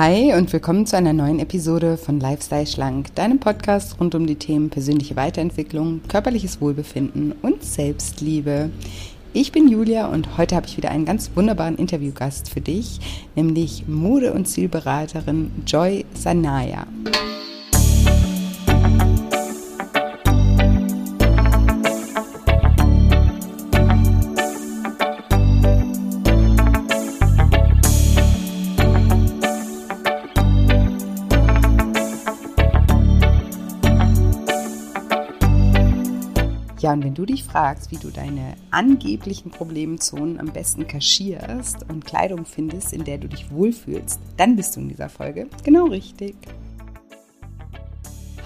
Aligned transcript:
Hi 0.00 0.32
und 0.32 0.52
willkommen 0.52 0.86
zu 0.86 0.96
einer 0.96 1.12
neuen 1.12 1.40
Episode 1.40 1.96
von 1.96 2.20
Lifestyle 2.20 2.68
Schlank, 2.68 3.12
deinem 3.16 3.40
Podcast 3.40 3.98
rund 3.98 4.14
um 4.14 4.28
die 4.28 4.36
Themen 4.36 4.70
persönliche 4.70 5.16
Weiterentwicklung, 5.16 6.02
körperliches 6.06 6.60
Wohlbefinden 6.60 7.32
und 7.42 7.64
Selbstliebe. 7.64 8.70
Ich 9.32 9.50
bin 9.50 9.66
Julia 9.66 10.06
und 10.06 10.38
heute 10.38 10.54
habe 10.54 10.68
ich 10.68 10.76
wieder 10.76 10.92
einen 10.92 11.04
ganz 11.04 11.32
wunderbaren 11.34 11.74
Interviewgast 11.74 12.48
für 12.48 12.60
dich, 12.60 13.00
nämlich 13.34 13.88
Mode- 13.88 14.34
und 14.34 14.46
Zielberaterin 14.46 15.50
Joy 15.66 16.04
Sanaya. 16.14 16.86
Ja, 36.88 36.94
und 36.94 37.04
wenn 37.04 37.12
du 37.12 37.26
dich 37.26 37.44
fragst, 37.44 37.90
wie 37.90 37.98
du 37.98 38.08
deine 38.08 38.54
angeblichen 38.70 39.50
Problemzonen 39.50 40.40
am 40.40 40.46
besten 40.46 40.86
kaschierst 40.86 41.84
und 41.90 42.06
Kleidung 42.06 42.46
findest, 42.46 42.94
in 42.94 43.04
der 43.04 43.18
du 43.18 43.28
dich 43.28 43.50
wohlfühlst, 43.50 44.18
dann 44.38 44.56
bist 44.56 44.74
du 44.74 44.80
in 44.80 44.88
dieser 44.88 45.10
Folge 45.10 45.48
genau 45.64 45.84
richtig. 45.84 46.34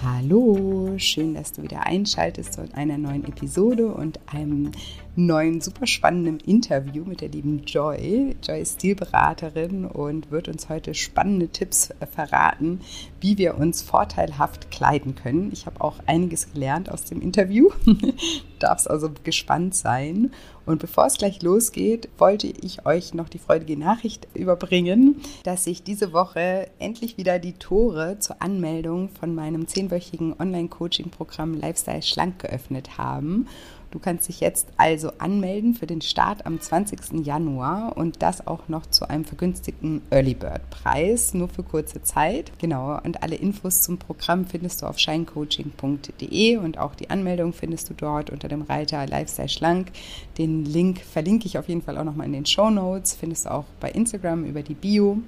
Hallo, 0.05 0.95
schön, 0.97 1.33
dass 1.33 1.53
du 1.53 1.63
wieder 1.63 1.85
einschaltest 1.85 2.55
zu 2.55 2.67
einer 2.73 2.97
neuen 2.97 3.23
Episode 3.23 3.87
und 3.87 4.19
einem 4.25 4.71
neuen 5.15 5.61
super 5.61 5.87
spannenden 5.87 6.41
Interview 6.41 7.05
mit 7.05 7.21
der 7.21 7.29
lieben 7.29 7.63
Joy. 7.65 8.35
Joy 8.43 8.61
ist 8.61 8.79
Stilberaterin 8.79 9.85
und 9.85 10.29
wird 10.29 10.49
uns 10.49 10.67
heute 10.67 10.93
spannende 10.93 11.47
Tipps 11.47 11.93
verraten, 12.11 12.81
wie 13.21 13.37
wir 13.37 13.57
uns 13.57 13.81
vorteilhaft 13.81 14.71
kleiden 14.71 15.15
können. 15.15 15.51
Ich 15.53 15.67
habe 15.67 15.79
auch 15.79 15.99
einiges 16.05 16.51
gelernt 16.51 16.91
aus 16.91 17.05
dem 17.05 17.21
Interview. 17.21 17.69
Darfst 18.59 18.89
also 18.89 19.09
gespannt 19.23 19.73
sein. 19.73 20.31
Und 20.65 20.79
bevor 20.79 21.07
es 21.07 21.17
gleich 21.17 21.41
losgeht, 21.41 22.09
wollte 22.17 22.47
ich 22.47 22.85
euch 22.85 23.13
noch 23.13 23.27
die 23.27 23.39
freudige 23.39 23.77
Nachricht 23.77 24.27
überbringen, 24.33 25.21
dass 25.43 25.65
sich 25.65 25.83
diese 25.83 26.13
Woche 26.13 26.67
endlich 26.79 27.17
wieder 27.17 27.39
die 27.39 27.53
Tore 27.53 28.17
zur 28.19 28.41
Anmeldung 28.41 29.09
von 29.09 29.35
meinem 29.35 29.67
zehnwöchigen 29.67 30.33
Online-Coaching-Programm 30.39 31.55
Lifestyle 31.55 32.01
Schlank 32.01 32.39
geöffnet 32.39 32.97
haben. 32.97 33.47
Du 33.93 33.99
kannst 33.99 34.27
dich 34.27 34.39
jetzt 34.39 34.69
also 34.75 35.11
anmelden 35.19 35.75
für 35.75 35.85
den 35.85 36.01
Start 36.01 36.47
am 36.47 36.59
20. 36.59 37.23
Januar 37.23 37.95
und 37.95 38.23
das 38.23 38.47
auch 38.47 38.67
noch 38.67 38.87
zu 38.87 39.07
einem 39.07 39.23
vergünstigten 39.23 40.01
Early 40.09 40.33
Bird 40.33 40.67
Preis, 40.71 41.35
nur 41.35 41.47
für 41.47 41.61
kurze 41.61 42.01
Zeit. 42.01 42.51
Genau, 42.57 42.99
und 43.03 43.21
alle 43.21 43.35
Infos 43.35 43.83
zum 43.83 43.99
Programm 43.99 44.47
findest 44.47 44.81
du 44.81 44.87
auf 44.87 44.97
shinecoaching.de 44.97 46.57
und 46.57 46.79
auch 46.79 46.95
die 46.95 47.11
Anmeldung 47.11 47.53
findest 47.53 47.87
du 47.91 47.93
dort 47.93 48.31
unter 48.31 48.47
dem 48.47 48.63
Reiter 48.63 49.05
Lifestyle 49.05 49.47
Schlank. 49.47 49.91
Den 50.39 50.65
Link 50.65 50.99
verlinke 51.01 51.45
ich 51.45 51.59
auf 51.59 51.69
jeden 51.69 51.83
Fall 51.83 51.99
auch 51.99 52.03
nochmal 52.03 52.25
in 52.25 52.33
den 52.33 52.47
Show 52.47 52.71
Notes, 52.71 53.13
findest 53.13 53.45
du 53.45 53.51
auch 53.51 53.65
bei 53.79 53.91
Instagram 53.91 54.43
über 54.45 54.63
die 54.63 54.73
Bio. 54.73 55.19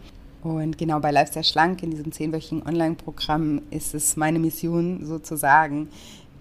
Und 0.41 0.79
genau 0.79 0.99
bei 0.99 1.11
Lifestyle 1.11 1.45
Schlank 1.45 1.83
in 1.83 1.91
diesem 1.91 2.11
zehnwöchigen 2.11 2.65
Online-Programm 2.65 3.61
ist 3.69 3.93
es 3.93 4.17
meine 4.17 4.39
Mission 4.39 5.05
sozusagen, 5.05 5.89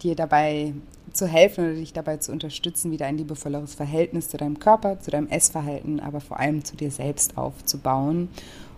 dir 0.03 0.15
dabei 0.15 0.73
zu 1.15 1.27
helfen 1.27 1.65
oder 1.65 1.75
dich 1.75 1.93
dabei 1.93 2.19
zu 2.19 2.33
unterstützen, 2.33 2.91
wieder 2.91 3.07
ein 3.07 3.17
liebevolleres 3.17 3.75
Verhältnis 3.75 4.29
zu 4.29 4.37
deinem 4.37 4.59
Körper, 4.59 5.01
zu 5.01 5.11
deinem 5.11 5.29
Essverhalten, 5.29 6.01
aber 6.01 6.21
vor 6.21 6.41
allem 6.41 6.65
zu 6.65 6.77
dir 6.77 6.91
selbst 6.91 7.39
aufzubauen. 7.39 8.29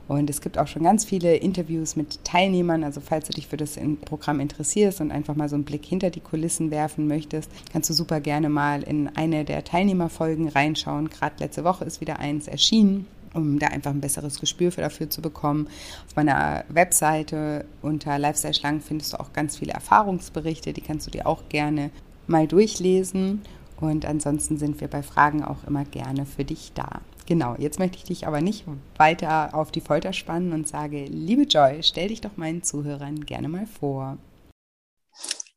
Und 0.08 0.30
es 0.30 0.40
gibt 0.40 0.56
auch 0.56 0.68
schon 0.68 0.84
ganz 0.84 1.04
viele 1.04 1.34
Interviews 1.34 1.96
mit 1.96 2.24
Teilnehmern. 2.24 2.84
Also 2.84 3.00
falls 3.00 3.26
du 3.26 3.32
dich 3.32 3.48
für 3.48 3.56
das 3.56 3.76
Programm 4.04 4.38
interessierst 4.38 5.00
und 5.00 5.10
einfach 5.10 5.34
mal 5.34 5.48
so 5.48 5.56
einen 5.56 5.64
Blick 5.64 5.84
hinter 5.84 6.10
die 6.10 6.20
Kulissen 6.20 6.70
werfen 6.70 7.08
möchtest, 7.08 7.50
kannst 7.72 7.90
du 7.90 7.94
super 7.94 8.20
gerne 8.20 8.48
mal 8.48 8.84
in 8.84 9.08
eine 9.16 9.44
der 9.44 9.64
Teilnehmerfolgen 9.64 10.48
reinschauen. 10.48 11.10
Gerade 11.10 11.34
letzte 11.40 11.64
Woche 11.64 11.84
ist 11.84 12.00
wieder 12.00 12.20
eins 12.20 12.46
erschienen 12.46 13.06
um 13.36 13.58
da 13.58 13.66
einfach 13.66 13.90
ein 13.90 14.00
besseres 14.00 14.40
Gespür 14.40 14.72
für 14.72 14.80
dafür 14.80 15.10
zu 15.10 15.20
bekommen. 15.20 15.68
Auf 16.06 16.16
meiner 16.16 16.64
Webseite 16.68 17.66
unter 17.82 18.18
Lifestyle 18.18 18.54
Schlangen 18.54 18.80
findest 18.80 19.12
du 19.12 19.20
auch 19.20 19.34
ganz 19.34 19.58
viele 19.58 19.72
Erfahrungsberichte, 19.72 20.72
die 20.72 20.80
kannst 20.80 21.06
du 21.06 21.10
dir 21.10 21.26
auch 21.26 21.48
gerne 21.50 21.90
mal 22.26 22.46
durchlesen. 22.46 23.42
Und 23.80 24.06
ansonsten 24.06 24.58
sind 24.58 24.80
wir 24.80 24.88
bei 24.88 25.02
Fragen 25.02 25.44
auch 25.44 25.64
immer 25.66 25.84
gerne 25.84 26.24
für 26.24 26.44
dich 26.44 26.72
da. 26.74 27.02
Genau, 27.26 27.56
jetzt 27.58 27.78
möchte 27.78 27.96
ich 27.98 28.04
dich 28.04 28.26
aber 28.26 28.40
nicht 28.40 28.64
weiter 28.96 29.54
auf 29.54 29.72
die 29.72 29.80
Folter 29.80 30.12
spannen 30.12 30.52
und 30.52 30.68
sage, 30.68 31.04
liebe 31.06 31.42
Joy, 31.42 31.82
stell 31.82 32.08
dich 32.08 32.20
doch 32.20 32.36
meinen 32.36 32.62
Zuhörern 32.62 33.20
gerne 33.26 33.48
mal 33.48 33.66
vor. 33.66 34.16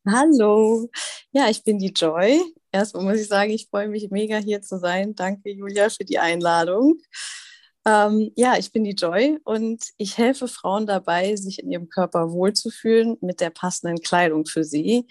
Hallo, 0.08 0.90
ja, 1.32 1.50
ich 1.50 1.64
bin 1.64 1.78
die 1.78 1.94
Joy. 1.96 2.42
Erstmal 2.72 3.04
muss 3.04 3.22
ich 3.22 3.28
sagen, 3.28 3.52
ich 3.52 3.68
freue 3.70 3.88
mich 3.88 4.10
mega 4.10 4.38
hier 4.38 4.62
zu 4.62 4.80
sein. 4.80 5.14
Danke, 5.14 5.52
Julia, 5.52 5.90
für 5.90 6.06
die 6.06 6.18
Einladung. 6.18 7.00
Ähm, 7.86 8.32
ja, 8.36 8.58
ich 8.58 8.72
bin 8.72 8.84
die 8.84 8.96
Joy 8.96 9.38
und 9.44 9.84
ich 9.98 10.18
helfe 10.18 10.48
Frauen 10.48 10.86
dabei, 10.88 11.36
sich 11.36 11.60
in 11.60 11.72
ihrem 11.72 11.90
Körper 11.90 12.32
wohlzufühlen 12.32 13.18
mit 13.22 13.40
der 13.40 13.52
passenden 13.52 14.02
Kleidung 14.02 14.46
für 14.46 14.64
sie 14.64 15.08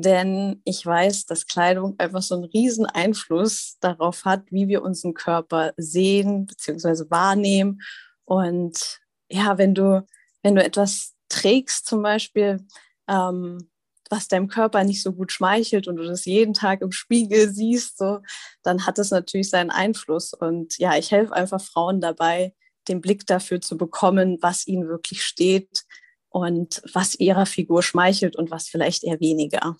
denn 0.00 0.60
ich 0.64 0.84
weiß, 0.84 1.26
dass 1.26 1.46
Kleidung 1.46 1.94
einfach 1.98 2.22
so 2.22 2.34
einen 2.34 2.44
riesen 2.44 2.86
Einfluss 2.86 3.76
darauf 3.80 4.24
hat, 4.24 4.44
wie 4.50 4.68
wir 4.68 4.82
unseren 4.82 5.14
Körper 5.14 5.72
sehen 5.76 6.46
bzw. 6.46 7.10
wahrnehmen. 7.10 7.80
Und 8.24 9.00
ja, 9.28 9.58
wenn 9.58 9.74
du, 9.74 10.06
wenn 10.42 10.54
du 10.54 10.64
etwas 10.64 11.14
trägst, 11.28 11.86
zum 11.86 12.02
Beispiel, 12.02 12.66
ähm, 13.08 13.70
was 14.10 14.28
deinem 14.28 14.48
Körper 14.48 14.82
nicht 14.84 15.02
so 15.02 15.12
gut 15.12 15.30
schmeichelt 15.30 15.86
und 15.86 15.96
du 15.96 16.04
das 16.04 16.24
jeden 16.24 16.52
Tag 16.52 16.82
im 16.82 16.90
Spiegel 16.90 17.48
siehst, 17.48 17.98
so, 17.98 18.20
dann 18.62 18.84
hat 18.84 18.98
das 18.98 19.10
natürlich 19.10 19.48
seinen 19.48 19.70
Einfluss. 19.70 20.34
Und 20.34 20.78
ja, 20.78 20.96
ich 20.96 21.12
helfe 21.12 21.32
einfach 21.32 21.60
Frauen 21.60 22.00
dabei, 22.00 22.52
den 22.88 23.00
Blick 23.00 23.26
dafür 23.26 23.60
zu 23.60 23.76
bekommen, 23.76 24.38
was 24.40 24.66
ihnen 24.66 24.88
wirklich 24.88 25.22
steht 25.22 25.84
und 26.28 26.82
was 26.92 27.14
ihrer 27.14 27.46
Figur 27.46 27.82
schmeichelt 27.82 28.36
und 28.36 28.50
was 28.50 28.68
vielleicht 28.68 29.04
eher 29.04 29.20
weniger. 29.20 29.76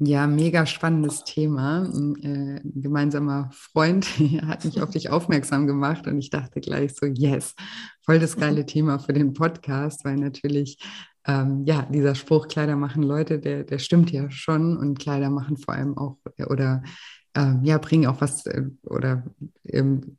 Ja, 0.00 0.26
mega 0.26 0.66
spannendes 0.66 1.22
Thema. 1.22 1.82
Ein, 1.84 2.16
äh, 2.22 2.60
ein 2.60 2.82
gemeinsamer 2.82 3.50
Freund 3.52 4.06
hat 4.46 4.64
mich 4.64 4.82
auf 4.82 4.90
dich 4.90 5.10
aufmerksam 5.10 5.66
gemacht 5.68 6.06
und 6.08 6.18
ich 6.18 6.30
dachte 6.30 6.60
gleich 6.60 6.94
so, 6.94 7.06
yes, 7.06 7.54
voll 8.04 8.18
das 8.18 8.36
geile 8.36 8.66
Thema 8.66 8.98
für 8.98 9.12
den 9.12 9.34
Podcast, 9.34 10.04
weil 10.04 10.16
natürlich, 10.16 10.78
ähm, 11.26 11.62
ja, 11.64 11.82
dieser 11.82 12.16
Spruch, 12.16 12.48
Kleider 12.48 12.74
machen 12.76 13.04
Leute, 13.04 13.38
der, 13.38 13.62
der 13.62 13.78
stimmt 13.78 14.10
ja 14.10 14.28
schon 14.30 14.76
und 14.76 14.98
Kleider 14.98 15.30
machen 15.30 15.56
vor 15.56 15.74
allem 15.74 15.96
auch 15.96 16.18
oder 16.48 16.82
ähm, 17.36 17.60
ja, 17.62 17.78
bringen 17.78 18.06
auch 18.06 18.20
was 18.20 18.46
äh, 18.46 18.64
oder 18.82 19.24
ähm, 19.64 20.18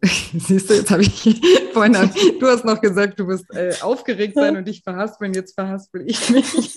Siehst 0.38 0.70
du, 0.70 0.74
jetzt 0.74 0.90
habe 0.90 1.02
ich 1.02 1.40
vorhin, 1.72 1.94
du 2.38 2.46
hast 2.46 2.64
noch 2.64 2.80
gesagt, 2.80 3.18
du 3.18 3.26
wirst 3.26 3.46
äh, 3.54 3.74
aufgeregt 3.80 4.34
sein 4.34 4.56
und 4.56 4.68
dich 4.68 4.82
verhaspeln, 4.82 5.34
jetzt 5.34 5.54
verhaspel 5.54 6.04
ich 6.06 6.30
mich. 6.30 6.54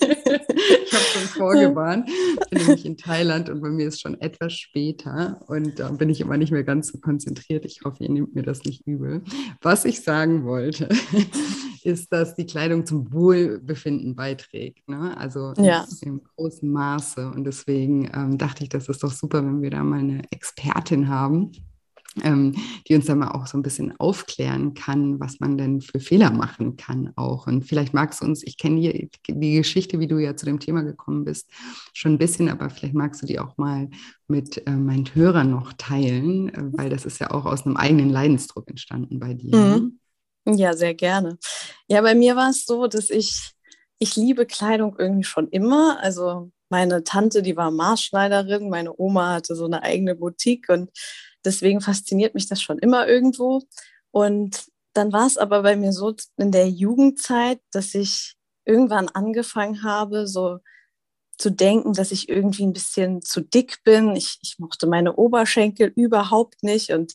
habe 0.92 1.04
schon 1.04 1.28
vorgewarnt. 1.28 2.08
Ich 2.08 2.50
bin 2.50 2.58
nämlich 2.62 2.84
in 2.84 2.96
Thailand 2.96 3.48
und 3.48 3.60
bei 3.60 3.68
mir 3.68 3.88
ist 3.88 4.00
schon 4.00 4.20
etwas 4.20 4.54
später 4.54 5.40
und 5.46 5.78
da 5.78 5.90
bin 5.90 6.10
ich 6.10 6.20
immer 6.20 6.36
nicht 6.36 6.50
mehr 6.50 6.64
ganz 6.64 6.88
so 6.88 6.98
konzentriert. 6.98 7.64
Ich 7.64 7.82
hoffe, 7.84 8.02
ihr 8.02 8.10
nehmt 8.10 8.34
mir 8.34 8.42
das 8.42 8.64
nicht 8.64 8.86
übel. 8.86 9.22
Was 9.60 9.84
ich 9.84 10.00
sagen 10.02 10.44
wollte, 10.44 10.88
ist, 11.84 12.12
dass 12.12 12.34
die 12.34 12.46
Kleidung 12.46 12.86
zum 12.86 13.12
Wohlbefinden 13.12 14.16
beiträgt. 14.16 14.88
Ne? 14.88 15.16
Also 15.16 15.52
ja. 15.58 15.86
im 16.00 16.22
großen 16.36 16.70
Maße. 16.70 17.28
Und 17.28 17.44
deswegen 17.44 18.10
ähm, 18.14 18.38
dachte 18.38 18.64
ich, 18.64 18.68
das 18.68 18.88
ist 18.88 19.02
doch 19.02 19.12
super, 19.12 19.44
wenn 19.44 19.62
wir 19.62 19.70
da 19.70 19.82
mal 19.84 20.00
eine 20.00 20.22
Expertin 20.30 21.08
haben 21.08 21.52
die 22.14 22.94
uns 22.94 23.06
dann 23.06 23.18
mal 23.18 23.30
auch 23.30 23.46
so 23.46 23.56
ein 23.56 23.62
bisschen 23.62 23.98
aufklären 23.98 24.74
kann, 24.74 25.18
was 25.18 25.40
man 25.40 25.56
denn 25.56 25.80
für 25.80 25.98
Fehler 25.98 26.30
machen 26.30 26.76
kann 26.76 27.12
auch. 27.16 27.46
Und 27.46 27.64
vielleicht 27.64 27.94
magst 27.94 28.20
du 28.20 28.26
uns, 28.26 28.42
ich 28.42 28.58
kenne 28.58 28.80
die, 28.80 29.10
die 29.28 29.56
Geschichte, 29.56 29.98
wie 29.98 30.06
du 30.06 30.18
ja 30.18 30.36
zu 30.36 30.44
dem 30.44 30.60
Thema 30.60 30.82
gekommen 30.82 31.24
bist, 31.24 31.48
schon 31.94 32.12
ein 32.12 32.18
bisschen, 32.18 32.50
aber 32.50 32.68
vielleicht 32.68 32.94
magst 32.94 33.22
du 33.22 33.26
die 33.26 33.38
auch 33.38 33.56
mal 33.56 33.88
mit 34.28 34.66
äh, 34.66 34.70
meinen 34.72 35.14
Hörern 35.14 35.50
noch 35.50 35.72
teilen, 35.72 36.50
äh, 36.50 36.62
weil 36.72 36.90
das 36.90 37.06
ist 37.06 37.18
ja 37.18 37.30
auch 37.30 37.46
aus 37.46 37.64
einem 37.64 37.76
eigenen 37.76 38.10
Leidensdruck 38.10 38.68
entstanden 38.68 39.18
bei 39.18 39.32
dir. 39.32 39.56
Mhm. 39.56 39.98
Ja, 40.46 40.74
sehr 40.74 40.94
gerne. 40.94 41.38
Ja, 41.88 42.02
bei 42.02 42.14
mir 42.14 42.36
war 42.36 42.50
es 42.50 42.66
so, 42.66 42.88
dass 42.88 43.10
ich, 43.10 43.52
ich 43.98 44.16
liebe 44.16 44.44
Kleidung 44.44 44.96
irgendwie 44.98 45.24
schon 45.24 45.48
immer. 45.48 45.98
Also 46.00 46.50
meine 46.68 47.04
Tante, 47.04 47.42
die 47.42 47.56
war 47.56 47.70
Maßschneiderin, 47.70 48.68
meine 48.68 48.98
Oma 48.98 49.34
hatte 49.34 49.54
so 49.54 49.66
eine 49.66 49.82
eigene 49.82 50.16
Boutique 50.16 50.68
und 50.68 50.90
Deswegen 51.44 51.80
fasziniert 51.80 52.34
mich 52.34 52.48
das 52.48 52.62
schon 52.62 52.78
immer 52.78 53.08
irgendwo. 53.08 53.62
Und 54.10 54.66
dann 54.94 55.12
war 55.12 55.26
es 55.26 55.38
aber 55.38 55.62
bei 55.62 55.76
mir 55.76 55.92
so 55.92 56.14
in 56.36 56.52
der 56.52 56.68
Jugendzeit, 56.68 57.60
dass 57.72 57.94
ich 57.94 58.34
irgendwann 58.64 59.08
angefangen 59.08 59.82
habe, 59.82 60.26
so 60.26 60.58
zu 61.38 61.50
denken, 61.50 61.92
dass 61.94 62.12
ich 62.12 62.28
irgendwie 62.28 62.64
ein 62.64 62.72
bisschen 62.72 63.22
zu 63.22 63.40
dick 63.40 63.82
bin. 63.84 64.14
Ich, 64.14 64.38
ich 64.42 64.58
mochte 64.58 64.86
meine 64.86 65.16
Oberschenkel 65.16 65.92
überhaupt 65.96 66.62
nicht 66.62 66.90
und 66.90 67.14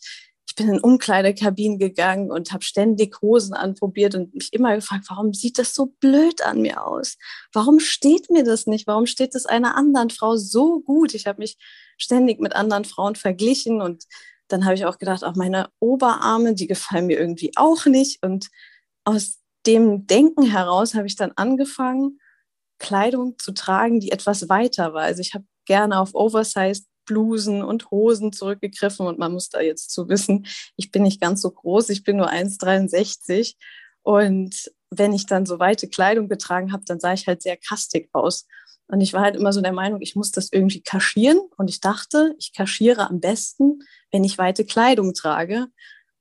bin 0.58 0.70
in 0.70 0.80
Umkleidekabinen 0.80 1.80
gegangen 1.80 2.32
und 2.32 2.52
habe 2.52 2.64
ständig 2.64 3.22
Hosen 3.22 3.54
anprobiert 3.54 4.16
und 4.16 4.34
mich 4.34 4.52
immer 4.52 4.76
gefragt, 4.76 5.06
warum 5.08 5.34
sieht 5.34 5.58
das 5.58 5.74
so 5.74 5.94
blöd 6.02 6.42
an 6.42 6.62
mir 6.62 6.86
aus? 6.86 7.18
Warum 7.54 7.80
steht 7.80 8.30
mir 8.30 8.44
das 8.44 8.68
nicht? 8.68 8.88
Warum 8.88 9.06
steht 9.06 9.36
es 9.36 9.46
einer 9.46 9.76
anderen 9.76 10.10
Frau 10.10 10.36
so 10.36 10.82
gut? 10.82 11.14
Ich 11.14 11.28
habe 11.28 11.40
mich 11.40 11.58
ständig 11.98 12.42
mit 12.42 12.56
anderen 12.56 12.84
Frauen 12.84 13.16
verglichen 13.16 13.82
und 13.82 14.04
dann 14.50 14.66
habe 14.66 14.76
ich 14.76 14.86
auch 14.86 14.98
gedacht, 14.98 15.24
auch 15.24 15.36
meine 15.36 15.70
Oberarme, 15.80 16.56
die 16.56 16.68
gefallen 16.68 17.08
mir 17.08 17.20
irgendwie 17.20 17.52
auch 17.56 17.86
nicht. 17.86 18.24
Und 18.24 18.50
aus 19.06 19.40
dem 19.66 20.08
Denken 20.08 20.44
heraus 20.44 20.96
habe 20.96 21.08
ich 21.08 21.16
dann 21.16 21.34
angefangen, 21.36 22.20
Kleidung 22.80 23.38
zu 23.40 23.54
tragen, 23.54 24.00
die 24.00 24.12
etwas 24.12 24.50
weiter 24.50 24.94
war. 24.94 25.04
Also 25.04 25.22
ich 25.22 25.34
habe 25.34 25.46
gerne 25.66 26.00
auf 26.00 26.16
Oversized 26.16 26.88
Blusen 27.08 27.64
und 27.64 27.90
Hosen 27.90 28.32
zurückgegriffen 28.32 29.08
und 29.08 29.18
man 29.18 29.34
muss 29.34 29.50
da 29.50 29.62
jetzt 29.62 29.90
zu 29.90 30.08
wissen, 30.10 30.46
ich 30.76 30.92
bin 30.92 31.02
nicht 31.02 31.20
ganz 31.20 31.42
so 31.42 31.50
groß, 31.50 31.90
ich 31.90 32.04
bin 32.04 32.18
nur 32.18 32.30
1,63 32.30 33.56
und 34.04 34.72
wenn 34.90 35.14
ich 35.14 35.26
dann 35.26 35.46
so 35.46 35.60
weite 35.60 35.90
Kleidung 35.90 36.30
getragen 36.30 36.72
habe, 36.72 36.84
dann 36.86 37.00
sah 37.00 37.14
ich 37.14 37.28
halt 37.28 37.42
sehr 37.42 37.58
kastig 37.58 38.10
aus. 38.14 38.46
Und 38.88 39.02
ich 39.02 39.14
war 39.14 39.22
halt 39.22 39.36
immer 39.36 39.52
so 39.52 39.62
der 39.62 39.74
Meinung, 39.74 40.02
ich 40.02 40.16
muss 40.16 40.32
das 40.32 40.50
irgendwie 40.52 40.82
kaschieren. 40.82 41.40
Und 41.58 41.70
ich 41.70 41.82
dachte, 41.82 42.34
ich 42.40 42.54
kaschiere 42.54 43.10
am 43.10 43.20
besten, 43.20 43.80
wenn 44.12 44.24
ich 44.24 44.38
weite 44.38 44.64
Kleidung 44.64 45.14
trage. 45.14 45.68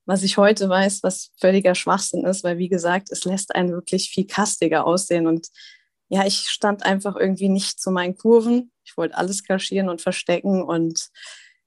Was 0.04 0.22
ich 0.22 0.36
heute 0.36 0.68
weiß, 0.68 1.02
was 1.02 1.30
völliger 1.40 1.74
Schwachsinn 1.74 2.24
ist, 2.24 2.44
weil 2.44 2.58
wie 2.58 2.68
gesagt, 2.68 3.10
es 3.10 3.24
lässt 3.24 3.54
einen 3.54 3.70
wirklich 3.70 4.10
viel 4.10 4.26
kastiger 4.26 4.84
aussehen. 4.84 5.26
Und 5.26 5.48
ja, 6.08 6.26
ich 6.26 6.48
stand 6.48 6.84
einfach 6.84 7.16
irgendwie 7.16 7.48
nicht 7.48 7.80
zu 7.80 7.90
meinen 7.90 8.16
Kurven. 8.16 8.72
Ich 8.86 8.96
wollte 8.96 9.16
alles 9.16 9.44
kaschieren 9.44 9.88
und 9.88 10.00
verstecken. 10.00 10.62
Und 10.62 11.10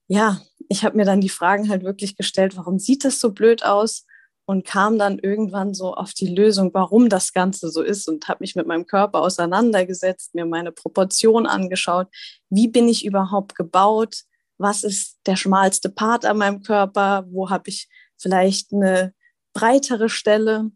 ja, 0.07 0.41
ich 0.69 0.83
habe 0.83 0.97
mir 0.97 1.05
dann 1.05 1.21
die 1.21 1.29
Fragen 1.29 1.69
halt 1.69 1.83
wirklich 1.83 2.15
gestellt, 2.15 2.57
warum 2.57 2.79
sieht 2.79 3.03
das 3.05 3.19
so 3.19 3.31
blöd 3.31 3.63
aus? 3.63 4.05
Und 4.45 4.65
kam 4.65 4.97
dann 4.97 5.19
irgendwann 5.19 5.75
so 5.75 5.93
auf 5.93 6.13
die 6.13 6.33
Lösung, 6.33 6.73
warum 6.73 7.07
das 7.07 7.33
Ganze 7.33 7.69
so 7.69 7.83
ist 7.83 8.07
und 8.09 8.27
habe 8.27 8.39
mich 8.41 8.55
mit 8.55 8.65
meinem 8.65 8.87
Körper 8.87 9.21
auseinandergesetzt, 9.21 10.33
mir 10.33 10.47
meine 10.47 10.71
Proportion 10.71 11.45
angeschaut. 11.45 12.07
Wie 12.49 12.67
bin 12.67 12.87
ich 12.87 13.05
überhaupt 13.05 13.53
gebaut? 13.53 14.23
Was 14.57 14.83
ist 14.83 15.19
der 15.27 15.35
schmalste 15.35 15.89
Part 15.89 16.25
an 16.25 16.39
meinem 16.39 16.63
Körper? 16.63 17.25
Wo 17.29 17.51
habe 17.51 17.69
ich 17.69 17.87
vielleicht 18.17 18.73
eine 18.73 19.13
breitere 19.53 20.09
Stelle? 20.09 20.71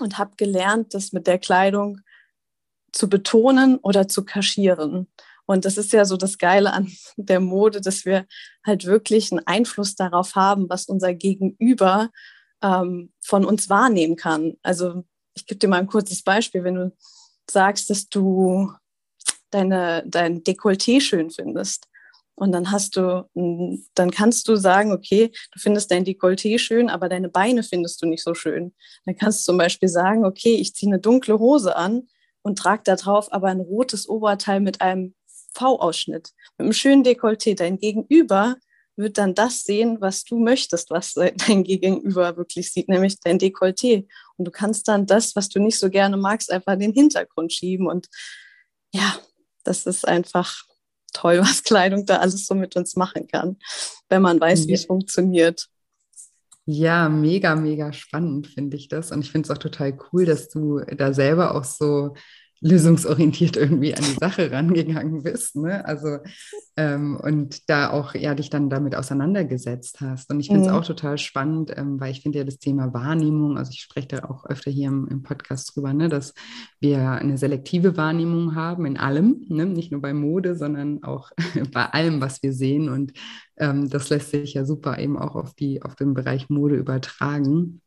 Und 0.00 0.18
habe 0.18 0.32
gelernt, 0.36 0.92
das 0.92 1.12
mit 1.12 1.28
der 1.28 1.38
Kleidung 1.38 2.00
zu 2.90 3.08
betonen 3.08 3.78
oder 3.78 4.08
zu 4.08 4.24
kaschieren. 4.24 5.08
Und 5.46 5.64
das 5.64 5.76
ist 5.76 5.92
ja 5.92 6.04
so 6.04 6.16
das 6.16 6.38
Geile 6.38 6.72
an 6.72 6.90
der 7.16 7.40
Mode, 7.40 7.80
dass 7.80 8.04
wir 8.04 8.26
halt 8.64 8.86
wirklich 8.86 9.30
einen 9.30 9.46
Einfluss 9.46 9.94
darauf 9.94 10.34
haben, 10.34 10.68
was 10.68 10.86
unser 10.86 11.14
Gegenüber 11.14 12.10
ähm, 12.62 13.12
von 13.20 13.44
uns 13.44 13.68
wahrnehmen 13.68 14.16
kann. 14.16 14.54
Also 14.62 15.04
ich 15.34 15.46
gebe 15.46 15.58
dir 15.58 15.68
mal 15.68 15.80
ein 15.80 15.86
kurzes 15.86 16.22
Beispiel. 16.22 16.64
Wenn 16.64 16.76
du 16.76 16.96
sagst, 17.50 17.90
dass 17.90 18.08
du 18.08 18.72
deine, 19.50 20.04
dein 20.06 20.42
Dekolleté 20.42 21.00
schön 21.00 21.30
findest, 21.30 21.88
und 22.36 22.52
dann 22.52 22.72
hast 22.72 22.96
du, 22.96 23.28
dann 23.94 24.10
kannst 24.10 24.48
du 24.48 24.56
sagen, 24.56 24.92
okay, 24.92 25.30
du 25.52 25.60
findest 25.60 25.90
dein 25.90 26.04
Dekolleté 26.04 26.58
schön, 26.58 26.90
aber 26.90 27.08
deine 27.08 27.28
Beine 27.28 27.62
findest 27.62 28.02
du 28.02 28.06
nicht 28.06 28.24
so 28.24 28.34
schön. 28.34 28.74
Dann 29.04 29.16
kannst 29.16 29.40
du 29.40 29.52
zum 29.52 29.58
Beispiel 29.58 29.88
sagen, 29.88 30.24
okay, 30.24 30.56
ich 30.56 30.74
ziehe 30.74 30.90
eine 30.90 31.00
dunkle 31.00 31.38
Hose 31.38 31.76
an 31.76 32.08
und 32.42 32.58
trage 32.58 32.82
da 32.84 32.96
drauf 32.96 33.32
aber 33.32 33.48
ein 33.48 33.60
rotes 33.60 34.08
Oberteil 34.08 34.60
mit 34.60 34.80
einem 34.80 35.14
V-Ausschnitt, 35.54 36.30
mit 36.58 36.64
einem 36.64 36.72
schönen 36.72 37.04
Dekolleté. 37.04 37.54
Dein 37.54 37.78
Gegenüber 37.78 38.56
wird 38.96 39.18
dann 39.18 39.34
das 39.34 39.64
sehen, 39.64 39.98
was 40.00 40.24
du 40.24 40.38
möchtest, 40.38 40.90
was 40.90 41.14
dein 41.46 41.64
Gegenüber 41.64 42.36
wirklich 42.36 42.72
sieht, 42.72 42.88
nämlich 42.88 43.18
dein 43.20 43.38
Dekolleté. 43.38 44.06
Und 44.36 44.46
du 44.46 44.50
kannst 44.50 44.88
dann 44.88 45.06
das, 45.06 45.34
was 45.36 45.48
du 45.48 45.60
nicht 45.60 45.78
so 45.78 45.90
gerne 45.90 46.16
magst, 46.16 46.52
einfach 46.52 46.74
in 46.74 46.80
den 46.80 46.92
Hintergrund 46.92 47.52
schieben. 47.52 47.86
Und 47.86 48.08
ja, 48.92 49.18
das 49.64 49.86
ist 49.86 50.06
einfach 50.06 50.64
toll, 51.12 51.38
was 51.40 51.62
Kleidung 51.62 52.06
da 52.06 52.18
alles 52.18 52.46
so 52.46 52.54
mit 52.54 52.76
uns 52.76 52.96
machen 52.96 53.26
kann, 53.26 53.56
wenn 54.08 54.22
man 54.22 54.40
weiß, 54.40 54.66
wie 54.68 54.74
es 54.74 54.86
funktioniert. 54.86 55.68
Ja, 56.66 57.10
mega, 57.10 57.54
mega 57.56 57.92
spannend 57.92 58.46
finde 58.46 58.76
ich 58.76 58.88
das. 58.88 59.12
Und 59.12 59.20
ich 59.20 59.30
finde 59.30 59.46
es 59.46 59.50
auch 59.50 59.60
total 59.60 59.98
cool, 60.12 60.24
dass 60.24 60.48
du 60.48 60.80
da 60.80 61.12
selber 61.12 61.54
auch 61.54 61.64
so 61.64 62.14
lösungsorientiert 62.60 63.56
irgendwie 63.56 63.94
an 63.94 64.02
die 64.02 64.18
Sache 64.18 64.50
rangegangen 64.50 65.22
bist. 65.22 65.56
Ne? 65.56 65.84
Also 65.84 66.18
ähm, 66.76 67.16
und 67.22 67.68
da 67.68 67.90
auch 67.90 68.14
ja 68.14 68.34
dich 68.34 68.50
dann 68.50 68.70
damit 68.70 68.96
auseinandergesetzt 68.96 70.00
hast. 70.00 70.30
Und 70.30 70.40
ich 70.40 70.48
finde 70.48 70.62
es 70.62 70.68
mhm. 70.68 70.74
auch 70.74 70.84
total 70.84 71.18
spannend, 71.18 71.72
ähm, 71.76 72.00
weil 72.00 72.12
ich 72.12 72.22
finde 72.22 72.38
ja 72.38 72.44
das 72.44 72.58
Thema 72.58 72.92
Wahrnehmung, 72.94 73.58
also 73.58 73.70
ich 73.70 73.80
spreche 73.80 74.08
da 74.08 74.24
auch 74.24 74.46
öfter 74.46 74.70
hier 74.70 74.88
im, 74.88 75.06
im, 75.08 75.22
Podcast 75.22 75.74
drüber, 75.74 75.92
ne, 75.92 76.08
dass 76.08 76.34
wir 76.80 77.10
eine 77.10 77.38
selektive 77.38 77.96
Wahrnehmung 77.96 78.54
haben 78.54 78.86
in 78.86 78.96
allem, 78.96 79.44
ne? 79.48 79.66
nicht 79.66 79.92
nur 79.92 80.00
bei 80.00 80.14
Mode, 80.14 80.56
sondern 80.56 81.02
auch 81.02 81.30
bei 81.72 81.86
allem, 81.86 82.20
was 82.20 82.42
wir 82.42 82.52
sehen. 82.52 82.88
Und 82.88 83.12
ähm, 83.56 83.88
das 83.88 84.10
lässt 84.10 84.30
sich 84.30 84.54
ja 84.54 84.64
super 84.64 84.98
eben 84.98 85.18
auch 85.18 85.34
auf 85.36 85.54
die 85.54 85.82
auf 85.82 85.94
den 85.94 86.14
Bereich 86.14 86.48
Mode 86.48 86.76
übertragen. 86.76 87.80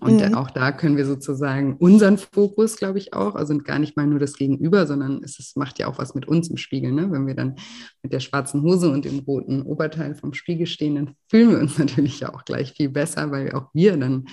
Und 0.00 0.20
mhm. 0.20 0.34
auch 0.34 0.50
da 0.50 0.72
können 0.72 0.96
wir 0.96 1.06
sozusagen 1.06 1.76
unseren 1.76 2.18
Fokus, 2.18 2.76
glaube 2.76 2.98
ich, 2.98 3.14
auch, 3.14 3.34
also 3.34 3.56
gar 3.58 3.78
nicht 3.78 3.96
mal 3.96 4.06
nur 4.06 4.18
das 4.18 4.34
Gegenüber, 4.34 4.86
sondern 4.86 5.22
es 5.22 5.38
ist, 5.38 5.56
macht 5.56 5.78
ja 5.78 5.86
auch 5.86 5.98
was 5.98 6.14
mit 6.14 6.26
uns 6.26 6.48
im 6.48 6.56
Spiegel. 6.56 6.92
Ne? 6.92 7.10
Wenn 7.10 7.26
wir 7.26 7.34
dann 7.34 7.56
mit 8.02 8.12
der 8.12 8.20
schwarzen 8.20 8.62
Hose 8.62 8.90
und 8.90 9.04
dem 9.04 9.20
roten 9.20 9.62
Oberteil 9.62 10.14
vom 10.14 10.34
Spiegel 10.34 10.66
stehen, 10.66 10.96
dann 10.96 11.14
fühlen 11.28 11.50
wir 11.50 11.58
uns 11.58 11.78
natürlich 11.78 12.20
ja 12.20 12.34
auch 12.34 12.44
gleich 12.44 12.72
viel 12.72 12.88
besser, 12.88 13.30
weil 13.30 13.52
auch 13.52 13.70
wir 13.72 13.96
dann 13.96 14.26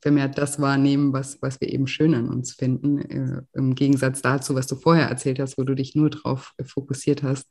vermehrt 0.00 0.38
das 0.38 0.60
wahrnehmen, 0.60 1.12
was, 1.12 1.40
was 1.40 1.60
wir 1.60 1.72
eben 1.72 1.86
schön 1.86 2.14
an 2.14 2.28
uns 2.28 2.52
finden. 2.52 2.98
Äh, 2.98 3.42
Im 3.54 3.74
Gegensatz 3.74 4.22
dazu, 4.22 4.54
was 4.54 4.66
du 4.66 4.76
vorher 4.76 5.08
erzählt 5.08 5.40
hast, 5.40 5.58
wo 5.58 5.64
du 5.64 5.74
dich 5.74 5.94
nur 5.94 6.10
drauf 6.10 6.52
fokussiert 6.64 7.22
hast, 7.22 7.46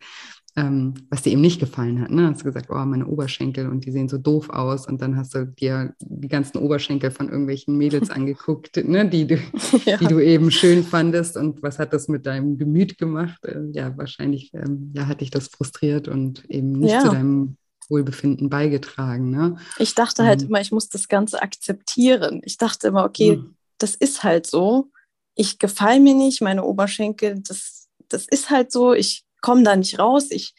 ähm, 0.57 0.93
was 1.09 1.21
dir 1.21 1.33
eben 1.33 1.41
nicht 1.41 1.59
gefallen 1.59 2.01
hat. 2.01 2.11
Ne? 2.11 2.27
Hast 2.29 2.41
du 2.41 2.45
gesagt, 2.45 2.67
oh, 2.69 2.85
meine 2.85 3.07
Oberschenkel 3.07 3.67
und 3.67 3.85
die 3.85 3.91
sehen 3.91 4.07
so 4.07 4.17
doof 4.17 4.49
aus. 4.49 4.87
Und 4.87 5.01
dann 5.01 5.17
hast 5.17 5.35
du 5.35 5.45
dir 5.45 5.93
die 5.99 6.29
ganzen 6.29 6.59
Oberschenkel 6.59 7.11
von 7.11 7.27
irgendwelchen 7.27 7.77
Mädels 7.77 8.09
angeguckt, 8.11 8.77
ne? 8.77 9.07
die, 9.07 9.27
du, 9.27 9.37
ja. 9.85 9.97
die 9.97 10.07
du 10.07 10.19
eben 10.19 10.51
schön 10.51 10.83
fandest. 10.83 11.35
Und 11.35 11.61
was 11.61 11.77
hat 11.77 11.91
das 11.91 12.07
mit 12.07 12.25
deinem 12.25 12.57
Gemüt 12.57 12.97
gemacht? 12.97 13.43
Äh, 13.43 13.63
ja, 13.73 13.97
wahrscheinlich 13.97 14.53
ähm, 14.53 14.91
ja, 14.95 15.07
hat 15.07 15.21
dich 15.21 15.29
das 15.29 15.47
frustriert 15.47 16.07
und 16.07 16.45
eben 16.49 16.71
nicht 16.79 16.91
ja. 16.91 17.01
zu 17.01 17.09
deinem 17.09 17.57
Wohlbefinden 17.89 18.49
beigetragen. 18.49 19.31
Ne? 19.31 19.57
Ich 19.77 19.93
dachte 19.93 20.23
halt 20.23 20.41
ähm, 20.41 20.47
immer, 20.47 20.61
ich 20.61 20.71
muss 20.71 20.87
das 20.87 21.09
Ganze 21.09 21.41
akzeptieren. 21.41 22.41
Ich 22.45 22.57
dachte 22.57 22.87
immer, 22.87 23.03
okay, 23.03 23.37
mhm. 23.37 23.55
das 23.77 23.93
ist 23.95 24.23
halt 24.23 24.47
so. 24.47 24.89
Ich 25.35 25.59
gefalle 25.59 25.99
mir 25.99 26.15
nicht, 26.15 26.41
meine 26.41 26.63
Oberschenkel, 26.63 27.41
das, 27.45 27.89
das 28.07 28.25
ist 28.25 28.49
halt 28.49 28.71
so. 28.71 28.93
Ich 28.93 29.25
komme 29.45 29.61
da 29.61 29.75
nicht 29.75 29.99
raus. 29.99 30.31
Ich 30.31 30.55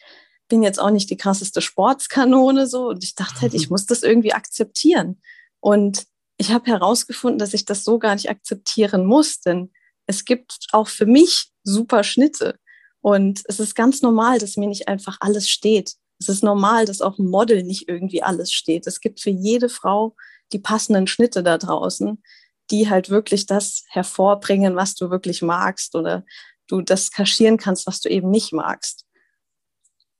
bin 0.47 0.63
jetzt 0.63 0.79
auch 0.79 0.91
nicht 0.91 1.09
die 1.09 1.17
krasseste 1.17 1.61
Sportskanone 1.61 2.67
so 2.67 2.87
und 2.87 3.03
ich 3.03 3.15
dachte 3.15 3.41
halt, 3.41 3.53
ich 3.53 3.69
muss 3.69 3.85
das 3.85 4.01
irgendwie 4.01 4.31
akzeptieren. 4.31 5.21
Und 5.59 6.05
ich 6.37 6.53
habe 6.53 6.71
herausgefunden, 6.71 7.37
dass 7.37 7.53
ich 7.53 7.65
das 7.65 7.83
so 7.83 7.99
gar 7.99 8.15
nicht 8.15 8.29
akzeptieren 8.29 9.05
muss, 9.05 9.41
denn 9.41 9.71
es 10.05 10.23
gibt 10.23 10.67
auch 10.71 10.87
für 10.87 11.05
mich 11.05 11.51
super 11.63 12.05
Schnitte. 12.05 12.57
Und 13.01 13.41
es 13.45 13.59
ist 13.59 13.75
ganz 13.75 14.01
normal, 14.01 14.39
dass 14.39 14.55
mir 14.55 14.67
nicht 14.67 14.87
einfach 14.87 15.17
alles 15.19 15.49
steht. 15.49 15.95
Es 16.19 16.29
ist 16.29 16.43
normal, 16.43 16.85
dass 16.85 17.01
auch 17.01 17.17
ein 17.17 17.29
Model 17.29 17.63
nicht 17.63 17.89
irgendwie 17.89 18.23
alles 18.23 18.53
steht. 18.53 18.87
Es 18.87 19.01
gibt 19.01 19.19
für 19.19 19.31
jede 19.31 19.67
Frau 19.67 20.15
die 20.53 20.59
passenden 20.59 21.07
Schnitte 21.07 21.43
da 21.43 21.57
draußen, 21.57 22.23
die 22.71 22.89
halt 22.89 23.09
wirklich 23.09 23.47
das 23.47 23.83
hervorbringen, 23.89 24.77
was 24.77 24.95
du 24.95 25.09
wirklich 25.09 25.41
magst 25.41 25.93
oder 25.93 26.23
du 26.67 26.81
das 26.81 27.11
kaschieren 27.11 27.57
kannst, 27.57 27.87
was 27.87 27.99
du 27.99 28.09
eben 28.09 28.29
nicht 28.29 28.53
magst. 28.53 29.07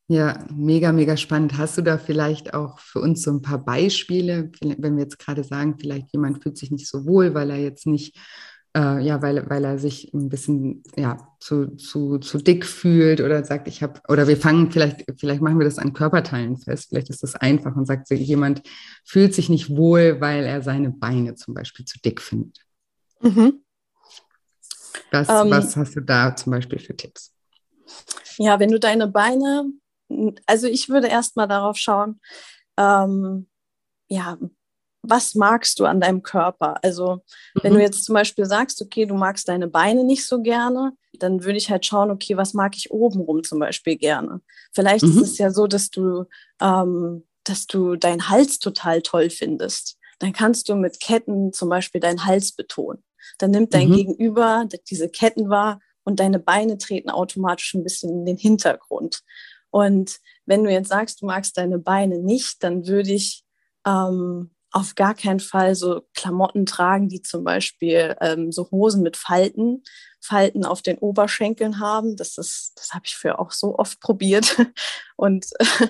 Ja, 0.09 0.45
mega, 0.53 0.93
mega 0.93 1.17
spannend. 1.17 1.57
Hast 1.57 1.77
du 1.77 1.81
da 1.81 1.97
vielleicht 1.97 2.53
auch 2.53 2.79
für 2.79 3.01
uns 3.01 3.23
so 3.23 3.31
ein 3.31 3.41
paar 3.41 3.63
Beispiele, 3.63 4.49
wenn 4.61 4.95
wir 4.95 5.03
jetzt 5.03 5.19
gerade 5.19 5.43
sagen, 5.43 5.75
vielleicht 5.77 6.13
jemand 6.13 6.41
fühlt 6.41 6.57
sich 6.57 6.71
nicht 6.71 6.87
so 6.87 7.05
wohl, 7.05 7.33
weil 7.33 7.49
er 7.49 7.57
jetzt 7.57 7.85
nicht, 7.85 8.15
äh, 8.73 9.05
ja, 9.05 9.21
weil, 9.21 9.49
weil 9.49 9.65
er 9.65 9.77
sich 9.79 10.13
ein 10.13 10.29
bisschen 10.29 10.81
ja, 10.95 11.17
zu, 11.41 11.75
zu, 11.75 12.19
zu 12.19 12.37
dick 12.37 12.65
fühlt 12.65 13.19
oder 13.19 13.43
sagt, 13.43 13.67
ich 13.67 13.83
habe, 13.83 13.99
oder 14.07 14.29
wir 14.29 14.37
fangen 14.37 14.71
vielleicht, 14.71 15.03
vielleicht 15.17 15.41
machen 15.41 15.59
wir 15.59 15.65
das 15.65 15.77
an 15.77 15.91
Körperteilen 15.91 16.55
fest, 16.55 16.87
vielleicht 16.87 17.09
ist 17.09 17.23
das 17.23 17.35
einfach 17.35 17.75
und 17.75 17.85
sagt, 17.85 18.09
jemand 18.09 18.61
fühlt 19.03 19.33
sich 19.33 19.49
nicht 19.49 19.75
wohl, 19.75 20.21
weil 20.21 20.45
er 20.45 20.61
seine 20.61 20.91
Beine 20.91 21.35
zum 21.35 21.53
Beispiel 21.53 21.83
zu 21.83 21.99
dick 21.99 22.21
findet. 22.21 22.59
Mhm. 23.21 23.59
Was, 25.11 25.29
ähm, 25.29 25.51
was 25.51 25.75
hast 25.75 25.95
du 25.95 26.01
da 26.01 26.35
zum 26.35 26.51
Beispiel 26.51 26.79
für 26.79 26.95
Tipps? 26.95 27.33
Ja, 28.37 28.59
wenn 28.59 28.71
du 28.71 28.79
deine 28.79 29.07
Beine, 29.07 29.71
also 30.45 30.67
ich 30.67 30.89
würde 30.89 31.07
erstmal 31.07 31.47
darauf 31.47 31.77
schauen, 31.77 32.19
ähm, 32.77 33.47
ja, 34.09 34.37
was 35.01 35.35
magst 35.35 35.79
du 35.79 35.85
an 35.85 36.01
deinem 36.01 36.21
Körper? 36.21 36.83
Also, 36.83 37.15
mhm. 37.15 37.59
wenn 37.63 37.71
du 37.73 37.77
mhm. 37.77 37.85
jetzt 37.85 38.03
zum 38.03 38.13
Beispiel 38.13 38.45
sagst, 38.45 38.81
okay, 38.81 39.05
du 39.05 39.15
magst 39.15 39.47
deine 39.47 39.67
Beine 39.67 40.03
nicht 40.03 40.25
so 40.25 40.41
gerne, 40.41 40.93
dann 41.13 41.43
würde 41.43 41.57
ich 41.57 41.69
halt 41.69 41.85
schauen, 41.85 42.11
okay, 42.11 42.35
was 42.37 42.53
mag 42.53 42.75
ich 42.75 42.91
obenrum 42.91 43.43
zum 43.43 43.59
Beispiel 43.59 43.95
gerne? 43.95 44.41
Vielleicht 44.73 45.05
mhm. 45.05 45.11
ist 45.11 45.21
es 45.21 45.37
ja 45.37 45.49
so, 45.51 45.65
dass 45.67 45.89
du 45.89 46.25
ähm, 46.61 47.23
dass 47.47 47.67
du 47.67 47.95
deinen 47.95 48.29
Hals 48.29 48.59
total 48.59 49.01
toll 49.01 49.29
findest, 49.29 49.97
dann 50.19 50.33
kannst 50.33 50.69
du 50.69 50.75
mit 50.75 50.99
Ketten 50.99 51.53
zum 51.53 51.69
Beispiel 51.69 52.01
deinen 52.01 52.25
Hals 52.25 52.51
betonen. 52.51 53.03
Dann 53.37 53.51
nimmt 53.51 53.73
dein 53.73 53.89
mhm. 53.89 53.95
Gegenüber 53.95 54.67
diese 54.89 55.09
Ketten 55.09 55.49
wahr 55.49 55.79
und 56.03 56.19
deine 56.19 56.39
Beine 56.39 56.77
treten 56.77 57.09
automatisch 57.09 57.73
ein 57.73 57.83
bisschen 57.83 58.09
in 58.11 58.25
den 58.25 58.37
Hintergrund. 58.37 59.23
Und 59.69 60.19
wenn 60.45 60.63
du 60.63 60.71
jetzt 60.71 60.89
sagst, 60.89 61.21
du 61.21 61.25
magst 61.25 61.57
deine 61.57 61.79
Beine 61.79 62.19
nicht, 62.19 62.63
dann 62.63 62.87
würde 62.87 63.11
ich 63.11 63.43
ähm, 63.85 64.51
auf 64.71 64.95
gar 64.95 65.13
keinen 65.13 65.39
Fall 65.39 65.75
so 65.75 66.01
Klamotten 66.13 66.65
tragen, 66.65 67.09
die 67.09 67.21
zum 67.21 67.43
Beispiel 67.43 68.15
ähm, 68.21 68.51
so 68.51 68.69
Hosen 68.71 69.01
mit 69.01 69.17
Falten, 69.17 69.83
Falten 70.19 70.65
auf 70.65 70.81
den 70.81 70.97
Oberschenkeln 70.97 71.79
haben. 71.79 72.15
Das 72.15 72.37
ist, 72.37 72.73
das 72.75 72.93
habe 72.93 73.03
ich 73.05 73.15
für 73.15 73.39
auch 73.39 73.51
so 73.51 73.77
oft 73.77 73.99
probiert 73.99 74.57
und 75.15 75.45
äh, 75.59 75.87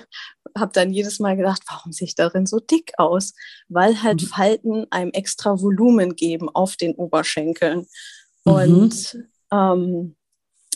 habe 0.58 0.72
dann 0.74 0.92
jedes 0.92 1.20
Mal 1.20 1.36
gedacht, 1.36 1.64
warum 1.70 1.92
sehe 1.92 2.08
ich 2.08 2.16
darin 2.16 2.46
so 2.46 2.60
dick 2.60 2.94
aus? 2.98 3.34
Weil 3.68 4.02
halt 4.02 4.22
mhm. 4.22 4.28
Falten 4.28 4.86
einem 4.92 5.12
extra 5.12 5.62
Volumen 5.62 6.16
geben 6.16 6.50
auf 6.50 6.76
den 6.76 6.96
Oberschenkeln. 6.96 7.88
Mhm. 8.46 8.54
Und 8.54 9.18
ähm, 9.52 10.16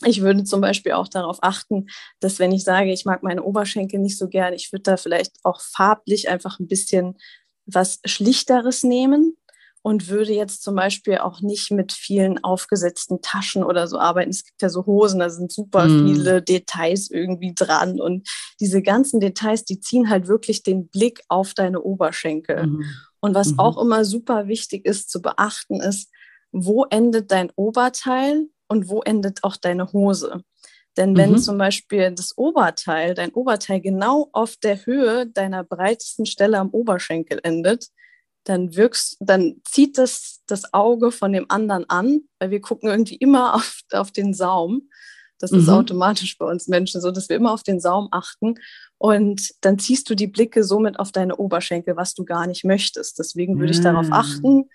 ich 0.06 0.22
würde 0.22 0.44
zum 0.44 0.62
Beispiel 0.62 0.94
auch 0.94 1.08
darauf 1.08 1.38
achten, 1.42 1.88
dass 2.20 2.40
wenn 2.40 2.52
ich 2.52 2.64
sage, 2.64 2.92
ich 2.92 3.06
mag 3.06 3.24
meine 3.24 3.44
Oberschenkel 3.44 4.00
nicht 4.00 4.18
so 4.18 4.28
gern, 4.28 4.54
ich 4.54 4.72
würde 4.72 4.84
da 4.84 4.98
vielleicht 4.98 5.34
auch 5.44 5.62
farblich 5.62 6.30
einfach 6.30 6.60
ein 6.60 6.68
bisschen 6.68 7.18
was 7.66 8.00
Schlichteres 8.06 8.84
nehmen 8.84 9.38
und 9.84 10.10
würde 10.10 10.34
jetzt 10.34 10.62
zum 10.62 10.76
Beispiel 10.76 11.18
auch 11.18 11.42
nicht 11.42 11.72
mit 11.72 11.92
vielen 11.92 12.44
aufgesetzten 12.44 13.22
Taschen 13.22 13.64
oder 13.64 13.88
so 13.88 13.98
arbeiten. 13.98 14.30
Es 14.30 14.44
gibt 14.44 14.62
ja 14.62 14.70
so 14.70 14.86
Hosen, 14.86 15.20
da 15.20 15.30
sind 15.30 15.52
super 15.52 15.88
mm. 15.88 16.08
viele 16.08 16.42
Details 16.42 17.10
irgendwie 17.10 17.54
dran 17.56 18.00
und 18.00 18.28
diese 18.60 18.82
ganzen 18.82 19.20
Details, 19.20 19.66
die 19.66 19.80
ziehen 19.80 20.10
halt 20.10 20.28
wirklich 20.28 20.62
den 20.64 20.88
Blick 20.88 21.22
auf 21.30 21.54
deine 21.54 21.82
Oberschenkel. 21.82 22.68
Mm. 22.68 22.84
Und 23.22 23.36
was 23.36 23.54
mm 23.54 23.60
auch 23.60 23.80
immer 23.82 24.06
super 24.06 24.48
wichtig 24.48 24.86
ist 24.86 25.12
zu 25.12 25.22
beachten, 25.22 25.80
ist, 25.82 26.10
wo 26.52 26.86
endet 26.86 27.32
dein 27.32 27.52
Oberteil 27.56 28.48
und 28.68 28.90
wo 28.90 29.02
endet 29.02 29.44
auch 29.44 29.58
deine 29.58 29.92
Hose. 29.94 30.44
Denn 30.98 31.16
wenn 31.16 31.34
mhm. 31.34 31.38
zum 31.38 31.58
Beispiel 31.58 32.12
das 32.12 32.38
Oberteil, 32.38 33.14
dein 33.14 33.32
Oberteil 33.32 33.80
genau 33.80 34.30
auf 34.34 34.58
der 34.58 34.86
Höhe 34.86 35.28
deiner 35.28 35.64
breitesten 35.64 36.26
Stelle 36.26 36.58
am 36.58 36.70
Oberschenkel 36.70 37.40
endet, 37.44 37.88
dann 38.44 38.76
wirkst, 38.76 39.18
dann 39.20 39.62
zieht 39.66 39.98
das 39.98 40.42
das 40.48 40.74
Auge 40.74 41.12
von 41.12 41.32
dem 41.32 41.46
anderen 41.50 41.90
an, 41.90 42.22
weil 42.40 42.52
wir 42.52 42.62
gucken 42.62 42.90
irgendwie 42.90 43.16
immer 43.16 43.56
auf, 43.56 43.82
auf 43.92 44.12
den 44.12 44.34
Saum. 44.34 44.90
Das 45.40 45.52
mhm. 45.52 45.60
ist 45.60 45.70
automatisch 45.70 46.38
bei 46.38 46.46
uns 46.46 46.68
Menschen 46.68 47.02
so, 47.02 47.12
dass 47.12 47.30
wir 47.30 47.36
immer 47.36 47.54
auf 47.54 47.64
den 47.64 47.80
Saum 47.80 48.10
achten. 48.12 48.56
Und 48.98 49.52
dann 49.62 49.80
ziehst 49.80 50.10
du 50.10 50.16
die 50.16 50.28
Blicke 50.28 50.64
somit 50.64 51.00
auf 51.00 51.12
deine 51.12 51.38
Oberschenkel, 51.38 51.96
was 51.96 52.14
du 52.14 52.26
gar 52.26 52.46
nicht 52.46 52.64
möchtest. 52.64 53.18
Deswegen 53.18 53.60
würde 53.60 53.72
ich 53.72 53.80
mhm. 53.80 53.84
darauf 53.84 54.08
achten, 54.12 54.70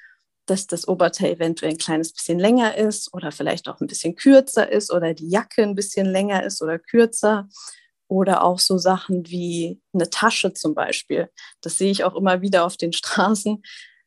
dass 0.46 0.66
das 0.66 0.88
Oberteil 0.88 1.35
eventuell 1.35 1.73
ein 1.73 1.78
kleines 1.78 2.12
bisschen 2.12 2.38
länger 2.38 2.76
ist 2.76 3.12
oder 3.12 3.32
vielleicht 3.32 3.68
auch 3.68 3.80
ein 3.80 3.87
bisschen 3.87 4.14
kürzer 4.14 4.70
ist 4.70 4.92
oder 4.92 5.14
die 5.14 5.28
Jacke 5.28 5.62
ein 5.62 5.75
bisschen 5.75 6.06
länger 6.06 6.44
ist 6.44 6.62
oder 6.62 6.78
kürzer. 6.78 7.49
Oder 8.08 8.44
auch 8.44 8.58
so 8.58 8.78
Sachen 8.78 9.26
wie 9.28 9.80
eine 9.92 10.10
Tasche 10.10 10.52
zum 10.52 10.75
Beispiel. 10.75 11.30
Das 11.60 11.78
sehe 11.78 11.90
ich 11.90 12.04
auch 12.04 12.14
immer 12.14 12.40
wieder 12.40 12.64
auf 12.64 12.76
den 12.76 12.92
Straßen. 12.94 13.62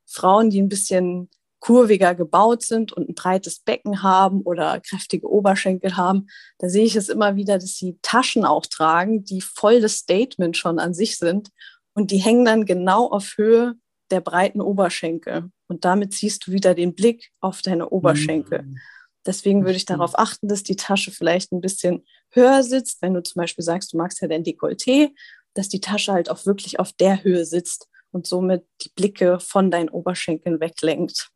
Frauen, 0.05 0.49
die 0.49 0.61
ein 0.61 0.69
bisschen 0.69 1.29
kurviger 1.59 2.15
gebaut 2.15 2.63
sind 2.63 2.93
und 2.93 3.09
ein 3.09 3.15
breites 3.15 3.59
Becken 3.59 4.01
haben 4.01 4.41
oder 4.41 4.79
kräftige 4.79 5.29
Oberschenkel 5.29 5.97
haben, 5.97 6.27
da 6.57 6.69
sehe 6.69 6.85
ich 6.85 6.95
es 6.95 7.09
immer 7.09 7.35
wieder, 7.35 7.57
dass 7.59 7.75
sie 7.75 7.99
Taschen 8.01 8.45
auch 8.45 8.65
tragen, 8.65 9.23
die 9.23 9.41
voll 9.41 9.81
das 9.81 9.97
Statement 9.97 10.55
schon 10.55 10.79
an 10.79 10.93
sich 10.93 11.17
sind 11.17 11.49
und 11.93 12.11
die 12.11 12.17
hängen 12.17 12.45
dann 12.45 12.65
genau 12.65 13.07
auf 13.07 13.37
Höhe 13.37 13.75
der 14.09 14.21
breiten 14.21 14.61
Oberschenkel. 14.61 15.51
Und 15.67 15.85
damit 15.85 16.13
ziehst 16.13 16.47
du 16.47 16.51
wieder 16.51 16.73
den 16.73 16.95
Blick 16.95 17.31
auf 17.41 17.61
deine 17.61 17.89
Oberschenkel. 17.89 18.63
Mhm. 18.63 18.77
Deswegen 19.25 19.65
würde 19.65 19.75
ich 19.75 19.85
darauf 19.85 20.17
achten, 20.17 20.47
dass 20.47 20.63
die 20.63 20.77
Tasche 20.77 21.11
vielleicht 21.11 21.51
ein 21.51 21.61
bisschen 21.61 22.05
höher 22.31 22.63
sitzt. 22.63 23.01
Wenn 23.01 23.13
du 23.13 23.23
zum 23.23 23.41
Beispiel 23.41 23.63
sagst, 23.63 23.93
du 23.93 23.97
magst 23.97 24.21
ja 24.21 24.27
dein 24.27 24.43
Dekolleté, 24.43 25.09
dass 25.53 25.69
die 25.69 25.81
Tasche 25.81 26.13
halt 26.13 26.29
auch 26.29 26.45
wirklich 26.45 26.79
auf 26.79 26.93
der 26.93 27.23
Höhe 27.23 27.45
sitzt 27.45 27.87
und 28.11 28.27
somit 28.27 28.65
die 28.81 28.91
Blicke 28.95 29.39
von 29.39 29.71
deinen 29.71 29.89
Oberschenkeln 29.89 30.59
weglenkt. 30.59 31.29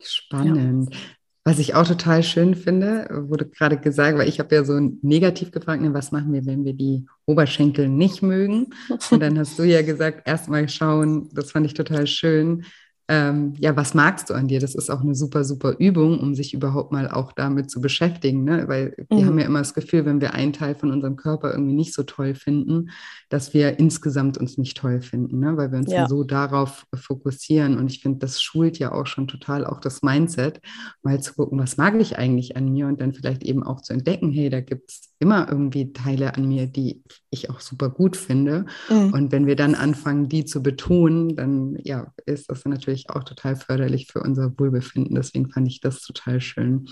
Spannend. 0.00 0.94
Ja. 0.94 1.00
Was 1.44 1.60
ich 1.60 1.76
auch 1.76 1.86
total 1.86 2.24
schön 2.24 2.56
finde, 2.56 3.06
wurde 3.28 3.48
gerade 3.48 3.78
gesagt, 3.78 4.18
weil 4.18 4.28
ich 4.28 4.40
habe 4.40 4.52
ja 4.52 4.64
so 4.64 4.80
negativ 5.02 5.52
gefragt, 5.52 5.80
ne, 5.80 5.94
was 5.94 6.10
machen 6.10 6.32
wir, 6.32 6.44
wenn 6.44 6.64
wir 6.64 6.72
die 6.72 7.06
Oberschenkel 7.24 7.88
nicht 7.88 8.20
mögen? 8.20 8.74
Und 9.12 9.20
dann 9.20 9.38
hast 9.38 9.56
du 9.56 9.62
ja 9.62 9.82
gesagt, 9.82 10.26
erstmal 10.26 10.68
schauen, 10.68 11.30
das 11.32 11.52
fand 11.52 11.64
ich 11.66 11.74
total 11.74 12.08
schön, 12.08 12.64
ähm, 13.08 13.54
ja, 13.58 13.76
was 13.76 13.94
magst 13.94 14.30
du 14.30 14.34
an 14.34 14.48
dir? 14.48 14.58
Das 14.58 14.74
ist 14.74 14.90
auch 14.90 15.00
eine 15.00 15.14
super, 15.14 15.44
super 15.44 15.76
Übung, 15.78 16.18
um 16.18 16.34
sich 16.34 16.52
überhaupt 16.52 16.90
mal 16.90 17.08
auch 17.08 17.32
damit 17.32 17.70
zu 17.70 17.80
beschäftigen, 17.80 18.42
ne? 18.42 18.66
weil 18.66 18.94
wir 19.08 19.22
mhm. 19.22 19.26
haben 19.26 19.38
ja 19.38 19.44
immer 19.46 19.60
das 19.60 19.74
Gefühl, 19.74 20.04
wenn 20.06 20.20
wir 20.20 20.34
einen 20.34 20.52
Teil 20.52 20.74
von 20.74 20.90
unserem 20.90 21.14
Körper 21.14 21.52
irgendwie 21.52 21.74
nicht 21.74 21.94
so 21.94 22.02
toll 22.02 22.34
finden, 22.34 22.90
dass 23.28 23.54
wir 23.54 23.78
insgesamt 23.78 24.38
uns 24.38 24.58
nicht 24.58 24.76
toll 24.76 25.02
finden, 25.02 25.38
ne? 25.38 25.56
weil 25.56 25.70
wir 25.70 25.78
uns 25.78 25.92
ja. 25.92 26.08
so 26.08 26.24
darauf 26.24 26.86
fokussieren. 26.94 27.78
Und 27.78 27.92
ich 27.92 28.00
finde, 28.00 28.18
das 28.18 28.42
schult 28.42 28.78
ja 28.80 28.90
auch 28.90 29.06
schon 29.06 29.28
total 29.28 29.64
auch 29.64 29.78
das 29.78 30.02
Mindset, 30.02 30.60
mal 31.04 31.20
zu 31.20 31.34
gucken, 31.34 31.60
was 31.60 31.76
mag 31.76 31.94
ich 32.00 32.18
eigentlich 32.18 32.56
an 32.56 32.72
mir 32.72 32.88
und 32.88 33.00
dann 33.00 33.14
vielleicht 33.14 33.44
eben 33.44 33.62
auch 33.62 33.82
zu 33.82 33.92
entdecken, 33.92 34.32
hey, 34.32 34.50
da 34.50 34.60
gibt 34.60 34.90
es 34.90 35.14
immer 35.18 35.48
irgendwie 35.48 35.92
Teile 35.92 36.34
an 36.34 36.48
mir, 36.48 36.66
die 36.66 37.02
ich 37.30 37.50
auch 37.50 37.60
super 37.60 37.90
gut 37.90 38.16
finde. 38.16 38.66
Mhm. 38.88 39.12
Und 39.12 39.32
wenn 39.32 39.46
wir 39.46 39.56
dann 39.56 39.74
anfangen, 39.74 40.28
die 40.28 40.44
zu 40.44 40.62
betonen, 40.62 41.36
dann 41.36 41.76
ja, 41.82 42.12
ist 42.26 42.50
das 42.50 42.64
natürlich 42.64 43.10
auch 43.10 43.24
total 43.24 43.56
förderlich 43.56 44.08
für 44.12 44.20
unser 44.20 44.52
Wohlbefinden. 44.58 45.14
Deswegen 45.14 45.50
fand 45.50 45.68
ich 45.68 45.80
das 45.80 46.00
total 46.00 46.40
schön. 46.40 46.88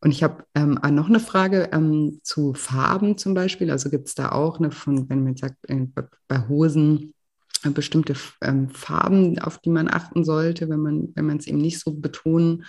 Und 0.00 0.10
ich 0.10 0.24
habe 0.24 0.44
ähm, 0.56 0.80
noch 0.90 1.08
eine 1.08 1.20
Frage 1.20 1.68
ähm, 1.72 2.18
zu 2.24 2.54
Farben 2.54 3.16
zum 3.16 3.34
Beispiel. 3.34 3.70
Also 3.70 3.88
gibt 3.88 4.08
es 4.08 4.16
da 4.16 4.32
auch 4.32 4.58
eine 4.58 4.72
von, 4.72 5.08
wenn 5.08 5.22
man 5.22 5.36
sagt, 5.36 5.56
äh, 5.68 5.86
bei 6.26 6.48
Hosen 6.48 7.14
äh, 7.62 7.70
bestimmte 7.70 8.14
ähm, 8.40 8.68
Farben, 8.70 9.38
auf 9.38 9.58
die 9.58 9.70
man 9.70 9.88
achten 9.88 10.24
sollte, 10.24 10.68
wenn 10.68 10.80
man 10.80 11.08
wenn 11.14 11.26
man 11.26 11.36
es 11.36 11.46
eben 11.46 11.58
nicht 11.58 11.78
so 11.78 11.92
betonen 11.92 12.64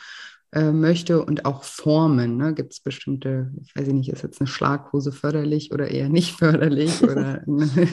äh, 0.53 0.71
möchte 0.71 1.25
und 1.25 1.45
auch 1.45 1.63
Formen. 1.63 2.37
Ne? 2.37 2.53
Gibt 2.53 2.73
es 2.73 2.79
bestimmte, 2.79 3.51
ich 3.61 3.75
weiß 3.75 3.87
nicht, 3.87 4.09
ist 4.09 4.23
jetzt 4.23 4.39
eine 4.39 4.47
Schlaghose 4.47 5.11
förderlich 5.11 5.71
oder 5.71 5.87
eher 5.87 6.09
nicht 6.09 6.31
förderlich 6.37 7.01
oder 7.01 7.41
ne, 7.45 7.87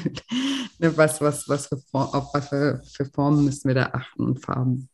was, 0.79 1.21
was, 1.21 1.49
was 1.49 1.69
für, 1.69 1.81
auf 1.93 2.35
was 2.35 2.49
für, 2.49 2.83
für 2.85 3.07
Formen 3.07 3.45
müssen 3.45 3.69
wir 3.69 3.75
da 3.75 3.91
achten 3.93 4.25
und 4.25 4.45
Farben? 4.45 4.89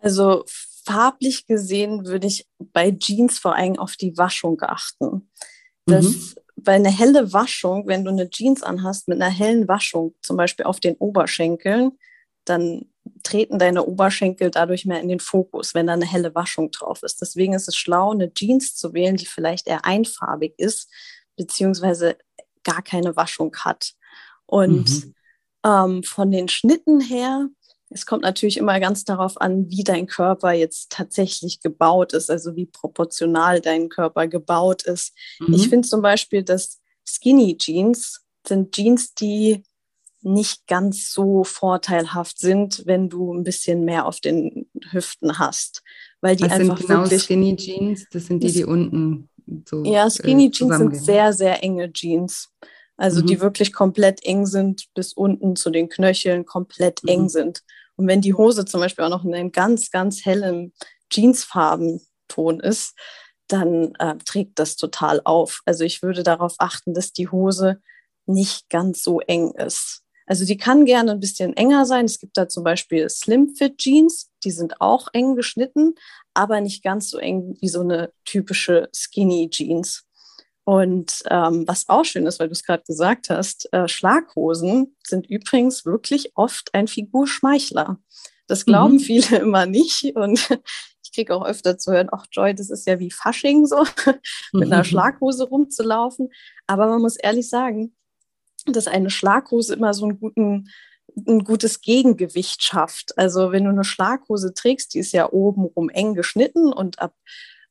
Also 0.00 0.44
farblich 0.46 1.46
gesehen 1.46 2.06
würde 2.06 2.28
ich 2.28 2.46
bei 2.58 2.92
Jeans 2.92 3.38
vor 3.38 3.56
allem 3.56 3.78
auf 3.78 3.96
die 3.96 4.16
Waschung 4.16 4.60
achten. 4.62 5.28
Das, 5.84 6.04
mhm. 6.04 6.34
Bei 6.60 6.72
einer 6.72 6.90
helle 6.90 7.32
Waschung, 7.32 7.86
wenn 7.86 8.04
du 8.04 8.10
eine 8.10 8.30
Jeans 8.30 8.62
anhast 8.62 9.08
mit 9.08 9.20
einer 9.20 9.32
hellen 9.32 9.68
Waschung, 9.68 10.14
zum 10.22 10.36
Beispiel 10.36 10.64
auf 10.64 10.80
den 10.80 10.96
Oberschenkeln, 10.96 11.92
dann 12.44 12.86
treten 13.22 13.58
deine 13.58 13.84
Oberschenkel 13.84 14.50
dadurch 14.50 14.84
mehr 14.84 15.00
in 15.00 15.08
den 15.08 15.20
Fokus, 15.20 15.74
wenn 15.74 15.86
da 15.86 15.94
eine 15.94 16.06
helle 16.06 16.34
Waschung 16.34 16.70
drauf 16.70 17.02
ist. 17.02 17.20
Deswegen 17.20 17.54
ist 17.54 17.68
es 17.68 17.76
schlau, 17.76 18.12
eine 18.12 18.32
Jeans 18.32 18.74
zu 18.74 18.92
wählen, 18.94 19.16
die 19.16 19.26
vielleicht 19.26 19.66
eher 19.66 19.84
einfarbig 19.84 20.54
ist, 20.56 20.90
beziehungsweise 21.36 22.16
gar 22.64 22.82
keine 22.82 23.16
Waschung 23.16 23.54
hat. 23.56 23.94
Und 24.46 24.88
mhm. 24.88 25.14
ähm, 25.64 26.02
von 26.02 26.30
den 26.30 26.48
Schnitten 26.48 27.00
her, 27.00 27.48
es 27.90 28.04
kommt 28.04 28.22
natürlich 28.22 28.58
immer 28.58 28.80
ganz 28.80 29.04
darauf 29.04 29.40
an, 29.40 29.70
wie 29.70 29.82
dein 29.82 30.06
Körper 30.06 30.52
jetzt 30.52 30.90
tatsächlich 30.90 31.60
gebaut 31.60 32.12
ist, 32.12 32.30
also 32.30 32.54
wie 32.54 32.66
proportional 32.66 33.60
dein 33.60 33.88
Körper 33.88 34.26
gebaut 34.26 34.82
ist. 34.82 35.14
Mhm. 35.40 35.54
Ich 35.54 35.68
finde 35.68 35.88
zum 35.88 36.02
Beispiel, 36.02 36.42
dass 36.42 36.80
Skinny 37.06 37.56
Jeans 37.56 38.24
sind 38.46 38.72
Jeans, 38.72 39.14
die 39.14 39.62
nicht 40.22 40.66
ganz 40.66 41.12
so 41.12 41.44
vorteilhaft 41.44 42.38
sind, 42.38 42.82
wenn 42.86 43.08
du 43.08 43.32
ein 43.32 43.44
bisschen 43.44 43.84
mehr 43.84 44.06
auf 44.06 44.20
den 44.20 44.68
Hüften 44.90 45.38
hast. 45.38 45.82
Weil 46.20 46.36
die 46.36 46.44
das 46.44 46.52
einfach 46.52 46.78
sind 46.78 46.88
genau 46.88 47.02
wirklich, 47.02 47.22
Skinny 47.22 47.56
Jeans, 47.56 48.06
das 48.10 48.26
sind 48.26 48.42
die, 48.42 48.52
die 48.52 48.64
unten 48.64 49.28
so. 49.64 49.84
Ja, 49.84 50.06
äh, 50.06 50.10
Skinny 50.10 50.50
Jeans 50.50 50.76
sind 50.76 50.96
sehr, 50.96 51.32
sehr 51.32 51.62
enge 51.62 51.92
Jeans. 51.92 52.52
Also 52.96 53.22
mhm. 53.22 53.26
die 53.26 53.40
wirklich 53.40 53.72
komplett 53.72 54.24
eng 54.24 54.44
sind, 54.44 54.86
bis 54.94 55.12
unten 55.12 55.54
zu 55.54 55.70
den 55.70 55.88
Knöcheln 55.88 56.44
komplett 56.44 57.02
mhm. 57.04 57.08
eng 57.08 57.28
sind. 57.28 57.62
Und 57.96 58.08
wenn 58.08 58.20
die 58.20 58.34
Hose 58.34 58.64
zum 58.64 58.80
Beispiel 58.80 59.04
auch 59.04 59.10
noch 59.10 59.24
in 59.24 59.34
einem 59.34 59.52
ganz, 59.52 59.90
ganz 59.90 60.24
hellen 60.24 60.72
Jeansfarbenton 61.10 62.60
ist, 62.60 62.94
dann 63.46 63.94
äh, 63.98 64.16
trägt 64.18 64.58
das 64.58 64.76
total 64.76 65.20
auf. 65.24 65.62
Also 65.64 65.84
ich 65.84 66.02
würde 66.02 66.22
darauf 66.22 66.56
achten, 66.58 66.92
dass 66.92 67.12
die 67.12 67.28
Hose 67.28 67.80
nicht 68.26 68.68
ganz 68.68 69.02
so 69.02 69.20
eng 69.20 69.52
ist. 69.52 70.02
Also 70.28 70.44
die 70.44 70.58
kann 70.58 70.84
gerne 70.84 71.12
ein 71.12 71.20
bisschen 71.20 71.56
enger 71.56 71.86
sein. 71.86 72.04
Es 72.04 72.18
gibt 72.20 72.36
da 72.36 72.48
zum 72.48 72.62
Beispiel 72.62 73.08
Slim 73.08 73.54
Fit 73.56 73.78
Jeans, 73.78 74.30
die 74.44 74.50
sind 74.50 74.80
auch 74.80 75.08
eng 75.14 75.36
geschnitten, 75.36 75.94
aber 76.34 76.60
nicht 76.60 76.84
ganz 76.84 77.08
so 77.08 77.16
eng 77.18 77.56
wie 77.60 77.68
so 77.68 77.80
eine 77.80 78.12
typische 78.26 78.90
Skinny 78.94 79.48
Jeans. 79.48 80.04
Und 80.64 81.22
ähm, 81.30 81.66
was 81.66 81.88
auch 81.88 82.04
schön 82.04 82.26
ist, 82.26 82.38
weil 82.40 82.48
du 82.48 82.52
es 82.52 82.62
gerade 82.62 82.82
gesagt 82.86 83.30
hast, 83.30 83.72
äh, 83.72 83.88
Schlaghosen 83.88 84.94
sind 85.02 85.26
übrigens 85.26 85.86
wirklich 85.86 86.32
oft 86.34 86.74
ein 86.74 86.88
Figurschmeichler. 86.88 87.98
Das 88.48 88.66
glauben 88.66 88.94
mhm. 88.96 89.00
viele 89.00 89.38
immer 89.40 89.64
nicht. 89.64 90.14
Und 90.14 90.50
ich 91.02 91.12
kriege 91.14 91.34
auch 91.34 91.46
öfter 91.46 91.78
zu 91.78 91.92
hören, 91.92 92.10
ach 92.12 92.26
Joy, 92.30 92.54
das 92.54 92.68
ist 92.68 92.86
ja 92.86 92.98
wie 92.98 93.10
Fasching 93.10 93.64
so, 93.64 93.82
mit 94.52 94.70
einer 94.70 94.84
Schlaghose 94.84 95.44
rumzulaufen. 95.44 96.28
Aber 96.66 96.86
man 96.86 97.00
muss 97.00 97.16
ehrlich 97.16 97.48
sagen, 97.48 97.94
dass 98.72 98.86
eine 98.86 99.10
Schlaghose 99.10 99.74
immer 99.74 99.94
so 99.94 100.06
einen 100.06 100.18
guten 100.18 100.68
ein 101.26 101.44
gutes 101.44 101.80
Gegengewicht 101.80 102.62
schafft. 102.62 103.16
Also 103.16 103.52
wenn 103.52 103.64
du 103.64 103.70
eine 103.70 103.84
Schlaghose 103.84 104.54
trägst, 104.54 104.94
die 104.94 104.98
ist 104.98 105.12
ja 105.12 105.32
obenrum 105.32 105.88
eng 105.88 106.14
geschnitten 106.14 106.72
und 106.72 107.00
ab, 107.00 107.14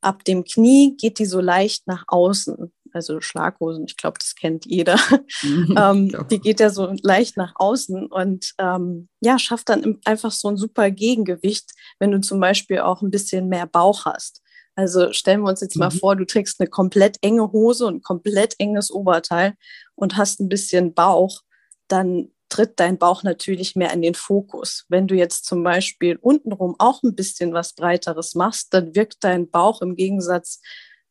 ab 0.01 0.23
dem 0.25 0.43
Knie 0.43 0.95
geht 0.97 1.19
die 1.19 1.25
so 1.25 1.39
leicht 1.39 1.87
nach 1.87 2.03
außen. 2.07 2.71
Also 2.93 3.21
Schlaghosen, 3.21 3.85
ich 3.85 3.97
glaube, 3.97 4.17
das 4.19 4.35
kennt 4.35 4.65
jeder. 4.65 4.97
Mhm, 5.43 5.75
ähm, 5.77 6.25
die 6.29 6.39
geht 6.39 6.59
ja 6.59 6.69
so 6.69 6.93
leicht 7.03 7.37
nach 7.37 7.53
außen 7.55 8.07
und 8.07 8.53
ähm, 8.57 9.09
ja, 9.21 9.37
schafft 9.37 9.69
dann 9.69 9.99
einfach 10.05 10.31
so 10.31 10.47
ein 10.47 10.57
super 10.57 10.89
Gegengewicht, 10.89 11.71
wenn 11.99 12.11
du 12.11 12.21
zum 12.21 12.39
Beispiel 12.39 12.79
auch 12.79 13.01
ein 13.01 13.11
bisschen 13.11 13.49
mehr 13.49 13.67
Bauch 13.67 14.05
hast. 14.05 14.41
Also 14.75 15.11
stellen 15.11 15.41
wir 15.41 15.49
uns 15.49 15.61
jetzt 15.61 15.75
mal 15.75 15.89
mhm. 15.89 15.97
vor, 15.97 16.15
du 16.15 16.25
trägst 16.25 16.59
eine 16.59 16.69
komplett 16.69 17.17
enge 17.21 17.51
Hose 17.51 17.87
und 17.87 17.95
ein 17.95 18.01
komplett 18.01 18.55
enges 18.59 18.91
Oberteil 18.91 19.55
und 19.97 20.15
hast 20.15 20.39
ein 20.39 20.47
bisschen 20.47 20.93
Bauch, 20.93 21.41
dann 21.89 22.29
tritt 22.49 22.79
dein 22.79 22.97
Bauch 22.97 23.23
natürlich 23.23 23.75
mehr 23.75 23.91
in 23.91 24.01
den 24.01 24.15
Fokus. 24.15 24.85
Wenn 24.87 25.07
du 25.07 25.15
jetzt 25.15 25.45
zum 25.45 25.63
Beispiel 25.63 26.17
untenrum 26.21 26.75
auch 26.79 27.03
ein 27.03 27.15
bisschen 27.15 27.53
was 27.53 27.73
Breiteres 27.73 28.35
machst, 28.35 28.73
dann 28.73 28.95
wirkt 28.95 29.23
dein 29.23 29.49
Bauch 29.49 29.81
im 29.81 29.95
Gegensatz 29.95 30.61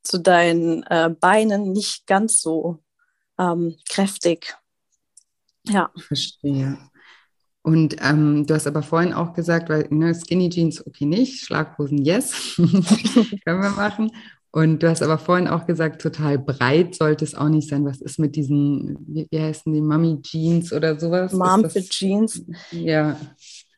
zu 0.02 0.19
deinen 0.19 0.83
äh, 0.85 1.11
Beinen 1.21 1.73
nicht 1.73 2.07
ganz 2.07 2.40
so 2.40 2.83
ähm, 3.38 3.76
kräftig. 3.88 4.57
Ja. 5.64 5.90
Verstehe. 5.99 6.78
Und 7.62 7.97
ähm, 8.00 8.47
du 8.47 8.55
hast 8.55 8.69
aber 8.69 8.85
vorhin 8.85 9.12
auch 9.12 9.33
gesagt, 9.33 9.69
weil 9.69 9.88
ne, 9.90 10.14
Skinny 10.14 10.49
Jeans 10.49 10.87
okay 10.87 11.05
nicht, 11.05 11.45
Schlaghosen 11.45 11.99
yes, 11.99 12.55
können 12.57 13.61
wir 13.61 13.71
machen. 13.71 14.12
Und 14.56 14.82
du 14.82 14.88
hast 14.88 15.02
aber 15.02 15.18
vorhin 15.18 15.48
auch 15.48 15.66
gesagt, 15.66 16.00
total 16.00 16.38
breit 16.38 16.94
sollte 16.94 17.26
es 17.26 17.34
auch 17.34 17.50
nicht 17.50 17.68
sein. 17.68 17.84
Was 17.84 18.00
ist 18.00 18.18
mit 18.18 18.36
diesen, 18.36 18.96
wie, 19.06 19.26
wie 19.30 19.38
heißen 19.38 19.70
die, 19.70 19.82
Mummy 19.82 20.22
Jeans 20.22 20.72
oder 20.72 20.98
sowas? 20.98 21.34
Momfit 21.34 21.90
Jeans. 21.90 22.42
Ja. 22.70 23.20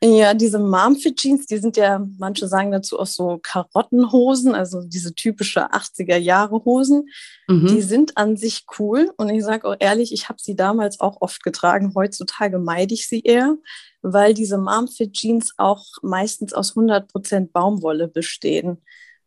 Ja, 0.01 0.35
diese 0.35 0.61
Momfit 0.61 1.17
Jeans, 1.17 1.47
die 1.47 1.59
sind 1.59 1.77
ja, 1.77 2.07
manche 2.17 2.47
sagen 2.47 2.71
dazu 2.71 2.97
auch 2.97 3.09
so 3.09 3.41
Karottenhosen, 3.43 4.55
also 4.55 4.83
diese 4.85 5.13
typische 5.17 5.69
80er 5.73 6.17
Jahre 6.17 6.65
Hosen. 6.65 7.09
Mhm. 7.49 7.67
Die 7.67 7.83
sind 7.83 8.17
an 8.17 8.37
sich 8.37 8.65
cool 8.79 9.11
und 9.17 9.31
ich 9.31 9.43
sage 9.43 9.67
auch 9.67 9.77
ehrlich, 9.81 10.13
ich 10.13 10.29
habe 10.29 10.39
sie 10.41 10.55
damals 10.55 11.01
auch 11.01 11.21
oft 11.21 11.43
getragen. 11.43 11.91
Heutzutage 11.97 12.61
meide 12.61 12.95
ich 12.95 13.09
sie 13.09 13.23
eher, 13.23 13.57
weil 14.01 14.33
diese 14.33 14.59
Momfit 14.59 15.15
Jeans 15.15 15.55
auch 15.57 15.85
meistens 16.03 16.53
aus 16.53 16.77
100% 16.77 17.51
Baumwolle 17.51 18.07
bestehen. 18.07 18.81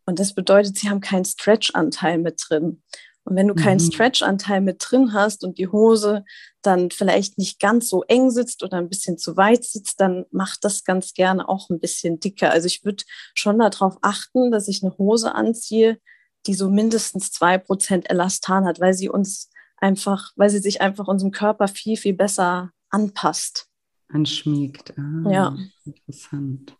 Und 0.04 0.18
das 0.18 0.34
bedeutet, 0.34 0.78
sie 0.78 0.90
haben 0.90 1.00
keinen 1.00 1.24
Stretch-Anteil 1.24 2.18
mit 2.18 2.42
drin. 2.48 2.82
Und 3.24 3.36
wenn 3.36 3.46
du 3.46 3.54
keinen 3.54 3.76
mhm. 3.76 3.92
Stretch-Anteil 3.92 4.60
mit 4.60 4.78
drin 4.80 5.12
hast 5.12 5.44
und 5.44 5.58
die 5.58 5.68
Hose 5.68 6.24
dann 6.60 6.90
vielleicht 6.90 7.38
nicht 7.38 7.60
ganz 7.60 7.88
so 7.88 8.02
eng 8.04 8.30
sitzt 8.30 8.62
oder 8.64 8.78
ein 8.78 8.88
bisschen 8.88 9.16
zu 9.16 9.36
weit 9.36 9.64
sitzt, 9.64 10.00
dann 10.00 10.24
macht 10.30 10.64
das 10.64 10.84
ganz 10.84 11.14
gerne 11.14 11.48
auch 11.48 11.70
ein 11.70 11.78
bisschen 11.78 12.18
dicker. 12.18 12.50
Also 12.50 12.66
ich 12.66 12.84
würde 12.84 13.04
schon 13.34 13.58
darauf 13.58 13.98
achten, 14.02 14.50
dass 14.50 14.66
ich 14.68 14.82
eine 14.82 14.96
Hose 14.98 15.34
anziehe, 15.34 15.98
die 16.46 16.54
so 16.54 16.68
mindestens 16.68 17.30
zwei 17.30 17.58
Prozent 17.58 18.10
Elastan 18.10 18.64
hat, 18.64 18.80
weil 18.80 18.94
sie 18.94 19.08
uns 19.08 19.50
einfach, 19.76 20.32
weil 20.34 20.50
sie 20.50 20.58
sich 20.58 20.80
einfach 20.80 21.06
unserem 21.06 21.30
Körper 21.30 21.68
viel, 21.68 21.96
viel 21.96 22.14
besser 22.14 22.72
anpasst. 22.90 23.68
Anschmiegt. 24.08 24.94
Ah, 24.98 25.30
ja. 25.30 25.56
Interessant. 25.84 26.76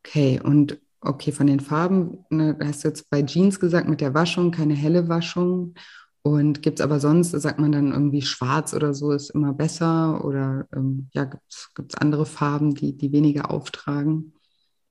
Okay, 0.00 0.40
und 0.42 0.78
okay, 1.00 1.32
von 1.32 1.46
den 1.46 1.60
Farben, 1.60 2.24
ne, 2.30 2.58
hast 2.62 2.84
du 2.84 2.88
jetzt 2.88 3.08
bei 3.10 3.22
Jeans 3.22 3.60
gesagt, 3.60 3.88
mit 3.88 4.00
der 4.00 4.14
Waschung, 4.14 4.50
keine 4.50 4.74
helle 4.74 5.08
Waschung. 5.08 5.74
Und 6.22 6.62
gibt 6.62 6.80
es 6.80 6.84
aber 6.84 7.00
sonst, 7.00 7.30
sagt 7.30 7.58
man 7.58 7.72
dann 7.72 7.92
irgendwie 7.92 8.22
schwarz 8.22 8.74
oder 8.74 8.92
so 8.92 9.12
ist 9.12 9.30
immer 9.30 9.52
besser? 9.52 10.24
Oder 10.24 10.66
ähm, 10.74 11.08
ja, 11.12 11.24
gibt 11.24 11.92
es 11.92 11.94
andere 11.94 12.26
Farben, 12.26 12.74
die, 12.74 12.96
die 12.96 13.12
weniger 13.12 13.50
auftragen? 13.50 14.34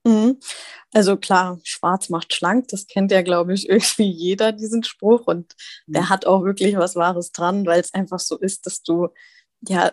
Mhm. 0.06 0.38
Also 0.94 1.18
klar, 1.18 1.60
schwarz 1.64 2.10
macht 2.10 2.34
schlank, 2.34 2.70
das 2.70 2.88
kennt 2.88 3.12
ja, 3.12 3.22
glaube 3.22 3.54
ich, 3.54 3.70
irgendwie 3.70 4.10
jeder, 4.10 4.52
diesen 4.52 4.84
Spruch. 4.84 5.28
Und 5.28 5.54
der 5.86 6.04
mhm. 6.04 6.10
hat 6.10 6.26
auch 6.26 6.44
wirklich 6.44 6.78
was 6.78 6.96
Wahres 6.96 7.32
dran, 7.32 7.66
weil 7.66 7.82
es 7.82 7.94
einfach 7.94 8.20
so 8.20 8.38
ist, 8.38 8.66
dass 8.66 8.82
du 8.82 9.10
ja 9.68 9.92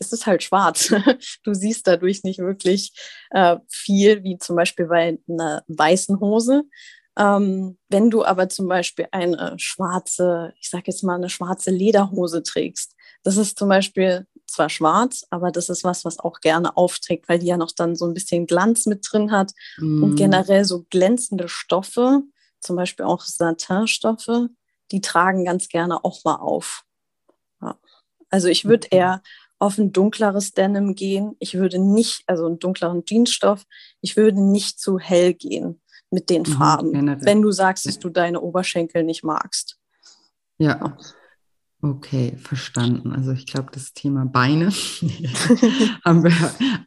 es 0.00 0.12
ist 0.12 0.26
halt 0.26 0.42
schwarz. 0.42 0.92
Du 1.44 1.54
siehst 1.54 1.86
dadurch 1.86 2.24
nicht 2.24 2.38
wirklich 2.38 2.92
äh, 3.30 3.56
viel, 3.68 4.22
wie 4.22 4.38
zum 4.38 4.56
Beispiel 4.56 4.86
bei 4.86 5.18
einer 5.28 5.62
weißen 5.68 6.20
Hose. 6.20 6.64
Ähm, 7.16 7.78
wenn 7.88 8.10
du 8.10 8.24
aber 8.24 8.48
zum 8.48 8.66
Beispiel 8.66 9.06
eine 9.12 9.54
schwarze, 9.58 10.52
ich 10.58 10.68
sage 10.68 10.84
jetzt 10.86 11.04
mal 11.04 11.14
eine 11.14 11.28
schwarze 11.28 11.70
Lederhose 11.70 12.42
trägst, 12.42 12.94
das 13.22 13.36
ist 13.36 13.58
zum 13.58 13.68
Beispiel 13.68 14.26
zwar 14.46 14.68
schwarz, 14.68 15.24
aber 15.30 15.50
das 15.50 15.68
ist 15.68 15.84
was, 15.84 16.04
was 16.04 16.18
auch 16.18 16.40
gerne 16.40 16.76
aufträgt, 16.76 17.28
weil 17.28 17.38
die 17.38 17.46
ja 17.46 17.56
noch 17.56 17.72
dann 17.72 17.96
so 17.96 18.06
ein 18.06 18.14
bisschen 18.14 18.46
Glanz 18.46 18.86
mit 18.86 19.06
drin 19.10 19.30
hat 19.30 19.52
mm. 19.78 20.02
und 20.02 20.16
generell 20.16 20.64
so 20.64 20.84
glänzende 20.90 21.48
Stoffe, 21.48 22.22
zum 22.60 22.76
Beispiel 22.76 23.04
auch 23.06 23.22
Satinstoffe, 23.22 24.48
die 24.90 25.00
tragen 25.00 25.44
ganz 25.44 25.68
gerne 25.68 26.04
auch 26.04 26.24
mal 26.24 26.36
auf. 26.36 26.82
Ja. 27.62 27.78
Also 28.30 28.48
ich 28.48 28.64
würde 28.64 28.88
eher 28.90 29.22
auf 29.64 29.78
ein 29.78 29.92
dunkleres 29.92 30.52
Denim 30.52 30.94
gehen. 30.94 31.36
Ich 31.38 31.54
würde 31.54 31.78
nicht, 31.78 32.22
also 32.26 32.44
einen 32.44 32.58
dunkleren 32.58 33.02
Jeansstoff, 33.06 33.64
ich 34.02 34.16
würde 34.16 34.40
nicht 34.42 34.78
zu 34.78 34.98
hell 34.98 35.32
gehen 35.32 35.80
mit 36.10 36.28
den 36.28 36.42
mhm, 36.42 36.46
Farben, 36.46 36.92
generell. 36.92 37.24
wenn 37.24 37.40
du 37.40 37.50
sagst, 37.50 37.86
dass 37.86 37.98
du 37.98 38.10
deine 38.10 38.40
Oberschenkel 38.42 39.02
nicht 39.02 39.24
magst. 39.24 39.78
Ja. 40.58 40.96
Okay, 41.80 42.36
verstanden. 42.38 43.12
Also 43.12 43.32
ich 43.32 43.46
glaube, 43.46 43.68
das 43.72 43.92
Thema 43.92 44.24
Beine 44.26 44.66
haben, 46.04 46.24
wir, 46.24 46.32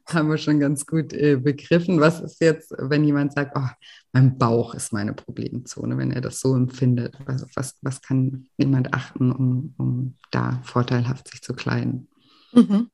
haben 0.08 0.30
wir 0.30 0.38
schon 0.38 0.60
ganz 0.60 0.86
gut 0.86 1.13
äh, 1.13 1.36
begriffen. 1.36 2.00
Was 2.00 2.20
ist 2.20 2.42
jetzt, 2.42 2.74
wenn 2.78 3.04
jemand 3.04 3.34
sagt, 3.34 3.56
oh, 3.56 3.70
mein 4.12 4.38
Bauch 4.38 4.74
ist 4.74 4.94
meine 4.94 5.13
Problemzone, 5.13 5.98
wenn 5.98 6.12
er 6.12 6.22
das 6.22 6.40
so 6.40 6.56
empfindet? 6.56 7.16
Also 7.26 7.46
was, 7.56 7.78
was 7.82 8.02
kann 8.02 8.48
jemand 8.58 8.94
achten, 8.94 9.32
um, 9.32 9.74
um 9.78 10.16
da 10.32 10.62
vorteilhaft 10.63 11.28
sich 11.28 11.42
zu 11.42 11.54
kleiden? 11.54 12.08
Mhm. 12.52 12.92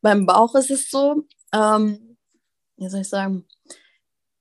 Beim 0.00 0.26
Bauch 0.26 0.54
ist 0.54 0.70
es 0.70 0.90
so, 0.90 1.24
ähm, 1.52 2.16
wie 2.76 2.88
soll 2.88 3.00
ich 3.00 3.08
sagen, 3.08 3.46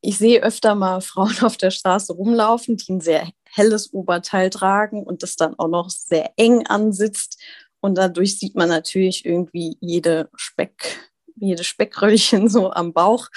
ich 0.02 0.17
sehe 0.17 0.43
öfter 0.43 0.76
mal 0.76 1.02
Frauen 1.02 1.39
auf 1.41 1.58
der 1.58 1.71
Straße 1.71 2.13
rumlaufen, 2.13 2.78
die 2.78 2.93
ein 2.93 3.02
sehr 3.02 3.30
helles 3.50 3.93
Oberteil 3.93 4.50
tragen 4.50 5.04
und 5.04 5.23
das 5.23 5.36
dann 5.36 5.58
auch 5.58 5.67
noch 5.67 5.89
sehr 5.89 6.32
eng 6.38 6.65
ansitzt. 6.67 7.41
Und 7.80 7.97
dadurch 7.97 8.39
sieht 8.39 8.56
man 8.56 8.69
natürlich 8.69 9.26
irgendwie 9.26 9.78
jede 9.80 10.30
Speck, 10.36 11.12
jede 11.36 11.63
Speckröllchen 11.63 12.50
so 12.50 12.71
am 12.71 12.93
Bauch. 12.93 13.28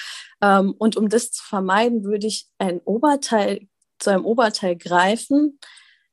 Ähm, 0.42 0.74
und 0.78 0.96
um 0.96 1.08
das 1.08 1.30
zu 1.30 1.44
vermeiden, 1.44 2.04
würde 2.04 2.26
ich 2.26 2.46
ein 2.58 2.80
Oberteil 2.80 3.66
zu 3.98 4.10
einem 4.10 4.24
Oberteil 4.24 4.76
greifen, 4.76 5.58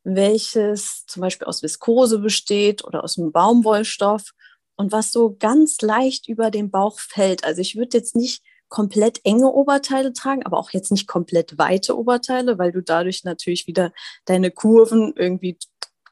welches 0.04 1.06
zum 1.06 1.21
Beispiel 1.21 1.47
aus 1.47 1.63
Viskose 1.63 2.19
besteht 2.19 2.84
oder 2.84 3.04
aus 3.04 3.17
einem 3.17 3.32
Baumwollstoff 3.32 4.32
und 4.77 4.91
was 4.91 5.11
so 5.11 5.35
ganz 5.37 5.81
leicht 5.81 6.29
über 6.29 6.51
den 6.51 6.71
Bauch 6.71 6.99
fällt. 6.99 7.43
Also 7.43 7.61
ich 7.61 7.75
würde 7.75 7.97
jetzt 7.97 8.15
nicht 8.15 8.43
komplett 8.69 9.21
enge 9.23 9.51
Oberteile 9.51 10.13
tragen, 10.13 10.45
aber 10.45 10.57
auch 10.57 10.71
jetzt 10.71 10.91
nicht 10.91 11.07
komplett 11.07 11.57
weite 11.57 11.97
Oberteile, 11.97 12.57
weil 12.57 12.71
du 12.71 12.81
dadurch 12.81 13.23
natürlich 13.23 13.67
wieder 13.67 13.91
deine 14.25 14.51
Kurven 14.51 15.13
irgendwie 15.15 15.57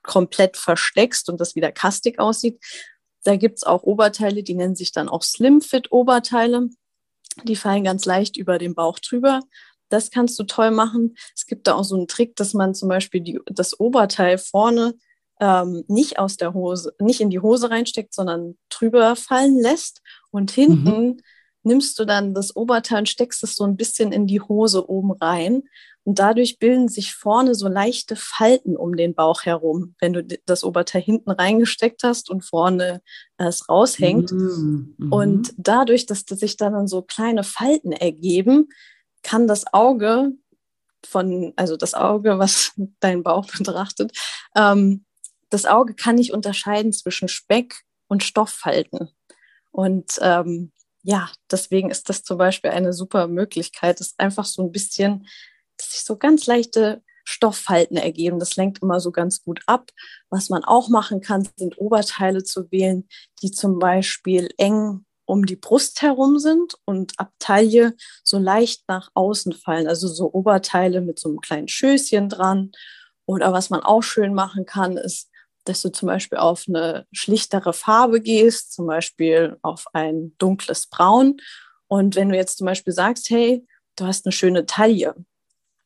komplett 0.03 0.57
versteckst 0.57 1.29
und 1.29 1.39
das 1.39 1.55
wieder 1.55 1.71
kastig 1.71 2.19
aussieht. 2.19 2.59
Da 3.23 3.35
gibt 3.35 3.57
es 3.57 3.63
auch 3.63 3.83
Oberteile, 3.83 4.43
die 4.43 4.53
nennen 4.53 4.75
sich 4.75 4.91
dann 4.91 5.09
auch 5.09 5.23
Slim-Fit-Oberteile. 5.23 6.69
Die 7.43 7.55
fallen 7.55 7.83
ganz 7.83 8.05
leicht 8.05 8.37
über 8.37 8.57
den 8.57 8.75
Bauch 8.75 8.99
drüber. 8.99 9.41
Das 9.89 10.09
kannst 10.09 10.39
du 10.39 10.43
toll 10.43 10.71
machen. 10.71 11.15
Es 11.35 11.45
gibt 11.45 11.67
da 11.67 11.75
auch 11.75 11.83
so 11.83 11.95
einen 11.95 12.07
Trick, 12.07 12.35
dass 12.35 12.53
man 12.53 12.73
zum 12.73 12.89
Beispiel 12.89 13.21
die, 13.21 13.39
das 13.47 13.79
Oberteil 13.79 14.37
vorne 14.37 14.95
ähm, 15.39 15.83
nicht 15.87 16.19
aus 16.19 16.37
der 16.37 16.53
Hose, 16.53 16.93
nicht 16.99 17.21
in 17.21 17.29
die 17.29 17.39
Hose 17.39 17.69
reinsteckt, 17.69 18.13
sondern 18.13 18.57
drüber 18.69 19.15
fallen 19.15 19.59
lässt. 19.59 20.01
Und 20.31 20.51
hinten 20.51 21.07
mhm. 21.07 21.17
nimmst 21.63 21.97
du 21.99 22.05
dann 22.05 22.33
das 22.33 22.55
Oberteil 22.55 22.99
und 22.99 23.09
steckst 23.09 23.43
es 23.43 23.55
so 23.55 23.63
ein 23.63 23.77
bisschen 23.77 24.11
in 24.11 24.27
die 24.27 24.41
Hose 24.41 24.89
oben 24.89 25.11
rein. 25.11 25.63
Und 26.03 26.19
dadurch 26.19 26.59
bilden 26.59 26.87
sich 26.87 27.15
vorne 27.15 27.55
so 27.55 27.67
leichte 27.67 28.15
Falten 28.15 28.77
um 28.77 28.95
den 28.95 29.15
Bauch 29.15 29.43
herum, 29.43 29.95
wenn 29.99 30.13
du 30.13 30.23
das 30.23 30.63
Oberteil 30.63 31.01
hinten 31.01 31.31
reingesteckt 31.31 32.03
hast 32.03 32.29
und 32.29 32.45
vorne 32.45 33.01
es 33.37 33.67
raushängt. 33.67 34.31
Mhm. 34.31 34.95
Und 35.09 35.53
dadurch, 35.57 36.05
dass 36.05 36.25
sich 36.27 36.57
dann 36.57 36.87
so 36.87 37.01
kleine 37.01 37.43
Falten 37.43 37.91
ergeben, 37.91 38.69
kann 39.23 39.47
das 39.47 39.65
Auge 39.73 40.33
von, 41.03 41.53
also 41.55 41.75
das 41.75 41.95
Auge, 41.95 42.37
was 42.39 42.73
deinen 42.99 43.23
Bauch 43.23 43.47
betrachtet, 43.47 44.11
ähm, 44.55 45.04
das 45.49 45.65
Auge 45.65 45.93
kann 45.93 46.15
nicht 46.15 46.33
unterscheiden 46.33 46.93
zwischen 46.93 47.27
Speck 47.27 47.81
und 48.07 48.23
Stofffalten. 48.23 49.09
Und 49.71 50.19
ähm, 50.21 50.71
ja, 51.03 51.29
deswegen 51.51 51.91
ist 51.91 52.09
das 52.09 52.23
zum 52.23 52.37
Beispiel 52.37 52.71
eine 52.71 52.93
super 52.93 53.27
Möglichkeit, 53.27 53.99
das 53.99 54.15
einfach 54.17 54.45
so 54.45 54.63
ein 54.63 54.71
bisschen, 54.71 55.27
dass 55.77 55.91
sich 55.91 56.03
so 56.03 56.17
ganz 56.17 56.47
leichte 56.47 57.03
Stofffalten 57.25 57.97
ergeben. 57.97 58.39
Das 58.39 58.55
lenkt 58.55 58.81
immer 58.81 58.99
so 58.99 59.11
ganz 59.11 59.43
gut 59.43 59.61
ab. 59.65 59.91
Was 60.29 60.49
man 60.49 60.63
auch 60.63 60.89
machen 60.89 61.21
kann, 61.21 61.47
sind 61.57 61.77
Oberteile 61.79 62.43
zu 62.43 62.71
wählen, 62.71 63.07
die 63.41 63.51
zum 63.51 63.79
Beispiel 63.79 64.49
eng 64.57 65.05
um 65.25 65.45
die 65.45 65.55
Brust 65.55 66.01
herum 66.01 66.37
sind 66.37 66.75
und 66.85 67.13
ab 67.17 67.33
Taille 67.39 67.95
so 68.23 68.37
leicht 68.37 68.83
nach 68.87 69.09
außen 69.15 69.53
fallen. 69.53 69.87
Also 69.87 70.07
so 70.07 70.31
Oberteile 70.31 71.01
mit 71.01 71.19
so 71.19 71.29
einem 71.29 71.41
kleinen 71.41 71.67
Schößchen 71.67 72.29
dran. 72.29 72.71
Oder 73.25 73.51
was 73.51 73.71
man 73.71 73.81
auch 73.81 74.03
schön 74.03 74.35
machen 74.35 74.65
kann, 74.65 74.97
ist, 74.97 75.31
dass 75.65 75.81
du 75.81 75.89
zum 75.91 76.07
Beispiel 76.07 76.37
auf 76.37 76.65
eine 76.67 77.05
schlichtere 77.11 77.73
Farbe 77.73 78.21
gehst, 78.21 78.73
zum 78.73 78.87
Beispiel 78.87 79.57
auf 79.61 79.85
ein 79.93 80.33
dunkles 80.37 80.87
Braun. 80.87 81.37
Und 81.87 82.15
wenn 82.15 82.29
du 82.29 82.35
jetzt 82.35 82.57
zum 82.57 82.65
Beispiel 82.65 82.93
sagst, 82.93 83.29
hey, 83.29 83.65
du 83.95 84.05
hast 84.05 84.25
eine 84.25 84.31
schöne 84.31 84.65
Taille, 84.65 85.15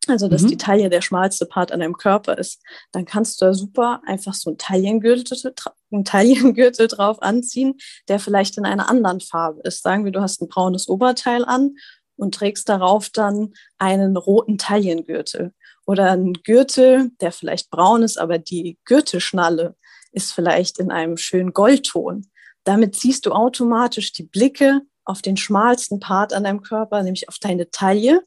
also 0.07 0.27
dass 0.27 0.43
mhm. 0.43 0.47
die 0.47 0.57
Taille 0.57 0.89
der 0.89 1.01
schmalste 1.01 1.45
Part 1.45 1.71
an 1.71 1.79
deinem 1.81 1.97
Körper 1.97 2.37
ist, 2.37 2.61
dann 2.91 3.05
kannst 3.05 3.41
du 3.41 3.45
da 3.45 3.53
super 3.53 4.01
einfach 4.05 4.33
so 4.33 4.49
einen 4.49 4.57
Taillengürtel, 4.57 5.53
einen 5.91 6.05
Taillengürtel 6.05 6.87
drauf 6.87 7.21
anziehen, 7.21 7.75
der 8.07 8.19
vielleicht 8.19 8.57
in 8.57 8.65
einer 8.65 8.89
anderen 8.89 9.21
Farbe 9.21 9.61
ist. 9.63 9.83
Sagen 9.83 10.05
wir, 10.05 10.11
du 10.11 10.21
hast 10.21 10.41
ein 10.41 10.47
braunes 10.47 10.87
Oberteil 10.87 11.45
an 11.45 11.75
und 12.15 12.35
trägst 12.35 12.69
darauf 12.69 13.09
dann 13.09 13.53
einen 13.77 14.17
roten 14.17 14.57
Taillengürtel 14.57 15.53
oder 15.89 16.11
einen 16.11 16.33
Gürtel, 16.33 17.09
der 17.19 17.31
vielleicht 17.31 17.71
braun 17.71 18.03
ist, 18.03 18.19
aber 18.19 18.37
die 18.37 18.77
Gürtelschnalle 18.85 19.75
ist 20.11 20.31
vielleicht 20.31 20.77
in 20.77 20.91
einem 20.91 21.17
schönen 21.17 21.51
Goldton. 21.51 22.27
Damit 22.63 22.95
ziehst 22.95 23.25
du 23.25 23.31
automatisch 23.31 24.13
die 24.13 24.21
Blicke 24.21 24.81
auf 25.03 25.23
den 25.23 25.35
schmalsten 25.35 25.99
Part 25.99 26.31
an 26.31 26.43
deinem 26.43 26.61
Körper, 26.61 27.01
nämlich 27.01 27.27
auf 27.27 27.39
deine 27.39 27.71
Taille 27.71 28.23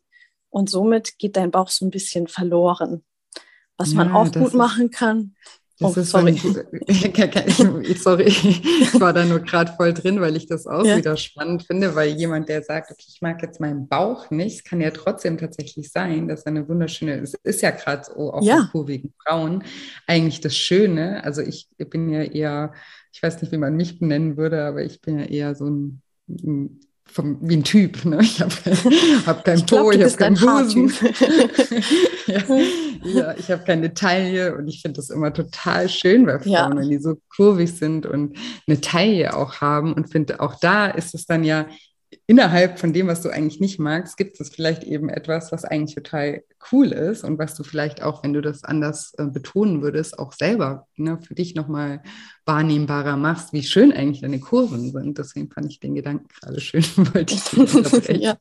und 0.50 0.70
somit 0.70 1.18
geht 1.18 1.36
dein 1.36 1.52
Bauch 1.52 1.68
so 1.68 1.86
ein 1.86 1.92
bisschen 1.92 2.26
verloren. 2.26 3.04
Was 3.76 3.92
ja, 3.92 3.98
man 3.98 4.12
auch 4.12 4.32
gut 4.32 4.54
machen 4.54 4.90
kann. 4.90 5.36
Oh, 5.84 5.92
sorry. 5.92 6.30
Ein, 6.30 7.94
sorry, 7.96 8.24
ich 8.24 9.00
war 9.00 9.12
da 9.12 9.24
nur 9.24 9.40
gerade 9.40 9.72
voll 9.72 9.92
drin, 9.92 10.20
weil 10.20 10.36
ich 10.36 10.46
das 10.46 10.66
auch 10.66 10.84
ja. 10.84 10.96
wieder 10.96 11.16
spannend 11.16 11.64
finde, 11.64 11.94
weil 11.94 12.10
jemand, 12.10 12.48
der 12.48 12.62
sagt, 12.62 12.90
okay, 12.90 13.04
ich 13.08 13.20
mag 13.20 13.42
jetzt 13.42 13.60
meinen 13.60 13.88
Bauch 13.88 14.30
nicht, 14.30 14.56
es 14.56 14.64
kann 14.64 14.80
ja 14.80 14.90
trotzdem 14.90 15.38
tatsächlich 15.38 15.90
sein, 15.90 16.28
dass 16.28 16.46
eine 16.46 16.68
wunderschöne, 16.68 17.18
es 17.18 17.34
ist 17.42 17.62
ja 17.62 17.70
gerade 17.70 18.04
so 18.04 18.32
auch 18.32 18.42
ja. 18.42 18.68
kurvigen 18.72 19.12
Frauen 19.22 19.64
eigentlich 20.06 20.40
das 20.40 20.56
Schöne. 20.56 21.22
Also 21.24 21.42
ich 21.42 21.68
bin 21.76 22.08
ja 22.08 22.22
eher, 22.22 22.72
ich 23.12 23.22
weiß 23.22 23.42
nicht, 23.42 23.52
wie 23.52 23.58
man 23.58 23.76
mich 23.76 23.98
benennen 23.98 24.36
würde, 24.36 24.64
aber 24.64 24.82
ich 24.82 25.00
bin 25.00 25.18
ja 25.18 25.24
eher 25.26 25.54
so 25.54 25.68
ein, 25.68 26.02
ein 26.28 26.80
vom, 27.12 27.38
wie 27.40 27.56
ein 27.56 27.64
Typ. 27.64 28.04
Ne? 28.04 28.18
Ich 28.20 28.40
habe 28.40 28.52
hab 29.26 29.44
keinen 29.44 29.66
Po, 29.66 29.90
ich 29.90 30.02
habe 30.02 30.16
keinen 30.16 30.36
Busen. 30.36 30.92
ja, 32.26 32.42
ja, 33.04 33.34
ich 33.36 33.50
habe 33.50 33.64
keine 33.64 33.94
Taille 33.94 34.56
und 34.56 34.68
ich 34.68 34.80
finde 34.82 34.96
das 34.96 35.10
immer 35.10 35.32
total 35.32 35.88
schön 35.88 36.26
bei 36.26 36.38
Frauen, 36.38 36.52
ja. 36.52 36.70
wenn 36.74 36.88
die 36.88 36.98
so 36.98 37.16
kurvig 37.34 37.72
sind 37.72 38.06
und 38.06 38.36
eine 38.66 38.80
Taille 38.80 39.36
auch 39.36 39.60
haben. 39.60 39.92
Und 39.92 40.10
finde 40.10 40.40
auch 40.40 40.58
da 40.58 40.86
ist 40.86 41.14
es 41.14 41.26
dann 41.26 41.44
ja 41.44 41.66
innerhalb 42.26 42.78
von 42.78 42.92
dem, 42.92 43.08
was 43.08 43.22
du 43.22 43.28
eigentlich 43.28 43.60
nicht 43.60 43.78
magst, 43.78 44.16
gibt 44.16 44.40
es 44.40 44.50
vielleicht 44.50 44.84
eben 44.84 45.08
etwas, 45.08 45.52
was 45.52 45.64
eigentlich 45.64 45.94
total 45.94 46.42
cool 46.70 46.92
ist 46.92 47.24
und 47.24 47.38
was 47.38 47.54
du 47.54 47.64
vielleicht 47.64 48.02
auch, 48.02 48.22
wenn 48.22 48.32
du 48.32 48.40
das 48.40 48.64
anders 48.64 49.14
äh, 49.18 49.24
betonen 49.24 49.82
würdest, 49.82 50.18
auch 50.18 50.32
selber 50.32 50.86
ne, 50.96 51.18
für 51.20 51.34
dich 51.34 51.54
nochmal 51.54 52.02
wahrnehmbarer 52.44 53.16
machst, 53.16 53.52
wie 53.52 53.62
schön 53.62 53.92
eigentlich 53.92 54.20
deine 54.20 54.40
Kurven 54.40 54.90
sind. 54.90 55.18
Deswegen 55.18 55.50
fand 55.50 55.70
ich 55.70 55.80
den 55.80 55.94
Gedanken 55.94 56.28
gerade 56.28 56.60
schön, 56.60 56.82
wollte 57.14 57.34
ich 57.34 58.20
ja. 58.22 58.36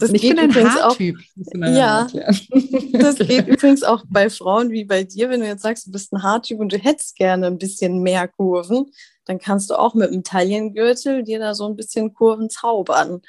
Das 0.00 0.10
ich 0.10 0.22
geht 0.22 0.40
übrigens 0.40 0.80
auch. 0.80 0.98
Ja, 0.98 2.06
das 2.92 3.18
geht 3.18 3.48
übrigens 3.48 3.82
auch 3.82 4.04
bei 4.08 4.30
Frauen 4.30 4.70
wie 4.70 4.84
bei 4.84 5.04
dir, 5.04 5.30
wenn 5.30 5.40
du 5.40 5.46
jetzt 5.46 5.62
sagst, 5.62 5.86
du 5.86 5.92
bist 5.92 6.12
ein 6.12 6.22
Haartyp 6.22 6.58
und 6.58 6.72
du 6.72 6.78
hättest 6.78 7.16
gerne 7.16 7.46
ein 7.46 7.58
bisschen 7.58 8.02
mehr 8.02 8.28
Kurven 8.28 8.86
dann 9.24 9.38
kannst 9.38 9.70
du 9.70 9.78
auch 9.78 9.94
mit 9.94 10.10
einem 10.10 10.24
Taillengürtel 10.24 11.22
dir 11.22 11.38
da 11.38 11.54
so 11.54 11.66
ein 11.66 11.76
bisschen 11.76 12.12
Kurven 12.12 12.50
zaubern, 12.50 13.22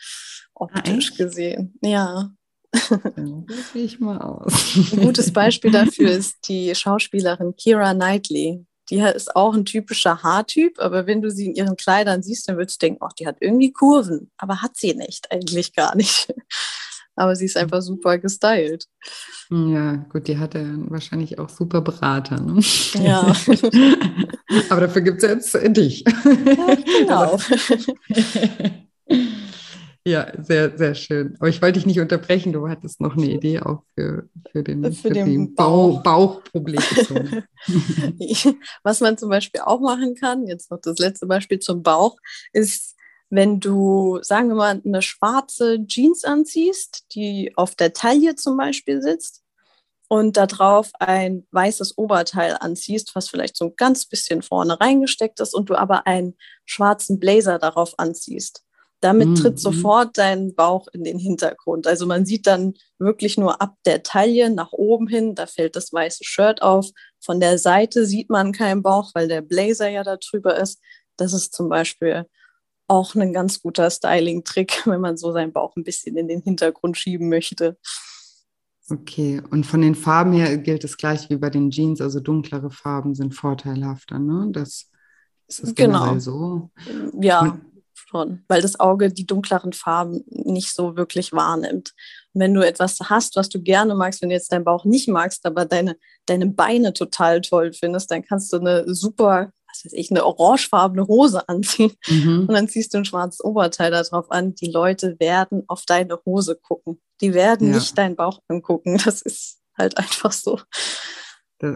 optisch 0.54 1.12
ah, 1.14 1.18
gesehen. 1.18 1.78
Ja. 1.82 2.32
Gehe 3.74 3.84
ich 3.84 4.00
mal 4.00 4.20
aus. 4.20 4.76
Ein 4.92 5.02
gutes 5.02 5.32
Beispiel 5.32 5.72
dafür 5.72 6.10
ist 6.10 6.48
die 6.48 6.74
Schauspielerin 6.74 7.56
Kira 7.56 7.94
Knightley. 7.94 8.66
Die 8.90 9.00
ist 9.00 9.36
auch 9.36 9.54
ein 9.54 9.66
typischer 9.66 10.24
Haartyp, 10.24 10.80
aber 10.80 11.08
wenn 11.08 11.22
du 11.22 11.32
sie 11.32 11.48
in 11.48 11.56
ihren 11.56 11.78
Kleidern 11.78 12.22
siehst, 12.22 12.50
dann 12.50 12.58
würdest 12.58 12.82
du 12.82 12.88
denken, 12.88 13.04
ach, 13.04 13.14
die 13.14 13.26
hat 13.26 13.38
irgendwie 13.40 13.72
Kurven. 13.72 14.32
Aber 14.38 14.62
hat 14.62 14.76
sie 14.76 14.94
nicht, 14.94 15.32
eigentlich 15.32 15.74
gar 15.74 15.96
nicht. 15.96 16.34
Aber 17.16 17.36
sie 17.36 17.46
ist 17.46 17.58
einfach 17.58 17.84
super 17.84 18.18
gestylt. 18.18 18.88
Ja, 19.52 19.98
gut, 20.10 20.28
die 20.28 20.40
hat 20.40 20.56
ja 20.56 20.62
wahrscheinlich 20.90 21.38
auch 21.38 21.50
super 21.50 21.82
Berater. 21.82 22.42
Ne? 22.42 22.60
Ja. 22.96 23.36
Aber 24.70 24.82
dafür 24.82 25.04
gibt 25.04 25.22
es 25.22 25.54
jetzt 25.54 25.78
dich. 25.78 26.04
Ja, 26.04 26.76
genau. 26.76 27.40
Ja, 30.06 30.32
sehr, 30.42 30.78
sehr 30.78 30.96
schön. 30.96 31.36
Aber 31.40 31.48
ich 31.48 31.62
wollte 31.62 31.80
dich 31.80 31.86
nicht 31.86 32.00
unterbrechen. 32.00 32.52
Du 32.52 32.68
hattest 32.68 33.00
noch 33.00 33.16
eine 33.16 33.28
Idee 33.28 33.60
auch 33.60 33.84
für, 33.96 34.28
für 34.52 34.64
den, 34.64 34.84
für, 34.84 34.92
für 34.94 35.10
den 35.12 35.56
Bauch. 35.56 36.04
Bauchproblem. 36.04 36.82
Was 38.84 39.00
man 39.00 39.18
zum 39.18 39.30
Beispiel 39.30 39.62
auch 39.62 39.80
machen 39.80 40.16
kann, 40.16 40.46
jetzt 40.46 40.72
noch 40.72 40.80
das 40.82 40.98
letzte 40.98 41.26
Beispiel 41.26 41.60
zum 41.60 41.84
Bauch, 41.84 42.18
ist 42.52 42.96
wenn 43.30 43.60
du, 43.60 44.20
sagen 44.22 44.50
wir 44.50 44.56
mal, 44.56 44.82
eine 44.86 45.02
schwarze 45.02 45.84
Jeans 45.88 46.24
anziehst, 46.24 47.06
die 47.16 47.52
auf 47.56 47.74
der 47.74 47.94
Taille 47.94 48.36
zum 48.36 48.58
Beispiel 48.58 49.02
sitzt 49.02 49.42
und 50.08 50.38
darauf 50.38 50.92
ein 51.00 51.48
weißes 51.50 51.98
Oberteil 51.98 52.58
anziehst, 52.60 53.16
was 53.16 53.30
vielleicht 53.30 53.58
so 53.58 53.66
ein 53.66 53.74
ganz 53.76 54.06
bisschen 54.06 54.44
vorne 54.44 54.80
reingesteckt 54.80 55.40
ist 55.40 55.56
und 55.56 55.70
du 55.70 55.76
aber 55.76 56.06
einen 56.06 56.36
schwarzen 56.66 57.20
Blazer 57.20 57.58
darauf 57.58 57.98
anziehst. 57.98 58.63
Damit 59.04 59.28
mhm. 59.28 59.36
tritt 59.36 59.60
sofort 59.60 60.18
dein 60.18 60.56
Bauch 60.56 60.88
in 60.94 61.04
den 61.04 61.20
Hintergrund. 61.20 61.88
Also 61.88 62.06
man 62.06 62.26
sieht 62.26 62.48
dann 62.48 62.76
wirklich 63.00 63.38
nur 63.38 63.62
ab 63.62 63.76
der 63.86 64.02
Taille 64.02 64.50
nach 64.50 64.72
oben 64.72 65.08
hin, 65.08 65.36
da 65.36 65.46
fällt 65.46 65.76
das 65.76 65.92
weiße 65.92 66.24
Shirt 66.24 66.62
auf. 66.62 66.90
Von 67.20 67.42
der 67.42 67.58
Seite 67.58 68.06
sieht 68.06 68.30
man 68.30 68.54
keinen 68.54 68.82
Bauch, 68.82 69.12
weil 69.14 69.28
der 69.28 69.42
Blazer 69.42 69.90
ja 69.90 70.06
da 70.06 70.16
drüber 70.16 70.58
ist. 70.58 70.80
Das 71.18 71.34
ist 71.34 71.54
zum 71.54 71.68
Beispiel 71.68 72.26
auch 72.88 73.14
ein 73.16 73.34
ganz 73.34 73.62
guter 73.62 73.90
Styling-Trick, 73.90 74.82
wenn 74.88 75.02
man 75.02 75.18
so 75.18 75.34
seinen 75.34 75.52
Bauch 75.52 75.76
ein 75.76 75.84
bisschen 75.84 76.16
in 76.16 76.30
den 76.30 76.42
Hintergrund 76.42 76.98
schieben 76.98 77.28
möchte. 77.28 77.78
Okay, 78.90 79.42
und 79.50 79.66
von 79.66 79.82
den 79.82 79.96
Farben 79.96 80.32
her 80.32 80.58
gilt 80.58 80.86
es 80.86 80.96
gleich 80.96 81.30
wie 81.30 81.36
bei 81.36 81.50
den 81.50 81.72
Jeans, 81.72 82.00
also 82.00 82.22
dunklere 82.22 82.72
Farben 82.72 83.16
sind 83.16 83.36
vorteilhafter, 83.36 84.18
ne? 84.18 84.48
Das 84.52 84.90
ist 85.48 85.64
das 85.64 85.76
genau. 85.76 86.20
so. 86.20 86.70
Ja, 87.20 87.42
und, 87.42 87.73
schon, 88.14 88.44
weil 88.48 88.62
das 88.62 88.80
Auge 88.80 89.12
die 89.12 89.26
dunkleren 89.26 89.74
Farben 89.74 90.24
nicht 90.28 90.74
so 90.74 90.96
wirklich 90.96 91.34
wahrnimmt. 91.34 91.94
Und 92.34 92.42
wenn 92.42 92.54
du 92.54 92.66
etwas 92.66 93.00
hast, 93.02 93.36
was 93.36 93.50
du 93.50 93.62
gerne 93.62 93.96
magst, 93.96 94.22
wenn 94.22 94.30
du 94.30 94.36
jetzt 94.36 94.52
deinen 94.52 94.64
Bauch 94.64 94.86
nicht 94.86 95.08
magst, 95.08 95.46
aber 95.46 95.66
deine, 95.66 95.96
deine 96.26 96.48
Beine 96.48 96.94
total 96.94 97.42
toll 97.42 97.74
findest, 97.74 98.12
dann 98.12 98.24
kannst 98.24 98.54
du 98.54 98.58
eine 98.58 98.94
super 98.94 99.52
was 99.74 99.86
weiß 99.86 99.94
ich, 99.94 100.12
eine 100.12 100.24
orangefarbene 100.24 101.08
Hose 101.08 101.50
anziehen 101.50 101.94
mhm. 102.08 102.46
und 102.48 102.54
dann 102.54 102.68
ziehst 102.68 102.94
du 102.94 103.00
ein 103.00 103.06
schwarzes 103.06 103.44
Oberteil 103.44 103.90
darauf 103.90 104.30
an. 104.30 104.54
Die 104.54 104.70
Leute 104.70 105.20
werden 105.20 105.64
auf 105.68 105.86
deine 105.88 106.20
Hose 106.28 106.56
gucken. 106.56 107.02
Die 107.22 107.34
werden 107.34 107.70
ja. 107.70 107.74
nicht 107.74 107.98
deinen 107.98 108.16
Bauch 108.16 108.40
angucken. 108.48 109.02
Das 109.04 109.24
ist 109.24 109.62
halt 109.76 109.98
einfach 109.98 110.32
so. 110.32 110.60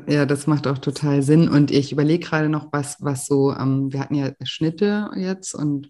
Ja, 0.07 0.25
das 0.25 0.47
macht 0.47 0.67
auch 0.67 0.77
total 0.77 1.23
Sinn. 1.23 1.47
Und 1.47 1.71
ich 1.71 1.91
überlege 1.91 2.25
gerade 2.25 2.49
noch, 2.49 2.67
was, 2.71 2.97
was 2.99 3.25
so, 3.25 3.53
ähm, 3.53 3.91
wir 3.91 4.01
hatten 4.01 4.15
ja 4.15 4.31
Schnitte 4.43 5.09
jetzt 5.15 5.55
und 5.55 5.89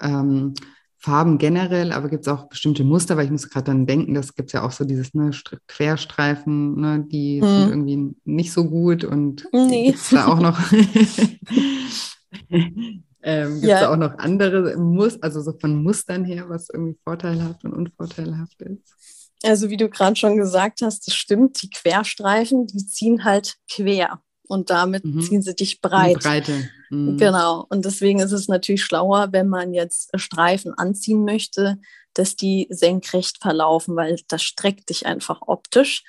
ähm, 0.00 0.54
Farben 1.02 1.38
generell, 1.38 1.92
aber 1.92 2.10
gibt 2.10 2.26
es 2.26 2.32
auch 2.32 2.48
bestimmte 2.50 2.84
Muster, 2.84 3.16
weil 3.16 3.24
ich 3.24 3.30
muss 3.30 3.48
gerade 3.48 3.64
dann 3.64 3.86
denken, 3.86 4.12
das 4.12 4.34
gibt 4.34 4.50
es 4.50 4.52
ja 4.52 4.62
auch 4.62 4.70
so 4.70 4.84
dieses 4.84 5.14
ne, 5.14 5.30
Querstreifen, 5.66 6.78
ne, 6.78 7.06
die 7.08 7.40
hm. 7.40 7.48
sind 7.48 7.68
irgendwie 7.70 8.14
nicht 8.24 8.52
so 8.52 8.68
gut 8.68 9.04
und 9.04 9.46
nee. 9.52 9.86
gibt 9.86 9.98
es 9.98 10.10
da 10.10 10.26
auch 10.26 10.40
noch 10.40 10.60
ähm, 12.50 13.52
gibt 13.54 13.64
es 13.64 13.68
ja. 13.70 13.80
da 13.80 13.92
auch 13.92 13.96
noch 13.96 14.18
andere 14.18 14.76
Muster, 14.76 15.24
also 15.24 15.40
so 15.40 15.54
von 15.58 15.82
Mustern 15.82 16.24
her, 16.24 16.50
was 16.50 16.68
irgendwie 16.68 16.98
vorteilhaft 17.02 17.64
und 17.64 17.72
unvorteilhaft 17.72 18.60
ist? 18.60 18.94
Also 19.42 19.70
wie 19.70 19.78
du 19.78 19.88
gerade 19.88 20.16
schon 20.16 20.36
gesagt 20.36 20.82
hast, 20.82 21.06
das 21.06 21.14
stimmt, 21.14 21.62
die 21.62 21.70
Querstreifen, 21.70 22.66
die 22.66 22.86
ziehen 22.86 23.24
halt 23.24 23.56
quer 23.70 24.20
und 24.50 24.70
damit 24.70 25.04
mhm. 25.04 25.20
ziehen 25.20 25.42
sie 25.42 25.54
dich 25.54 25.80
breit. 25.80 26.18
Breite. 26.18 26.68
Mhm. 26.90 27.16
Genau. 27.16 27.66
Und 27.68 27.84
deswegen 27.84 28.20
ist 28.20 28.32
es 28.32 28.48
natürlich 28.48 28.82
schlauer, 28.82 29.28
wenn 29.30 29.48
man 29.48 29.72
jetzt 29.72 30.10
Streifen 30.18 30.74
anziehen 30.74 31.24
möchte, 31.24 31.78
dass 32.14 32.34
die 32.34 32.66
senkrecht 32.70 33.38
verlaufen, 33.40 33.94
weil 33.94 34.18
das 34.28 34.42
streckt 34.42 34.90
dich 34.90 35.06
einfach 35.06 35.42
optisch. 35.42 36.02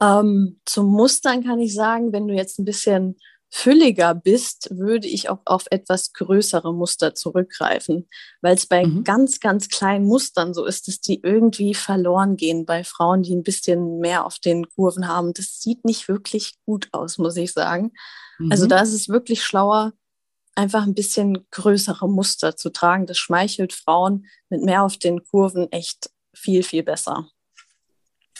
Ähm, 0.00 0.60
zum 0.64 0.86
Mustern 0.86 1.44
kann 1.44 1.58
ich 1.58 1.74
sagen, 1.74 2.12
wenn 2.12 2.28
du 2.28 2.34
jetzt 2.34 2.58
ein 2.58 2.64
bisschen 2.64 3.16
fülliger 3.50 4.14
bist, 4.14 4.68
würde 4.70 5.08
ich 5.08 5.28
auch 5.28 5.40
auf 5.44 5.64
etwas 5.70 6.12
größere 6.12 6.72
Muster 6.72 7.14
zurückgreifen, 7.14 8.08
weil 8.42 8.54
es 8.54 8.66
bei 8.66 8.86
mhm. 8.86 9.02
ganz, 9.02 9.40
ganz 9.40 9.68
kleinen 9.68 10.06
Mustern 10.06 10.54
so 10.54 10.64
ist, 10.64 10.86
dass 10.86 11.00
die 11.00 11.20
irgendwie 11.22 11.74
verloren 11.74 12.36
gehen 12.36 12.64
bei 12.64 12.84
Frauen, 12.84 13.22
die 13.22 13.34
ein 13.34 13.42
bisschen 13.42 13.98
mehr 13.98 14.24
auf 14.24 14.38
den 14.38 14.68
Kurven 14.68 15.08
haben. 15.08 15.32
Das 15.34 15.60
sieht 15.60 15.84
nicht 15.84 16.08
wirklich 16.08 16.54
gut 16.64 16.88
aus, 16.92 17.18
muss 17.18 17.36
ich 17.36 17.52
sagen. 17.52 17.92
Also 18.38 18.44
mhm. 18.44 18.52
Also 18.52 18.66
da 18.66 18.80
ist 18.80 18.92
es 18.92 19.08
wirklich 19.08 19.42
schlauer, 19.42 19.92
einfach 20.54 20.84
ein 20.84 20.94
bisschen 20.94 21.46
größere 21.50 22.08
Muster 22.08 22.56
zu 22.56 22.70
tragen. 22.70 23.06
Das 23.06 23.18
schmeichelt 23.18 23.72
Frauen 23.72 24.26
mit 24.48 24.62
mehr 24.62 24.84
auf 24.84 24.96
den 24.96 25.24
Kurven 25.24 25.70
echt 25.72 26.10
viel, 26.34 26.62
viel 26.62 26.82
besser. 26.82 27.28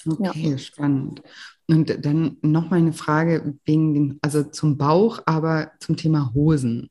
Okay, 0.06 0.50
ja. 0.52 0.58
spannend. 0.58 1.22
Und 1.70 2.04
dann 2.04 2.36
noch 2.42 2.70
mal 2.70 2.78
eine 2.78 2.92
Frage 2.92 3.54
wegen 3.64 3.94
dem, 3.94 4.18
also 4.22 4.42
zum 4.42 4.76
Bauch, 4.76 5.20
aber 5.26 5.72
zum 5.78 5.96
Thema 5.96 6.32
Hosen. 6.34 6.88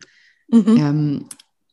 Mhm. 0.49 0.77
Ähm, 0.77 1.25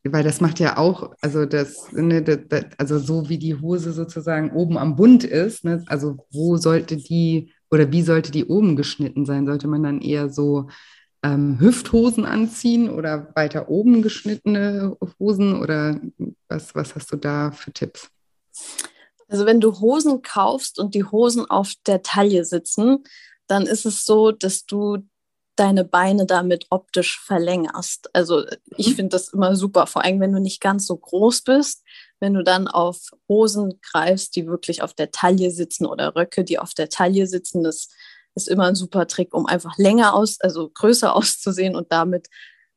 weil 0.03 0.23
das 0.23 0.41
macht 0.41 0.59
ja 0.59 0.77
auch, 0.77 1.13
also 1.21 1.45
das, 1.45 1.91
ne, 1.91 2.21
das, 2.21 2.65
also 2.77 2.99
so 2.99 3.29
wie 3.29 3.37
die 3.37 3.59
Hose 3.59 3.91
sozusagen 3.91 4.51
oben 4.51 4.77
am 4.77 4.95
Bund 4.95 5.23
ist, 5.23 5.65
ne, 5.65 5.83
also 5.87 6.17
wo 6.31 6.57
sollte 6.57 6.97
die 6.97 7.51
oder 7.69 7.91
wie 7.91 8.01
sollte 8.01 8.31
die 8.31 8.45
oben 8.45 8.75
geschnitten 8.75 9.25
sein? 9.25 9.45
Sollte 9.45 9.67
man 9.67 9.83
dann 9.83 10.01
eher 10.01 10.29
so 10.29 10.69
ähm, 11.23 11.59
Hüfthosen 11.59 12.25
anziehen 12.25 12.89
oder 12.89 13.29
weiter 13.35 13.69
oben 13.69 14.01
geschnittene 14.01 14.95
Hosen 15.19 15.59
oder 15.59 15.99
was, 16.47 16.75
was 16.75 16.95
hast 16.95 17.11
du 17.11 17.17
da 17.17 17.51
für 17.51 17.71
Tipps? 17.71 18.09
Also 19.27 19.45
wenn 19.45 19.59
du 19.59 19.79
Hosen 19.79 20.21
kaufst 20.21 20.79
und 20.79 20.95
die 20.95 21.03
Hosen 21.03 21.49
auf 21.49 21.73
der 21.85 22.01
Taille 22.01 22.45
sitzen, 22.45 23.03
dann 23.47 23.65
ist 23.65 23.85
es 23.85 24.05
so, 24.05 24.31
dass 24.31 24.65
du 24.65 24.99
deine 25.57 25.83
Beine 25.83 26.25
damit 26.25 26.67
optisch 26.69 27.19
verlängerst. 27.19 28.13
Also 28.13 28.45
ich 28.77 28.89
mhm. 28.89 28.95
finde 28.95 29.09
das 29.09 29.29
immer 29.29 29.55
super, 29.55 29.87
vor 29.87 30.03
allem 30.03 30.19
wenn 30.19 30.31
du 30.31 30.39
nicht 30.39 30.61
ganz 30.61 30.85
so 30.85 30.95
groß 30.95 31.41
bist, 31.41 31.83
wenn 32.19 32.33
du 32.33 32.43
dann 32.43 32.67
auf 32.67 33.09
Hosen 33.27 33.79
greifst, 33.81 34.35
die 34.35 34.47
wirklich 34.47 34.81
auf 34.81 34.93
der 34.93 35.11
Taille 35.11 35.51
sitzen 35.51 35.85
oder 35.85 36.15
Röcke, 36.15 36.43
die 36.43 36.59
auf 36.59 36.73
der 36.73 36.89
Taille 36.89 37.27
sitzen, 37.27 37.63
das 37.63 37.89
ist 38.35 38.47
immer 38.47 38.65
ein 38.65 38.75
super 38.75 39.07
Trick, 39.07 39.33
um 39.33 39.47
einfach 39.47 39.77
länger 39.77 40.13
aus, 40.13 40.39
also 40.39 40.69
größer 40.69 41.15
auszusehen 41.15 41.75
und 41.75 41.91
damit 41.91 42.27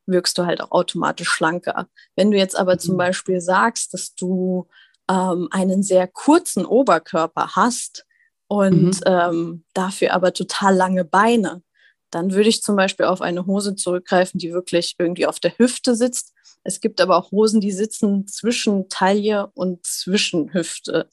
wirkst 0.07 0.39
du 0.39 0.47
halt 0.47 0.61
auch 0.61 0.73
automatisch 0.73 1.29
schlanker. 1.29 1.87
Wenn 2.17 2.31
du 2.31 2.39
jetzt 2.39 2.57
aber 2.57 2.79
zum 2.79 2.95
mhm. 2.95 2.99
Beispiel 2.99 3.41
sagst, 3.41 3.93
dass 3.95 4.15
du 4.15 4.69
ähm, 5.11 5.49
einen 5.51 5.83
sehr 5.83 6.07
kurzen 6.07 6.65
Oberkörper 6.65 7.57
hast 7.57 8.07
und 8.47 9.01
mhm. 9.01 9.01
ähm, 9.07 9.65
dafür 9.75 10.15
aber 10.15 10.33
total 10.33 10.75
lange 10.75 11.05
Beine, 11.05 11.63
dann 12.11 12.33
würde 12.33 12.49
ich 12.49 12.63
zum 12.63 12.77
Beispiel 12.77 13.07
auf 13.07 13.21
eine 13.21 13.47
Hose 13.47 13.75
zurückgreifen, 13.77 14.39
die 14.39 14.53
wirklich 14.53 14.95
irgendwie 14.99 15.27
auf 15.27 15.41
der 15.41 15.57
Hüfte 15.59 15.95
sitzt. 15.95 16.33
Es 16.63 16.81
gibt 16.81 17.01
aber 17.01 17.17
auch 17.17 17.31
Hosen, 17.31 17.61
die 17.61 17.73
sitzen 17.73 18.27
zwischen 18.27 18.89
Taille 18.89 19.49
und 19.55 19.85
zwischen 19.87 20.53
Hüfte. 20.53 21.09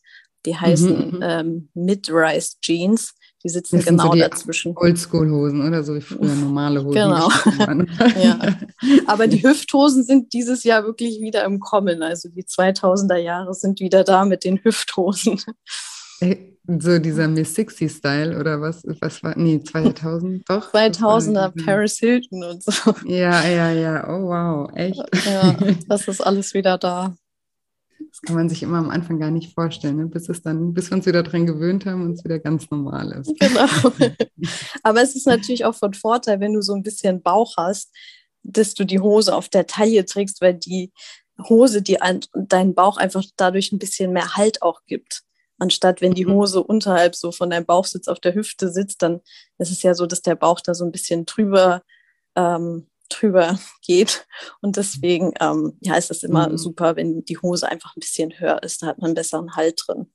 Die 0.46 0.56
heißen 0.56 1.12
mhm, 1.12 1.16
mhm. 1.18 1.24
ähm, 1.24 1.70
Mid-Rise 1.74 2.56
Jeans. 2.62 3.16
Die 3.48 3.54
sitzen 3.54 3.80
genau 3.80 4.12
so 4.12 4.20
dazwischen. 4.20 4.76
Oldschool-Hosen 4.76 5.66
oder 5.66 5.82
so 5.82 5.96
wie 5.96 6.02
früher 6.02 6.36
normale 6.36 6.84
Hosen. 6.84 6.96
Genau. 6.96 7.30
ja. 8.22 8.38
Aber 9.08 9.28
die 9.28 9.42
Hüfthosen 9.42 10.04
sind 10.04 10.34
dieses 10.34 10.66
Jahr 10.66 10.84
wirklich 10.84 11.22
wieder 11.22 11.46
im 11.46 11.62
Kommen. 11.62 12.04
Also 12.04 12.28
die 12.28 12.44
2000er 12.44 13.16
Jahre 13.16 13.54
sind 13.54 13.80
wieder 13.80 14.04
da 14.04 14.26
mit 14.26 14.44
den 14.44 14.58
Hüfthosen. 14.62 15.40
So 16.68 17.00
dieser 17.00 17.30
Miss 17.30 17.56
60 17.56 17.90
Style 17.90 18.38
oder 18.38 18.60
was? 18.60 18.84
Was 19.00 19.24
war? 19.24 19.38
Nee, 19.38 19.64
2000 19.64 20.44
doch. 20.50 20.74
2000er 20.74 21.54
Paris 21.66 22.00
Hilton 22.00 22.44
und 22.44 22.64
so. 22.64 22.94
Ja, 23.06 23.48
ja, 23.48 23.72
ja. 23.72 24.10
Oh 24.10 24.28
wow, 24.28 24.70
echt. 24.76 25.02
Ja, 25.26 25.56
das 25.88 26.10
ist 26.10 26.20
alles 26.20 26.54
wieder 26.54 26.78
da. 26.78 27.16
Das 28.18 28.28
kann 28.30 28.36
man 28.36 28.50
sich 28.50 28.64
immer 28.64 28.80
am 28.80 28.90
Anfang 28.90 29.20
gar 29.20 29.30
nicht 29.30 29.54
vorstellen, 29.54 29.98
ne? 29.98 30.08
bis 30.08 30.28
es 30.28 30.42
dann, 30.42 30.74
bis 30.74 30.90
wir 30.90 30.98
uns 30.98 31.06
wieder 31.06 31.22
dran 31.22 31.46
gewöhnt 31.46 31.86
haben 31.86 32.02
und 32.02 32.14
es 32.14 32.24
wieder 32.24 32.40
ganz 32.40 32.68
normal 32.72 33.12
ist. 33.12 33.32
Genau. 33.40 33.68
Aber 34.84 35.04
es 35.04 35.16
ist 35.16 35.28
natürlich 35.28 35.66
auch 35.66 35.76
von 35.76 35.94
Vorteil, 35.94 36.40
wenn 36.40 36.54
du 36.54 36.64
so 36.64 36.74
ein 36.74 36.82
bisschen 36.82 37.22
Bauch 37.22 37.58
hast, 37.58 37.94
dass 38.42 38.74
du 38.74 38.86
die 38.86 39.02
Hose 39.02 39.36
auf 39.36 39.50
der 39.50 39.68
Taille 39.68 40.04
trägst, 40.04 40.42
weil 40.42 40.56
die 40.56 40.92
Hose 41.48 41.84
die 41.84 42.02
an 42.02 42.22
deinen 42.34 42.74
Bauch 42.74 42.98
einfach 42.98 43.24
dadurch 43.36 43.72
ein 43.72 43.78
bisschen 43.78 44.14
mehr 44.14 44.36
Halt 44.36 44.64
auch 44.64 44.82
gibt. 44.88 45.22
Anstatt 45.60 46.02
wenn 46.02 46.16
die 46.16 46.26
mhm. 46.26 46.32
Hose 46.32 46.64
unterhalb 46.64 47.16
so 47.16 47.32
von 47.32 47.52
deinem 47.52 47.68
Bauchsitz 47.68 48.08
auf 48.08 48.20
der 48.20 48.34
Hüfte 48.34 48.72
sitzt, 48.72 49.04
dann 49.04 49.22
ist 49.60 49.70
es 49.70 49.84
ja 49.84 49.94
so, 49.94 50.08
dass 50.08 50.24
der 50.24 50.36
Bauch 50.36 50.60
da 50.60 50.74
so 50.74 50.86
ein 50.86 50.92
bisschen 50.92 51.28
drüber 51.28 51.84
ähm, 52.36 52.88
drüber 53.10 53.60
geht. 53.82 54.28
Und 54.62 54.78
deswegen 54.78 55.34
ähm, 55.40 55.78
ja, 55.82 55.96
ist 55.96 56.12
es 56.12 56.24
immer 56.24 56.50
mhm. 56.50 56.58
super, 56.58 56.96
wenn 56.96 57.24
die 57.26 57.38
Hose 57.38 57.68
einfach 57.70 57.96
ein 57.96 58.02
bisschen 58.02 58.40
höher 58.40 58.62
ist. 58.64 58.82
Da 58.82 58.88
hat 58.88 59.00
man 59.00 59.10
einen 59.10 59.16
besseren 59.16 59.56
Halt 59.56 59.82
drin. 59.86 60.08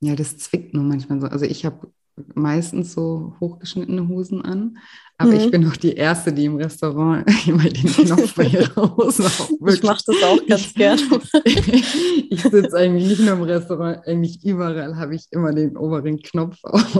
Ja, 0.00 0.14
das 0.14 0.36
zwickt 0.38 0.74
nur 0.74 0.84
manchmal 0.84 1.20
so. 1.20 1.26
Also 1.26 1.44
ich 1.44 1.64
habe 1.64 1.92
meistens 2.34 2.92
so 2.92 3.34
hochgeschnittene 3.40 4.08
Hosen 4.08 4.42
an. 4.42 4.78
Aber 5.20 5.32
mhm. 5.32 5.36
ich 5.38 5.50
bin 5.50 5.68
auch 5.68 5.76
die 5.76 5.94
Erste, 5.94 6.32
die 6.32 6.44
im 6.44 6.56
Restaurant 6.56 7.28
immer 7.48 7.64
den 7.64 7.86
Knopf 7.86 8.34
bei 8.36 8.44
ihrer 8.44 8.96
Hose 8.96 9.24
Ich 9.66 9.82
mache 9.82 10.02
das 10.06 10.22
auch 10.22 10.46
ganz 10.46 10.72
gerne. 10.74 11.02
ich 11.44 12.40
sitze 12.40 12.76
eigentlich 12.76 13.08
nicht 13.08 13.20
nur 13.22 13.34
im 13.34 13.42
Restaurant, 13.42 14.06
eigentlich 14.06 14.44
überall 14.44 14.96
habe 14.96 15.16
ich 15.16 15.26
immer 15.32 15.52
den 15.52 15.76
oberen 15.76 16.22
Knopf 16.22 16.58
auf, 16.62 16.94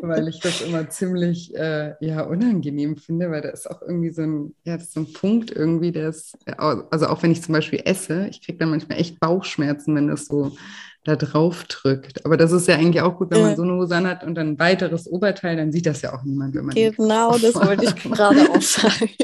weil 0.00 0.28
ich 0.28 0.40
das 0.40 0.62
immer 0.62 0.88
ziemlich 0.88 1.54
äh, 1.54 1.92
ja, 2.00 2.22
unangenehm 2.22 2.96
finde, 2.96 3.30
weil 3.30 3.42
da 3.42 3.50
ist 3.50 3.70
auch 3.70 3.82
irgendwie 3.82 4.10
so 4.10 4.22
ein, 4.22 4.54
ja, 4.64 4.78
das 4.78 4.92
so 4.92 5.00
ein 5.00 5.12
Punkt 5.12 5.50
irgendwie, 5.50 5.92
der 5.92 6.08
ist, 6.08 6.38
also 6.56 7.06
auch 7.06 7.22
wenn 7.22 7.32
ich 7.32 7.42
zum 7.42 7.52
Beispiel 7.52 7.82
esse, 7.84 8.28
ich 8.30 8.40
kriege 8.40 8.56
dann 8.56 8.70
manchmal 8.70 8.98
echt 8.98 9.20
Bauchschmerzen, 9.20 9.94
wenn 9.94 10.08
das 10.08 10.24
so 10.24 10.52
da 11.04 11.16
drauf 11.16 11.64
drückt. 11.64 12.24
Aber 12.26 12.36
das 12.36 12.52
ist 12.52 12.68
ja 12.68 12.74
eigentlich 12.74 13.00
auch 13.02 13.16
gut, 13.16 13.30
wenn 13.30 13.40
man 13.40 13.56
so 13.56 13.62
eine 13.62 13.72
Hose 13.72 13.96
hat 13.96 14.22
und 14.22 14.34
dann 14.34 14.48
ein 14.48 14.58
weiteres 14.58 15.06
Oberteil, 15.06 15.56
dann 15.56 15.72
sieht 15.72 15.86
das 15.86 16.02
ja 16.02 16.14
auch 16.14 16.22
niemand, 16.24 16.54
wenn 16.54 16.66
man 16.66 16.74
Genau, 16.74 17.38
das 17.38 17.54
wollte 17.66 17.84
ich 17.86 17.94
gerade 17.96 18.50
auch 18.50 18.62
sagen. 18.62 19.10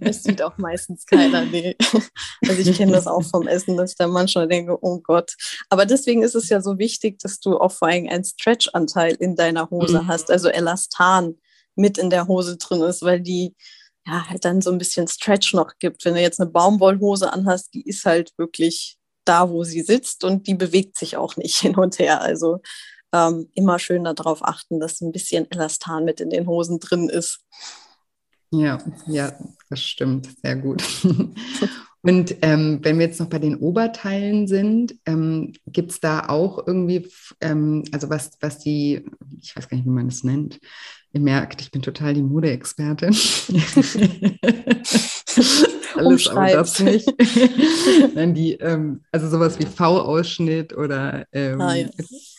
Es 0.00 0.22
sieht 0.22 0.42
auch 0.42 0.56
meistens 0.58 1.04
keiner. 1.06 1.44
Nee. 1.44 1.76
Also 2.48 2.70
ich 2.70 2.76
kenne 2.76 2.92
das 2.92 3.06
auch 3.06 3.22
vom 3.22 3.46
Essen, 3.48 3.76
dass 3.76 3.92
ich 3.92 3.96
dann 3.96 4.10
manchmal 4.10 4.46
denke, 4.46 4.76
oh 4.80 5.00
Gott. 5.00 5.34
Aber 5.68 5.86
deswegen 5.86 6.22
ist 6.22 6.34
es 6.34 6.48
ja 6.48 6.60
so 6.60 6.78
wichtig, 6.78 7.18
dass 7.18 7.40
du 7.40 7.58
auch 7.58 7.72
vor 7.72 7.88
allem 7.88 8.08
einen 8.08 8.24
Stretch-Anteil 8.24 9.16
in 9.16 9.34
deiner 9.34 9.68
Hose 9.70 10.02
mhm. 10.02 10.06
hast, 10.06 10.30
also 10.30 10.48
Elastan 10.48 11.34
mit 11.74 11.98
in 11.98 12.10
der 12.10 12.28
Hose 12.28 12.56
drin 12.56 12.82
ist, 12.82 13.02
weil 13.02 13.20
die 13.20 13.54
ja 14.06 14.28
halt 14.28 14.44
dann 14.44 14.62
so 14.62 14.70
ein 14.70 14.78
bisschen 14.78 15.08
Stretch 15.08 15.52
noch 15.52 15.72
gibt. 15.78 16.04
Wenn 16.04 16.14
du 16.14 16.20
jetzt 16.20 16.40
eine 16.40 16.50
Baumwollhose 16.50 17.32
anhast, 17.32 17.74
die 17.74 17.82
ist 17.82 18.04
halt 18.04 18.32
wirklich 18.38 18.96
da, 19.28 19.50
wo 19.50 19.64
sie 19.64 19.82
sitzt 19.82 20.24
und 20.24 20.46
die 20.46 20.54
bewegt 20.54 20.96
sich 20.96 21.16
auch 21.16 21.36
nicht 21.36 21.58
hin 21.60 21.76
und 21.76 21.98
her. 21.98 22.20
Also 22.20 22.60
ähm, 23.12 23.48
immer 23.54 23.78
schön 23.78 24.04
darauf 24.04 24.44
achten, 24.44 24.80
dass 24.80 25.00
ein 25.00 25.12
bisschen 25.12 25.50
Elastan 25.50 26.04
mit 26.04 26.20
in 26.20 26.30
den 26.30 26.46
Hosen 26.46 26.80
drin 26.80 27.08
ist. 27.08 27.40
Ja, 28.50 28.78
ja, 29.06 29.32
das 29.68 29.80
stimmt. 29.82 30.28
Sehr 30.42 30.56
gut. 30.56 30.82
Und 32.02 32.36
ähm, 32.42 32.78
wenn 32.82 33.00
wir 33.00 33.06
jetzt 33.06 33.18
noch 33.18 33.28
bei 33.28 33.40
den 33.40 33.56
Oberteilen 33.56 34.46
sind, 34.46 34.94
ähm, 35.06 35.54
gibt 35.66 35.90
es 35.90 35.98
da 35.98 36.28
auch 36.28 36.64
irgendwie, 36.64 37.08
ähm, 37.40 37.82
also 37.90 38.08
was, 38.08 38.30
was 38.40 38.60
die, 38.60 39.04
ich 39.40 39.56
weiß 39.56 39.68
gar 39.68 39.76
nicht, 39.76 39.86
wie 39.86 39.90
man 39.90 40.06
es 40.06 40.22
nennt, 40.22 40.60
ihr 41.16 41.22
merkt, 41.22 41.62
ich 41.62 41.70
bin 41.70 41.82
total 41.82 42.14
die 42.14 42.22
Modeexpertin. 42.22 43.08
Alles, 45.96 46.28
aber 46.28 46.46
das 46.52 46.78
nicht. 46.80 47.08
Nein, 48.14 48.34
die, 48.34 48.52
ähm, 48.54 49.00
also 49.12 49.28
sowas 49.30 49.58
wie 49.58 49.64
V-Ausschnitt 49.64 50.76
oder 50.76 51.26
ähm, 51.32 51.58
ah, 51.60 51.74
ja. 51.74 51.88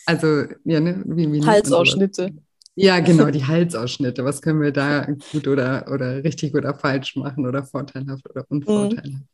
also 0.06 0.44
ja, 0.64 0.78
ne, 0.78 1.02
wie, 1.06 1.32
wie 1.32 1.44
Halsausschnitte. 1.44 2.30
Ja, 2.76 3.00
genau, 3.00 3.32
die 3.32 3.44
Halsausschnitte. 3.44 4.24
Was 4.24 4.40
können 4.40 4.60
wir 4.60 4.70
da 4.70 5.08
gut 5.32 5.48
oder, 5.48 5.86
oder 5.92 6.22
richtig 6.22 6.54
oder 6.54 6.72
falsch 6.72 7.16
machen 7.16 7.48
oder 7.48 7.64
vorteilhaft 7.64 8.30
oder 8.30 8.44
unvorteilhaft? 8.48 9.08
Mhm. 9.08 9.26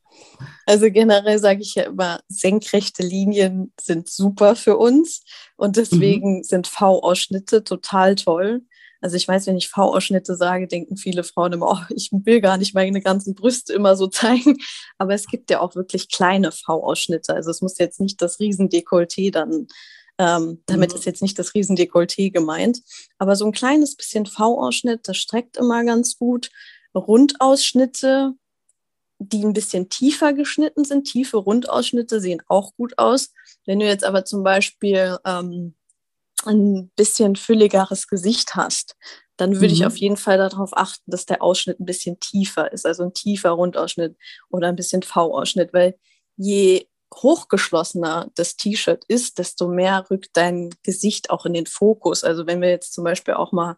Also 0.65 0.91
generell 0.91 1.39
sage 1.39 1.61
ich 1.61 1.75
ja 1.75 1.83
immer, 1.83 2.21
senkrechte 2.29 3.03
Linien 3.03 3.73
sind 3.79 4.09
super 4.09 4.57
für 4.57 4.79
uns 4.79 5.23
und 5.57 5.77
deswegen 5.77 6.39
mhm. 6.39 6.43
sind 6.45 6.67
V-Ausschnitte 6.67 7.63
total 7.65 8.15
toll. 8.15 8.63
Also 9.05 9.17
ich 9.17 9.29
weiß, 9.29 9.47
wenn 9.47 9.59
ich 9.59 9.69
V-Ausschnitte 9.69 10.35
sage, 10.35 10.67
denken 10.67 10.97
viele 10.97 11.25
Frauen 11.25 11.53
immer, 11.53 11.73
oh, 11.73 11.95
ich 11.95 12.09
will 12.11 12.41
gar 12.41 12.57
nicht 12.57 12.75
meine 12.75 13.03
ganzen 13.03 13.35
Brüste 13.35 13.75
immer 13.75 13.97
so 13.97 14.07
zeigen. 14.09 14.57
Aber 14.97 15.13
es 15.13 15.27
gibt 15.27 15.51
ja 15.51 15.61
auch 15.61 15.75
wirklich 15.75 16.09
kleine 16.09 16.53
V-Ausschnitte. 16.53 17.35
Also 17.35 17.51
es 17.51 17.61
muss 17.61 17.77
jetzt 17.77 18.01
nicht 18.01 18.23
das 18.23 18.41
Riesendekolleté 18.41 19.31
dann, 19.31 19.69
ähm, 20.17 20.63
damit 20.65 20.93
mhm. 20.93 20.97
ist 20.97 21.05
jetzt 21.05 21.21
nicht 21.21 21.39
das 21.39 21.51
Riesendekolleté 21.51 22.33
gemeint. 22.33 22.81
Aber 23.19 23.37
so 23.37 23.45
ein 23.45 23.53
kleines 23.53 23.95
bisschen 23.95 24.25
V-Ausschnitt, 24.25 25.07
das 25.07 25.19
streckt 25.19 25.59
immer 25.59 25.85
ganz 25.85 26.17
gut. 26.17 26.49
Rundausschnitte, 26.95 28.33
die 29.19 29.45
ein 29.45 29.53
bisschen 29.53 29.91
tiefer 29.91 30.33
geschnitten 30.33 30.87
sind, 30.87 31.05
tiefe 31.05 31.37
Rundausschnitte 31.37 32.21
sehen 32.21 32.41
auch 32.49 32.75
gut 32.79 32.97
aus. 32.97 33.35
Wenn 33.67 33.81
du 33.81 33.87
jetzt 33.87 34.05
aber 34.05 34.25
zum 34.25 34.45
Beispiel 34.45 35.19
ähm, 35.27 35.75
ein 36.47 36.91
bisschen 36.97 37.37
fülligeres 37.37 38.09
Gesicht 38.09 38.55
hast, 38.55 38.97
dann 39.37 39.55
würde 39.55 39.69
mhm. 39.69 39.75
ich 39.75 39.87
auf 39.87 39.97
jeden 39.97 40.17
Fall 40.17 40.39
darauf 40.39 40.71
achten, 40.77 41.11
dass 41.11 41.27
der 41.27 41.43
Ausschnitt 41.43 41.81
ein 41.81 41.87
bisschen 41.87 42.21
tiefer 42.21 42.73
ist, 42.73 42.87
also 42.87 43.05
ein 43.05 43.15
tiefer 43.15 43.51
Rundausschnitt 43.51 44.17
oder 44.49 44.69
ein 44.69 44.77
bisschen 44.77 45.03
V-Ausschnitt, 45.03 45.73
weil 45.73 45.97
je 46.37 46.87
hochgeschlossener 47.15 48.31
das 48.35 48.57
T-Shirt 48.57 49.05
ist, 49.09 49.39
desto 49.39 49.69
mehr 49.69 50.05
rückt 50.11 50.31
dein 50.35 50.71
Gesicht 50.83 51.31
auch 51.31 51.47
in 51.47 51.55
den 51.55 51.67
Fokus. 51.67 52.25
Also 52.25 52.47
wenn 52.47 52.61
wir 52.61 52.71
jetzt 52.71 52.93
zum 52.93 53.05
Beispiel 53.05 53.35
auch 53.35 53.53
mal 53.53 53.77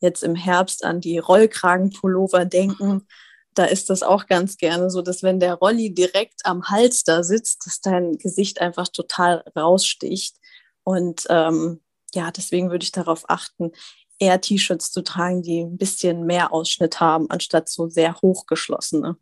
jetzt 0.00 0.22
im 0.22 0.36
Herbst 0.36 0.84
an 0.84 1.00
die 1.00 1.18
Rollkragenpullover 1.18 2.44
denken, 2.44 3.06
da 3.54 3.64
ist 3.64 3.90
das 3.90 4.04
auch 4.04 4.26
ganz 4.26 4.56
gerne 4.56 4.90
so, 4.90 5.02
dass 5.02 5.24
wenn 5.24 5.40
der 5.40 5.54
Rolli 5.54 5.92
direkt 5.92 6.42
am 6.44 6.68
Hals 6.68 7.02
da 7.02 7.24
sitzt, 7.24 7.66
dass 7.66 7.80
dein 7.80 8.16
Gesicht 8.18 8.60
einfach 8.60 8.86
total 8.86 9.42
raussticht. 9.56 10.36
Und 10.84 11.24
ähm, 11.28 11.80
ja, 12.14 12.30
deswegen 12.30 12.70
würde 12.70 12.84
ich 12.84 12.92
darauf 12.92 13.28
achten, 13.28 13.72
eher 14.18 14.40
T-Shirts 14.40 14.90
zu 14.90 15.02
tragen, 15.02 15.42
die 15.42 15.60
ein 15.60 15.76
bisschen 15.76 16.26
mehr 16.26 16.52
Ausschnitt 16.52 17.00
haben, 17.00 17.30
anstatt 17.30 17.68
so 17.68 17.88
sehr 17.88 18.16
hochgeschlossene. 18.20 19.16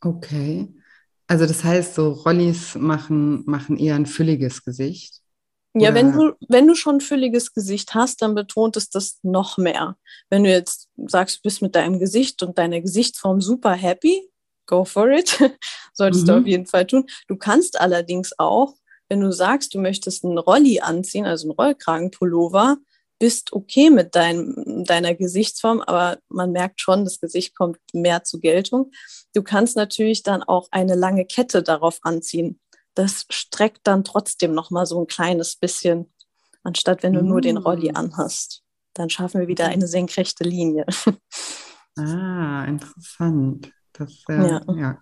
Okay. 0.00 0.68
Also 1.26 1.46
das 1.46 1.64
heißt, 1.64 1.94
so 1.94 2.10
Rollis 2.10 2.74
machen, 2.74 3.44
machen 3.46 3.78
eher 3.78 3.94
ein 3.94 4.06
fülliges 4.06 4.64
Gesicht. 4.64 5.22
Ja, 5.74 5.94
wenn 5.94 6.12
du, 6.12 6.34
wenn 6.48 6.66
du 6.66 6.74
schon 6.74 6.96
ein 6.96 7.00
fülliges 7.00 7.54
Gesicht 7.54 7.94
hast, 7.94 8.20
dann 8.20 8.34
betont 8.34 8.76
es 8.76 8.90
das 8.90 9.18
noch 9.22 9.56
mehr. 9.56 9.96
Wenn 10.28 10.44
du 10.44 10.50
jetzt 10.50 10.90
sagst, 11.06 11.38
du 11.38 11.40
bist 11.44 11.62
mit 11.62 11.74
deinem 11.74 11.98
Gesicht 11.98 12.42
und 12.42 12.58
deiner 12.58 12.82
Gesichtsform 12.82 13.40
super 13.40 13.72
happy, 13.72 14.28
go 14.66 14.84
for 14.84 15.10
it. 15.10 15.38
Solltest 15.94 16.24
mhm. 16.24 16.26
du 16.26 16.38
auf 16.38 16.46
jeden 16.46 16.66
Fall 16.66 16.86
tun. 16.86 17.06
Du 17.26 17.36
kannst 17.36 17.80
allerdings 17.80 18.38
auch, 18.38 18.74
wenn 19.12 19.20
du 19.20 19.30
sagst, 19.30 19.74
du 19.74 19.78
möchtest 19.78 20.24
einen 20.24 20.38
Rolli 20.38 20.80
anziehen, 20.80 21.26
also 21.26 21.48
einen 21.48 21.52
Rollkragenpullover, 21.52 22.78
bist 23.18 23.52
okay 23.52 23.90
mit 23.90 24.14
dein, 24.14 24.84
deiner 24.86 25.14
Gesichtsform, 25.14 25.82
aber 25.82 26.18
man 26.30 26.50
merkt 26.50 26.80
schon, 26.80 27.04
das 27.04 27.20
Gesicht 27.20 27.54
kommt 27.54 27.76
mehr 27.92 28.24
zur 28.24 28.40
Geltung. 28.40 28.90
Du 29.34 29.42
kannst 29.42 29.76
natürlich 29.76 30.22
dann 30.22 30.42
auch 30.42 30.68
eine 30.70 30.94
lange 30.94 31.26
Kette 31.26 31.62
darauf 31.62 31.98
anziehen. 32.00 32.58
Das 32.94 33.26
streckt 33.28 33.80
dann 33.82 34.02
trotzdem 34.02 34.54
noch 34.54 34.70
mal 34.70 34.86
so 34.86 34.98
ein 34.98 35.06
kleines 35.06 35.56
bisschen, 35.56 36.10
anstatt 36.62 37.02
wenn 37.02 37.12
du 37.12 37.22
mm. 37.22 37.28
nur 37.28 37.42
den 37.42 37.58
Rolli 37.58 37.92
mm. 37.92 37.96
anhast. 37.96 38.62
Dann 38.94 39.10
schaffen 39.10 39.42
wir 39.42 39.48
wieder 39.48 39.66
eine 39.66 39.86
senkrechte 39.86 40.44
Linie. 40.44 40.86
Ah, 41.98 42.64
interessant. 42.64 43.70
Das 43.92 44.24
äh, 44.30 44.48
ja. 44.48 44.62
ja 44.74 44.98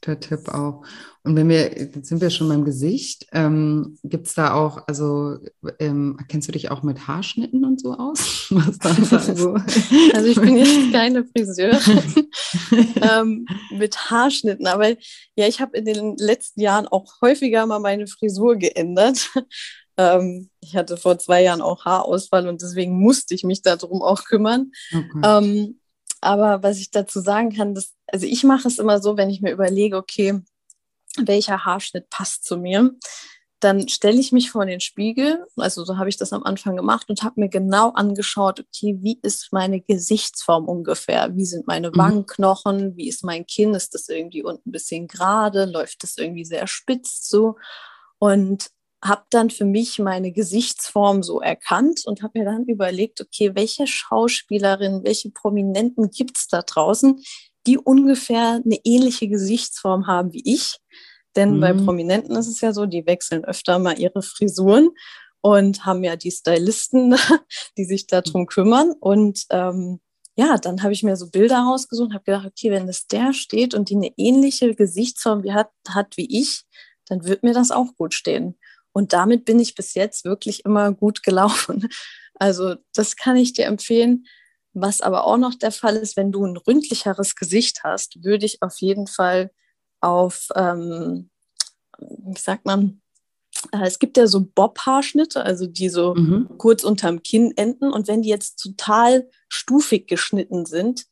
guter 0.00 0.20
Tipp 0.20 0.48
auch. 0.48 0.84
Und 1.22 1.34
wenn 1.34 1.48
wir, 1.48 1.76
jetzt 1.76 2.06
sind 2.06 2.20
wir 2.20 2.30
schon 2.30 2.48
beim 2.48 2.64
Gesicht, 2.64 3.26
ähm, 3.32 3.98
gibt 4.04 4.28
es 4.28 4.34
da 4.34 4.54
auch, 4.54 4.86
also 4.86 5.38
ähm, 5.80 6.18
kennst 6.28 6.46
du 6.46 6.52
dich 6.52 6.70
auch 6.70 6.84
mit 6.84 7.08
Haarschnitten 7.08 7.64
und 7.64 7.80
so 7.80 7.94
aus? 7.94 8.46
Was 8.50 8.78
dann 8.78 9.36
so? 9.36 9.54
also 10.14 10.28
ich 10.28 10.40
bin 10.40 10.56
jetzt 10.56 10.92
keine 10.92 11.24
Friseurin 11.24 12.28
ähm, 13.02 13.46
mit 13.72 14.10
Haarschnitten, 14.10 14.66
aber 14.68 14.90
ja, 15.34 15.48
ich 15.48 15.60
habe 15.60 15.76
in 15.76 15.84
den 15.84 16.16
letzten 16.16 16.60
Jahren 16.60 16.86
auch 16.86 17.20
häufiger 17.20 17.66
mal 17.66 17.80
meine 17.80 18.06
Frisur 18.06 18.56
geändert. 18.56 19.30
Ähm, 19.98 20.50
ich 20.60 20.76
hatte 20.76 20.96
vor 20.96 21.18
zwei 21.18 21.42
Jahren 21.42 21.62
auch 21.62 21.84
Haarausfall 21.84 22.48
und 22.48 22.62
deswegen 22.62 23.00
musste 23.00 23.34
ich 23.34 23.44
mich 23.44 23.62
darum 23.62 24.02
auch 24.02 24.24
kümmern. 24.24 24.70
Okay. 24.92 25.20
Ähm, 25.24 25.80
aber 26.20 26.62
was 26.62 26.78
ich 26.78 26.90
dazu 26.90 27.20
sagen 27.20 27.54
kann, 27.54 27.74
dass, 27.74 27.94
also 28.06 28.26
ich 28.26 28.44
mache 28.44 28.68
es 28.68 28.78
immer 28.78 29.00
so, 29.00 29.16
wenn 29.16 29.30
ich 29.30 29.40
mir 29.40 29.52
überlege, 29.52 29.96
okay, 29.96 30.40
welcher 31.18 31.64
Haarschnitt 31.64 32.10
passt 32.10 32.44
zu 32.44 32.56
mir, 32.56 32.90
dann 33.60 33.88
stelle 33.88 34.20
ich 34.20 34.32
mich 34.32 34.50
vor 34.50 34.66
den 34.66 34.80
Spiegel, 34.80 35.44
also 35.56 35.84
so 35.84 35.96
habe 35.96 36.10
ich 36.10 36.18
das 36.18 36.32
am 36.32 36.42
Anfang 36.42 36.76
gemacht 36.76 37.08
und 37.08 37.22
habe 37.22 37.40
mir 37.40 37.48
genau 37.48 37.90
angeschaut, 37.90 38.60
okay, 38.60 38.98
wie 39.00 39.18
ist 39.22 39.48
meine 39.50 39.80
Gesichtsform 39.80 40.68
ungefähr? 40.68 41.34
Wie 41.34 41.46
sind 41.46 41.66
meine 41.66 41.88
mhm. 41.88 41.96
Wangenknochen? 41.96 42.96
Wie 42.96 43.08
ist 43.08 43.24
mein 43.24 43.46
Kinn? 43.46 43.74
Ist 43.74 43.94
das 43.94 44.08
irgendwie 44.08 44.42
unten 44.42 44.68
ein 44.68 44.72
bisschen 44.72 45.08
gerade? 45.08 45.64
Läuft 45.64 46.02
das 46.02 46.18
irgendwie 46.18 46.44
sehr 46.44 46.66
spitz 46.66 47.28
so? 47.28 47.56
Und 48.18 48.70
habe 49.04 49.24
dann 49.30 49.50
für 49.50 49.64
mich 49.64 49.98
meine 49.98 50.32
Gesichtsform 50.32 51.22
so 51.22 51.40
erkannt 51.40 52.02
und 52.06 52.22
habe 52.22 52.38
mir 52.38 52.44
dann 52.44 52.64
überlegt, 52.64 53.20
okay, 53.20 53.54
welche 53.54 53.86
Schauspielerin, 53.86 55.02
welche 55.04 55.30
Prominenten 55.30 56.10
gibt 56.10 56.38
es 56.38 56.48
da 56.48 56.62
draußen, 56.62 57.22
die 57.66 57.78
ungefähr 57.78 58.60
eine 58.64 58.78
ähnliche 58.84 59.28
Gesichtsform 59.28 60.06
haben 60.06 60.32
wie 60.32 60.42
ich. 60.44 60.78
Denn 61.34 61.56
mhm. 61.56 61.60
bei 61.60 61.72
Prominenten 61.72 62.36
ist 62.36 62.48
es 62.48 62.60
ja 62.60 62.72
so, 62.72 62.86
die 62.86 63.06
wechseln 63.06 63.44
öfter 63.44 63.78
mal 63.78 63.98
ihre 63.98 64.22
Frisuren 64.22 64.90
und 65.42 65.84
haben 65.84 66.02
ja 66.02 66.16
die 66.16 66.30
Stylisten, 66.30 67.14
die 67.76 67.84
sich 67.84 68.06
darum 68.06 68.46
kümmern. 68.46 68.94
Und 68.98 69.44
ähm, 69.50 70.00
ja, 70.36 70.56
dann 70.58 70.82
habe 70.82 70.92
ich 70.92 71.02
mir 71.02 71.16
so 71.16 71.30
Bilder 71.30 71.58
rausgesucht 71.58 72.08
und 72.08 72.14
habe 72.14 72.24
gedacht, 72.24 72.46
okay, 72.46 72.70
wenn 72.70 72.86
das 72.86 73.06
der 73.06 73.32
steht 73.32 73.74
und 73.74 73.90
die 73.90 73.96
eine 73.96 74.12
ähnliche 74.16 74.74
Gesichtsform 74.74 75.42
wie 75.42 75.52
hat, 75.52 75.70
hat 75.88 76.16
wie 76.16 76.40
ich, 76.40 76.62
dann 77.08 77.24
wird 77.24 77.42
mir 77.42 77.54
das 77.54 77.70
auch 77.70 77.94
gut 77.96 78.14
stehen. 78.14 78.58
Und 78.96 79.12
damit 79.12 79.44
bin 79.44 79.60
ich 79.60 79.74
bis 79.74 79.92
jetzt 79.92 80.24
wirklich 80.24 80.64
immer 80.64 80.90
gut 80.90 81.22
gelaufen. 81.22 81.86
Also 82.38 82.76
das 82.94 83.16
kann 83.16 83.36
ich 83.36 83.52
dir 83.52 83.66
empfehlen. 83.66 84.26
Was 84.72 85.02
aber 85.02 85.24
auch 85.24 85.36
noch 85.36 85.54
der 85.54 85.70
Fall 85.70 85.96
ist, 85.96 86.16
wenn 86.16 86.32
du 86.32 86.46
ein 86.46 86.56
ründlicheres 86.56 87.36
Gesicht 87.36 87.84
hast, 87.84 88.24
würde 88.24 88.46
ich 88.46 88.62
auf 88.62 88.78
jeden 88.78 89.06
Fall 89.06 89.50
auf, 90.00 90.48
ähm, 90.54 91.28
wie 91.98 92.38
sagt 92.38 92.64
man, 92.64 93.02
äh, 93.72 93.86
es 93.86 93.98
gibt 93.98 94.16
ja 94.16 94.26
so 94.26 94.46
Bob-Haarschnitte, 94.54 95.42
also 95.42 95.66
die 95.66 95.90
so 95.90 96.14
mhm. 96.14 96.48
kurz 96.56 96.82
unterm 96.82 97.22
Kinn 97.22 97.52
enden. 97.54 97.92
Und 97.92 98.08
wenn 98.08 98.22
die 98.22 98.30
jetzt 98.30 98.62
total 98.62 99.28
stufig 99.50 100.06
geschnitten 100.08 100.64
sind, 100.64 101.04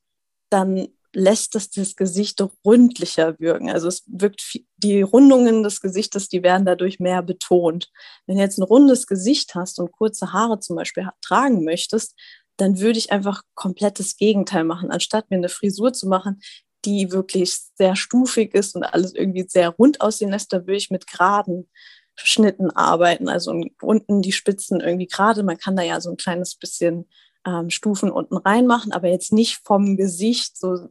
dann 0.48 0.88
lässt 1.14 1.54
es 1.54 1.70
das 1.70 1.96
Gesicht 1.96 2.42
rundlicher 2.64 3.38
wirken. 3.38 3.70
Also 3.70 3.88
es 3.88 4.02
wirkt, 4.06 4.60
die 4.78 5.02
Rundungen 5.02 5.62
des 5.62 5.80
Gesichtes, 5.80 6.28
die 6.28 6.42
werden 6.42 6.66
dadurch 6.66 7.00
mehr 7.00 7.22
betont. 7.22 7.90
Wenn 8.26 8.36
du 8.36 8.42
jetzt 8.42 8.58
ein 8.58 8.64
rundes 8.64 9.06
Gesicht 9.06 9.54
hast 9.54 9.78
und 9.78 9.92
kurze 9.92 10.32
Haare 10.32 10.60
zum 10.60 10.76
Beispiel 10.76 11.08
tragen 11.22 11.64
möchtest, 11.64 12.14
dann 12.56 12.80
würde 12.80 12.98
ich 12.98 13.12
einfach 13.12 13.42
komplettes 13.54 14.16
Gegenteil 14.16 14.64
machen. 14.64 14.90
Anstatt 14.90 15.30
mir 15.30 15.36
eine 15.36 15.48
Frisur 15.48 15.92
zu 15.92 16.08
machen, 16.08 16.40
die 16.84 17.10
wirklich 17.10 17.56
sehr 17.76 17.96
stufig 17.96 18.54
ist 18.54 18.76
und 18.76 18.84
alles 18.84 19.14
irgendwie 19.14 19.46
sehr 19.48 19.70
rund 19.70 20.00
aussehen 20.00 20.30
lässt, 20.30 20.52
da 20.52 20.58
würde 20.58 20.76
ich 20.76 20.90
mit 20.90 21.06
geraden 21.06 21.68
Schnitten 22.16 22.70
arbeiten. 22.70 23.28
Also 23.28 23.60
unten 23.80 24.22
die 24.22 24.32
Spitzen 24.32 24.80
irgendwie 24.80 25.06
gerade. 25.06 25.42
Man 25.42 25.58
kann 25.58 25.76
da 25.76 25.82
ja 25.82 26.00
so 26.00 26.10
ein 26.10 26.16
kleines 26.16 26.54
bisschen 26.56 27.08
ähm, 27.46 27.70
Stufen 27.70 28.10
unten 28.10 28.36
reinmachen, 28.36 28.92
aber 28.92 29.08
jetzt 29.08 29.32
nicht 29.32 29.60
vom 29.64 29.96
Gesicht, 29.96 30.58
so, 30.58 30.88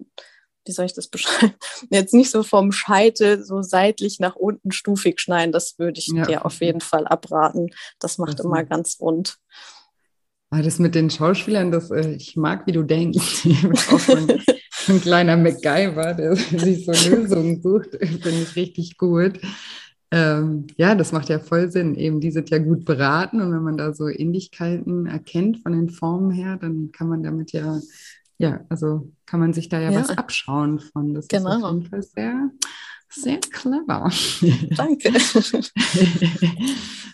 wie 0.65 0.71
soll 0.71 0.85
ich 0.85 0.93
das 0.93 1.07
beschreiben? 1.07 1.53
Jetzt 1.89 2.13
nicht 2.13 2.31
so 2.31 2.43
vom 2.43 2.71
Scheitel 2.71 3.43
so 3.43 3.61
seitlich 3.61 4.19
nach 4.19 4.35
unten 4.35 4.71
stufig 4.71 5.19
schneiden. 5.19 5.51
Das 5.51 5.77
würde 5.77 5.99
ich 5.99 6.07
ja. 6.07 6.25
dir 6.25 6.45
auf 6.45 6.61
jeden 6.61 6.79
Fall 6.79 7.05
abraten. 7.05 7.69
Das 7.99 8.17
macht 8.17 8.39
das 8.39 8.45
immer 8.45 8.63
ganz 8.63 8.97
rund. 8.99 9.37
Ah, 10.51 10.61
das 10.61 10.79
mit 10.79 10.95
den 10.95 11.09
Schauspielern, 11.09 11.71
das, 11.71 11.89
äh, 11.89 12.11
ich 12.11 12.37
mag, 12.37 12.67
wie 12.67 12.71
du 12.71 12.83
denkst. 12.83 13.45
ein 14.87 15.01
kleiner 15.01 15.35
MacGyver, 15.35 16.13
der 16.13 16.35
sich 16.35 16.85
so 16.85 16.91
Lösungen 16.91 17.61
sucht, 17.61 17.97
finde 17.99 18.43
ich 18.43 18.55
richtig 18.55 18.97
gut. 18.97 19.39
Ähm, 20.13 20.67
ja, 20.77 20.93
das 20.93 21.11
macht 21.11 21.29
ja 21.29 21.39
voll 21.39 21.71
Sinn. 21.71 21.95
Eben, 21.95 22.19
die 22.21 22.29
sind 22.29 22.51
ja 22.51 22.59
gut 22.59 22.85
beraten 22.85 23.41
und 23.41 23.51
wenn 23.51 23.63
man 23.63 23.77
da 23.77 23.95
so 23.95 24.07
Ähnlichkeiten 24.07 25.07
erkennt 25.07 25.63
von 25.63 25.71
den 25.71 25.89
Formen 25.89 26.29
her, 26.29 26.57
dann 26.57 26.91
kann 26.91 27.09
man 27.09 27.23
damit 27.23 27.51
ja, 27.51 27.79
ja, 28.37 28.63
also 28.69 29.11
kann 29.25 29.39
man 29.39 29.53
sich 29.53 29.69
da 29.69 29.79
ja, 29.79 29.89
ja. 29.89 29.99
was 29.99 30.15
abschauen 30.15 30.79
von. 30.79 31.15
Das 31.15 31.27
genau. 31.27 31.57
ist 31.57 31.63
auf 31.63 31.73
jeden 31.73 31.89
Fall 31.89 32.03
sehr, 32.03 32.51
sehr 33.09 33.39
clever. 33.39 34.11
Danke. 34.77 35.13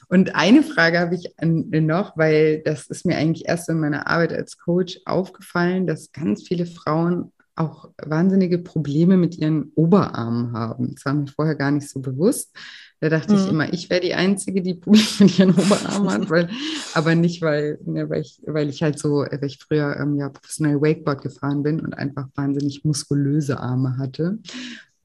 und 0.10 0.36
eine 0.36 0.62
Frage 0.62 1.00
habe 1.00 1.16
ich 1.16 1.34
noch, 1.40 2.18
weil 2.18 2.62
das 2.66 2.88
ist 2.88 3.06
mir 3.06 3.16
eigentlich 3.16 3.48
erst 3.48 3.70
in 3.70 3.80
meiner 3.80 4.08
Arbeit 4.08 4.34
als 4.34 4.58
Coach 4.58 5.00
aufgefallen, 5.06 5.88
dass 5.88 6.12
ganz 6.12 6.46
viele 6.46 6.66
Frauen 6.66 7.32
auch 7.60 7.90
wahnsinnige 7.98 8.60
Probleme 8.60 9.18
mit 9.18 9.38
ihren 9.38 9.72
Oberarmen 9.76 10.54
haben. 10.54 10.96
Das 10.96 11.06
war 11.06 11.14
mir 11.14 11.28
vorher 11.28 11.56
gar 11.56 11.72
nicht 11.72 11.90
so 11.90 12.00
bewusst. 12.00 12.56
Da 13.02 13.10
dachte 13.10 13.34
mhm. 13.34 13.40
ich 13.40 13.50
immer, 13.50 13.74
ich 13.74 13.90
wäre 13.90 14.02
die 14.02 14.14
Einzige, 14.14 14.62
die 14.62 14.74
Probleme 14.74 15.06
mit 15.20 15.40
ihren 15.40 15.52
Oberarmen 15.52 16.10
hat, 16.10 16.30
weil, 16.30 16.50
aber 16.94 17.16
nicht, 17.16 17.42
weil, 17.42 17.80
ne, 17.86 18.10
weil, 18.10 18.22
ich, 18.22 18.42
weil 18.46 18.70
ich 18.70 18.84
halt 18.84 19.00
so, 19.00 19.26
weil 19.30 19.44
ich 19.44 19.60
früher 19.60 19.98
ähm, 19.98 20.16
ja 20.18 20.30
professionell 20.30 20.82
Wakeboard 20.82 21.22
gefahren 21.22 21.64
bin 21.64 21.80
und 21.80 21.94
einfach 21.94 22.28
wahnsinnig 22.36 22.84
muskulöse 22.84 23.60
Arme 23.60 23.98
hatte. 23.98 24.40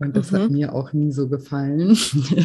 Und 0.05 0.17
das 0.17 0.31
mhm. 0.31 0.37
hat 0.37 0.51
mir 0.51 0.75
auch 0.75 0.93
nie 0.93 1.13
so 1.13 1.29
gefallen. 1.29 1.97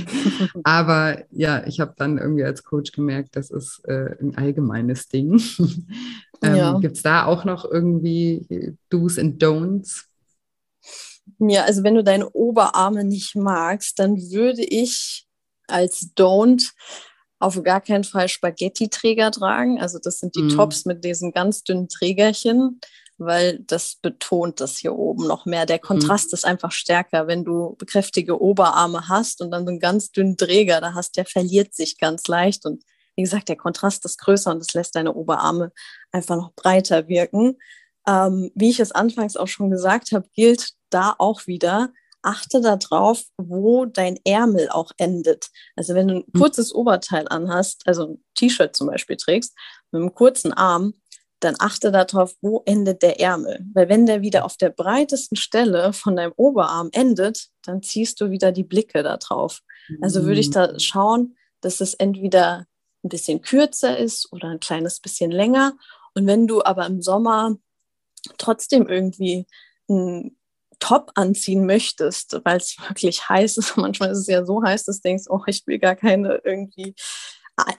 aber 0.64 1.24
ja, 1.30 1.68
ich 1.68 1.82
habe 1.82 1.93
dann 1.97 2.18
irgendwie 2.18 2.45
als 2.45 2.64
Coach 2.64 2.93
gemerkt, 2.93 3.36
das 3.36 3.51
ist 3.51 3.82
äh, 3.86 4.16
ein 4.22 4.38
allgemeines 4.38 5.10
Ding. 5.10 5.41
ähm, 6.41 6.55
ja. 6.55 6.80
Gibt 6.80 6.95
es 6.95 7.03
da 7.03 7.26
auch 7.26 7.43
noch 7.43 7.66
irgendwie 7.70 8.78
Do's 8.89 9.20
and 9.20 9.43
Don'ts? 9.43 10.05
Ja, 11.39 11.66
also 11.66 11.84
wenn 11.84 11.95
du 11.95 12.03
deine 12.03 12.30
Oberarme 12.30 13.03
nicht 13.03 13.36
magst, 13.36 13.99
dann 13.99 14.16
würde 14.16 14.64
ich 14.64 15.28
als 15.68 16.14
Don't 16.16 16.72
auf 17.39 17.62
gar 17.64 17.82
keinen 17.82 18.05
Fall 18.05 18.30
Spaghetti-Träger 18.30 19.32
tragen. 19.32 19.82
Also 19.82 19.99
das 20.01 20.20
sind 20.20 20.36
die 20.36 20.43
mm. 20.43 20.49
Tops 20.49 20.86
mit 20.86 21.03
diesen 21.03 21.32
ganz 21.34 21.64
dünnen 21.64 21.89
Trägerchen, 21.89 22.80
weil 23.20 23.59
das 23.59 23.97
betont 24.01 24.59
das 24.59 24.78
hier 24.78 24.95
oben 24.95 25.28
noch 25.28 25.45
mehr. 25.45 25.65
Der 25.65 25.78
mhm. 25.78 25.82
Kontrast 25.88 26.32
mm. 26.32 26.36
ist 26.36 26.45
einfach 26.45 26.72
stärker. 26.72 27.28
Wenn 27.28 27.43
du 27.43 27.78
kräftige 27.86 28.41
Oberarme 28.41 29.07
hast 29.07 29.41
und 29.41 29.51
dann 29.51 29.65
so 29.65 29.70
einen 29.70 29.80
ganz 29.80 30.11
dünnen 30.11 30.38
Träger 30.38 30.82
da 30.82 30.93
hast, 30.93 31.17
der 31.17 31.26
verliert 31.26 31.76
sich 31.76 31.97
ganz 31.97 32.28
leicht. 32.28 32.65
Und 32.65 32.84
wie 33.15 33.24
gesagt, 33.24 33.49
der 33.49 33.57
Kontrast 33.57 34.05
ist 34.05 34.17
größer 34.20 34.51
und 34.51 34.59
das 34.59 34.74
lässt 34.74 34.95
deine 34.95 35.13
Oberarme 35.13 35.72
einfach 36.11 36.38
noch 36.38 36.53
breiter 36.53 37.07
wirken. 37.07 37.57
Ähm, 38.07 38.51
wie 38.55 38.70
ich 38.70 38.80
es 38.80 38.91
anfangs 38.91 39.36
auch 39.36 39.47
schon 39.47 39.70
gesagt 39.70 40.11
habe, 40.13 40.28
gilt 40.34 40.72
da 40.89 41.15
auch 41.17 41.45
wieder, 41.45 41.89
achte 42.22 42.61
darauf, 42.61 43.24
wo 43.38 43.86
dein 43.86 44.17
Ärmel 44.26 44.70
auch 44.70 44.91
endet. 44.97 45.49
Also 45.76 45.95
wenn 45.95 46.07
du 46.07 46.15
ein 46.15 46.26
hm. 46.34 46.39
kurzes 46.39 46.74
Oberteil 46.74 47.28
anhast, 47.28 47.84
also 47.86 48.07
ein 48.07 48.24
T-Shirt 48.36 48.76
zum 48.76 48.88
Beispiel 48.88 49.17
trägst, 49.17 49.55
mit 49.91 50.01
einem 50.01 50.13
kurzen 50.13 50.53
Arm, 50.53 50.93
dann 51.40 51.56
achte 51.60 51.92
darauf, 51.92 52.36
wo 52.42 52.62
endet 52.66 53.02
der 53.02 53.20
Ärmel. 53.20 53.66
Weil 53.74 53.90
wenn 53.90 54.06
der 54.06 54.22
wieder 54.22 54.46
auf 54.46 54.58
der 54.58 54.70
breitesten 54.70 55.38
Stelle 55.38 55.94
von 55.94 56.16
deinem 56.16 56.34
Oberarm 56.36 56.90
endet, 56.92 57.48
dann 57.64 57.82
ziehst 57.82 58.20
du 58.20 58.30
wieder 58.30 58.52
die 58.52 58.64
Blicke 58.64 59.04
da 59.04 59.18
drauf. 59.18 59.62
Also 60.02 60.26
würde 60.26 60.40
ich 60.40 60.52
da 60.52 60.70
hm. 60.70 60.80
schauen, 60.80 61.38
dass 61.62 61.82
es 61.82 61.94
entweder 61.94 62.66
ein 63.04 63.10
bisschen 63.10 63.42
kürzer 63.42 63.98
ist 63.98 64.32
oder 64.32 64.50
ein 64.50 64.60
kleines 64.60 65.00
bisschen 65.00 65.32
länger. 65.32 65.74
Und 66.14 66.28
wenn 66.28 66.48
du 66.48 66.64
aber 66.64 66.86
im 66.86 67.02
Sommer 67.02 67.56
trotzdem 68.38 68.88
irgendwie 68.88 69.46
ein 69.90 70.36
Top 70.80 71.12
anziehen 71.16 71.66
möchtest, 71.66 72.40
weil 72.44 72.58
es 72.58 72.78
wirklich 72.88 73.28
heiß 73.28 73.58
ist, 73.58 73.78
manchmal 73.78 74.12
ist 74.12 74.20
es 74.20 74.28
ja 74.28 74.46
so 74.46 74.64
heiß, 74.64 74.86
dass 74.86 75.02
du 75.02 75.10
denkst, 75.10 75.26
oh, 75.30 75.42
ich 75.48 75.66
will 75.68 75.80
gar 75.80 75.96
keine 75.96 76.42
irgendwie 76.44 76.96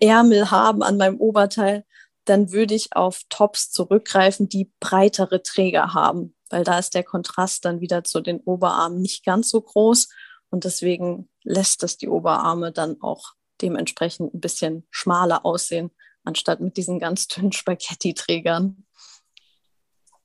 Ärmel 0.01 0.51
haben 0.51 0.83
an 0.83 0.99
meinem 0.99 1.19
Oberteil, 1.19 1.85
dann 2.25 2.53
würde 2.53 2.75
ich 2.75 2.95
auf 2.95 3.23
Tops 3.29 3.71
zurückgreifen, 3.71 4.49
die 4.49 4.71
breitere 4.81 5.43
Träger 5.43 5.95
haben, 5.95 6.35
weil 6.51 6.65
da 6.65 6.79
ist 6.79 6.95
der 6.95 7.05
Kontrast 7.05 7.65
dann 7.65 7.81
wieder 7.81 8.05
zu 8.05 8.21
den 8.21 8.41
Oberarmen 8.41 9.01
nicht 9.01 9.25
ganz 9.25 9.51
so 9.51 9.61
groß 9.61 10.09
und 10.51 10.65
deswegen 10.65 11.29
lässt 11.43 11.83
es 11.83 11.97
die 11.97 12.09
Oberarme 12.09 12.73
dann 12.73 13.01
auch 13.01 13.35
dementsprechend 13.63 14.35
ein 14.35 14.41
bisschen 14.41 14.87
schmaler 14.91 15.45
aussehen, 15.45 15.91
anstatt 16.25 16.61
mit 16.61 16.77
diesen 16.77 16.99
ganz 16.99 17.29
dünnen 17.29 17.53
Spaghetti-Trägern. 17.53 18.85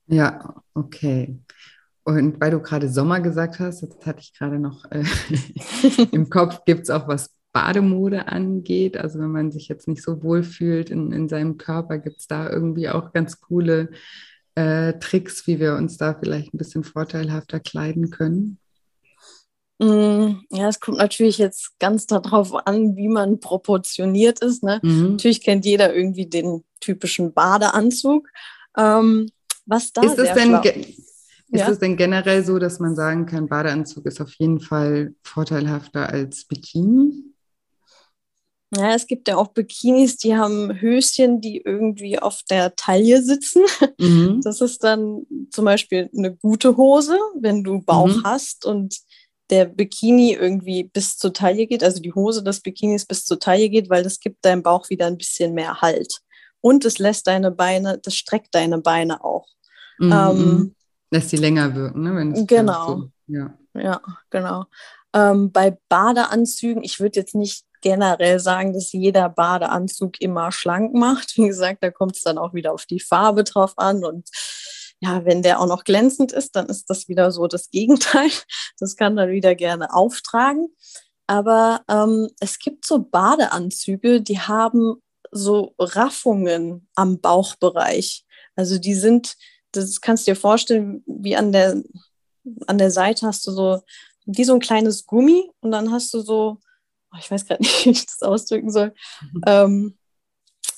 Ja, 0.06 0.62
okay. 0.74 1.38
Und 2.04 2.40
weil 2.40 2.52
du 2.52 2.60
gerade 2.60 2.88
Sommer 2.88 3.20
gesagt 3.20 3.58
hast, 3.58 3.82
das 3.82 4.06
hatte 4.06 4.20
ich 4.20 4.32
gerade 4.32 4.60
noch 4.60 4.84
äh, 4.90 5.04
im 6.12 6.30
Kopf, 6.30 6.64
gibt 6.64 6.82
es 6.82 6.90
auch 6.90 7.08
was 7.08 7.35
Bademode 7.56 8.28
angeht. 8.28 8.98
Also 8.98 9.18
wenn 9.18 9.32
man 9.32 9.50
sich 9.50 9.68
jetzt 9.68 9.88
nicht 9.88 10.02
so 10.02 10.22
wohl 10.22 10.42
fühlt 10.42 10.90
in, 10.90 11.10
in 11.10 11.26
seinem 11.26 11.56
Körper, 11.56 11.96
gibt 11.96 12.18
es 12.18 12.26
da 12.26 12.50
irgendwie 12.50 12.90
auch 12.90 13.14
ganz 13.14 13.40
coole 13.40 13.88
äh, 14.56 14.92
Tricks, 14.98 15.46
wie 15.46 15.58
wir 15.58 15.74
uns 15.74 15.96
da 15.96 16.14
vielleicht 16.20 16.52
ein 16.52 16.58
bisschen 16.58 16.84
vorteilhafter 16.84 17.58
kleiden 17.58 18.10
können? 18.10 18.58
Mm, 19.78 20.42
ja, 20.50 20.68
es 20.68 20.80
kommt 20.80 20.98
natürlich 20.98 21.38
jetzt 21.38 21.78
ganz 21.78 22.04
darauf 22.06 22.54
an, 22.66 22.94
wie 22.94 23.08
man 23.08 23.40
proportioniert 23.40 24.40
ist. 24.40 24.62
Ne? 24.62 24.78
Mhm. 24.82 25.12
Natürlich 25.12 25.40
kennt 25.40 25.64
jeder 25.64 25.94
irgendwie 25.94 26.26
den 26.26 26.62
typischen 26.80 27.32
Badeanzug. 27.32 28.28
Ähm, 28.76 29.30
was 29.64 29.94
da 29.94 30.02
ist 30.02 30.18
es 30.18 30.34
denn 30.34 30.60
ist 31.48 31.60
ja. 31.60 31.70
es 31.70 31.78
denn 31.78 31.96
generell 31.96 32.44
so, 32.44 32.58
dass 32.58 32.80
man 32.80 32.96
sagen 32.96 33.24
kann, 33.24 33.46
Badeanzug 33.46 34.04
ist 34.06 34.20
auf 34.20 34.34
jeden 34.34 34.60
Fall 34.60 35.14
vorteilhafter 35.22 36.08
als 36.08 36.44
Bikini? 36.44 37.35
Ja, 38.74 38.94
es 38.94 39.06
gibt 39.06 39.28
ja 39.28 39.36
auch 39.36 39.48
Bikinis, 39.48 40.16
die 40.16 40.36
haben 40.36 40.80
Höschen, 40.80 41.40
die 41.40 41.58
irgendwie 41.64 42.18
auf 42.18 42.40
der 42.50 42.74
Taille 42.74 43.22
sitzen. 43.22 43.62
Mhm. 43.98 44.40
Das 44.42 44.60
ist 44.60 44.82
dann 44.82 45.24
zum 45.50 45.64
Beispiel 45.64 46.10
eine 46.16 46.34
gute 46.34 46.76
Hose, 46.76 47.16
wenn 47.40 47.62
du 47.62 47.80
Bauch 47.80 48.08
mhm. 48.08 48.22
hast 48.24 48.64
und 48.64 48.98
der 49.50 49.66
Bikini 49.66 50.32
irgendwie 50.32 50.84
bis 50.84 51.16
zur 51.16 51.32
Taille 51.32 51.66
geht, 51.66 51.84
also 51.84 52.00
die 52.00 52.12
Hose 52.12 52.42
des 52.42 52.60
Bikinis 52.60 53.04
bis 53.04 53.24
zur 53.24 53.38
Taille 53.38 53.68
geht, 53.68 53.88
weil 53.88 54.02
das 54.02 54.18
gibt 54.18 54.44
deinem 54.44 54.62
Bauch 54.62 54.90
wieder 54.90 55.06
ein 55.06 55.18
bisschen 55.18 55.54
mehr 55.54 55.80
Halt. 55.80 56.20
Und 56.60 56.84
es 56.84 56.98
lässt 56.98 57.28
deine 57.28 57.52
Beine, 57.52 57.98
das 57.98 58.16
streckt 58.16 58.54
deine 58.54 58.78
Beine 58.78 59.22
auch. 59.22 59.46
Mhm. 59.98 60.12
Ähm, 60.12 60.38
mhm. 60.38 60.74
Lässt 61.10 61.30
sie 61.30 61.36
länger 61.36 61.74
wirken, 61.74 62.02
ne? 62.02 62.44
genau. 62.46 62.86
So, 62.86 63.10
ja. 63.28 63.54
ja, 63.74 64.00
genau. 64.30 64.64
Ähm, 65.14 65.52
bei 65.52 65.78
Badeanzügen, 65.88 66.82
ich 66.82 66.98
würde 66.98 67.20
jetzt 67.20 67.36
nicht 67.36 67.64
generell 67.86 68.40
sagen, 68.40 68.72
dass 68.72 68.90
jeder 68.90 69.28
Badeanzug 69.28 70.20
immer 70.20 70.50
schlank 70.50 70.92
macht. 70.92 71.36
Wie 71.36 71.46
gesagt, 71.46 71.84
da 71.84 71.92
kommt 71.92 72.16
es 72.16 72.22
dann 72.22 72.36
auch 72.36 72.52
wieder 72.52 72.72
auf 72.72 72.84
die 72.84 72.98
Farbe 72.98 73.44
drauf 73.44 73.74
an. 73.76 74.04
Und 74.04 74.28
ja, 74.98 75.24
wenn 75.24 75.40
der 75.40 75.60
auch 75.60 75.68
noch 75.68 75.84
glänzend 75.84 76.32
ist, 76.32 76.56
dann 76.56 76.66
ist 76.66 76.90
das 76.90 77.08
wieder 77.08 77.30
so 77.30 77.46
das 77.46 77.70
Gegenteil. 77.70 78.30
Das 78.80 78.96
kann 78.96 79.14
dann 79.14 79.30
wieder 79.30 79.54
gerne 79.54 79.94
auftragen. 79.94 80.66
Aber 81.28 81.82
ähm, 81.88 82.28
es 82.40 82.58
gibt 82.58 82.84
so 82.84 82.98
Badeanzüge, 82.98 84.20
die 84.20 84.40
haben 84.40 84.96
so 85.30 85.74
Raffungen 85.78 86.88
am 86.96 87.20
Bauchbereich. 87.20 88.24
Also 88.56 88.78
die 88.78 88.94
sind 88.94 89.36
das 89.70 90.00
kannst 90.00 90.26
du 90.26 90.32
dir 90.32 90.36
vorstellen, 90.36 91.04
wie 91.06 91.36
an 91.36 91.52
der, 91.52 91.82
an 92.66 92.78
der 92.78 92.90
Seite 92.90 93.26
hast 93.26 93.46
du 93.46 93.52
so, 93.52 93.80
wie 94.24 94.44
so 94.44 94.54
ein 94.54 94.60
kleines 94.60 95.06
Gummi 95.06 95.50
und 95.60 95.70
dann 95.70 95.92
hast 95.92 96.12
du 96.14 96.20
so, 96.20 96.58
ich 97.18 97.30
weiß 97.30 97.46
gerade 97.46 97.62
nicht, 97.62 97.84
wie 97.84 97.90
ich 97.90 98.06
das 98.06 98.22
ausdrücken 98.22 98.70
soll, 98.70 98.94
mhm. 99.32 99.40
ähm, 99.46 99.98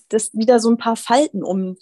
das 0.08 0.32
wieder 0.34 0.58
so 0.58 0.70
ein 0.70 0.78
paar 0.78 0.96
Falten 0.96 1.42
um 1.42 1.76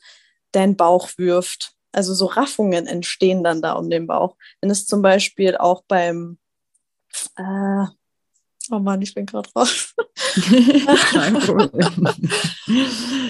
deinen 0.53 0.77
Bauch 0.77 1.11
wirft. 1.17 1.73
Also 1.93 2.15
so 2.15 2.27
Raffungen 2.27 2.87
entstehen 2.87 3.43
dann 3.45 3.63
da 3.63 3.73
um 3.73 3.89
den 3.89 4.07
Bauch. 4.07 4.37
Wenn 4.61 4.71
es 4.71 4.87
zum 4.87 5.01
Beispiel 5.03 5.57
auch 5.57 5.85
beim, 5.87 6.39
äh, 7.37 7.87
oh 8.71 8.79
Mann, 8.79 9.01
ich 9.03 9.15
bin 9.15 9.27
gerade 9.27 9.49
raus. 9.55 9.95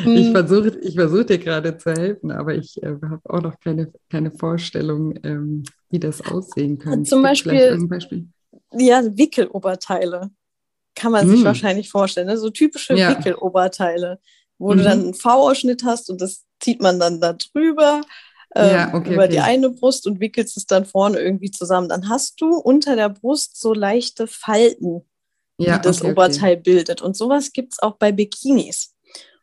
Ich 0.06 0.30
versuche 0.30 0.78
ich 0.80 0.94
versuch 0.94 1.24
dir 1.24 1.38
gerade 1.38 1.76
zu 1.76 1.92
helfen, 1.92 2.30
aber 2.30 2.54
ich 2.54 2.82
äh, 2.82 2.96
habe 3.02 3.20
auch 3.24 3.42
noch 3.42 3.58
keine, 3.60 3.92
keine 4.08 4.30
Vorstellung, 4.30 5.14
ähm, 5.24 5.64
wie 5.90 5.98
das 5.98 6.20
aussehen 6.22 6.78
könnte. 6.78 7.08
Zum 7.08 7.22
Beispiel, 7.22 7.76
Beispiel, 7.86 8.28
ja, 8.72 9.02
Wickeloberteile 9.04 10.30
kann 10.96 11.12
man 11.12 11.28
sich 11.28 11.38
hm. 11.38 11.44
wahrscheinlich 11.44 11.88
vorstellen. 11.88 12.26
Ne? 12.26 12.36
So 12.36 12.50
typische 12.50 12.94
ja. 12.94 13.10
Wickeloberteile, 13.10 14.18
wo 14.58 14.72
mhm. 14.72 14.78
du 14.78 14.84
dann 14.84 15.00
einen 15.00 15.14
V-Ausschnitt 15.14 15.84
hast 15.84 16.10
und 16.10 16.20
das 16.20 16.44
zieht 16.58 16.80
man 16.80 16.98
dann 16.98 17.20
da 17.20 17.34
drüber. 17.34 18.00
Ähm, 18.54 18.70
ja, 18.70 18.94
okay, 18.94 19.12
über 19.12 19.24
okay. 19.24 19.32
die 19.32 19.40
eine 19.40 19.70
Brust 19.70 20.06
und 20.06 20.18
wickelst 20.18 20.56
es 20.56 20.66
dann 20.66 20.86
vorne 20.86 21.18
irgendwie 21.20 21.50
zusammen. 21.50 21.88
Dann 21.88 22.08
hast 22.08 22.40
du 22.40 22.56
unter 22.56 22.96
der 22.96 23.10
Brust 23.10 23.60
so 23.60 23.74
leichte 23.74 24.26
Falten 24.26 25.04
ja, 25.58 25.78
die 25.78 25.82
das 25.82 26.00
okay, 26.00 26.12
Oberteil 26.12 26.56
bildet. 26.56 27.02
Und 27.02 27.16
sowas 27.16 27.52
gibt 27.52 27.74
es 27.74 27.82
auch 27.82 27.96
bei 27.96 28.12
Bikinis. 28.12 28.94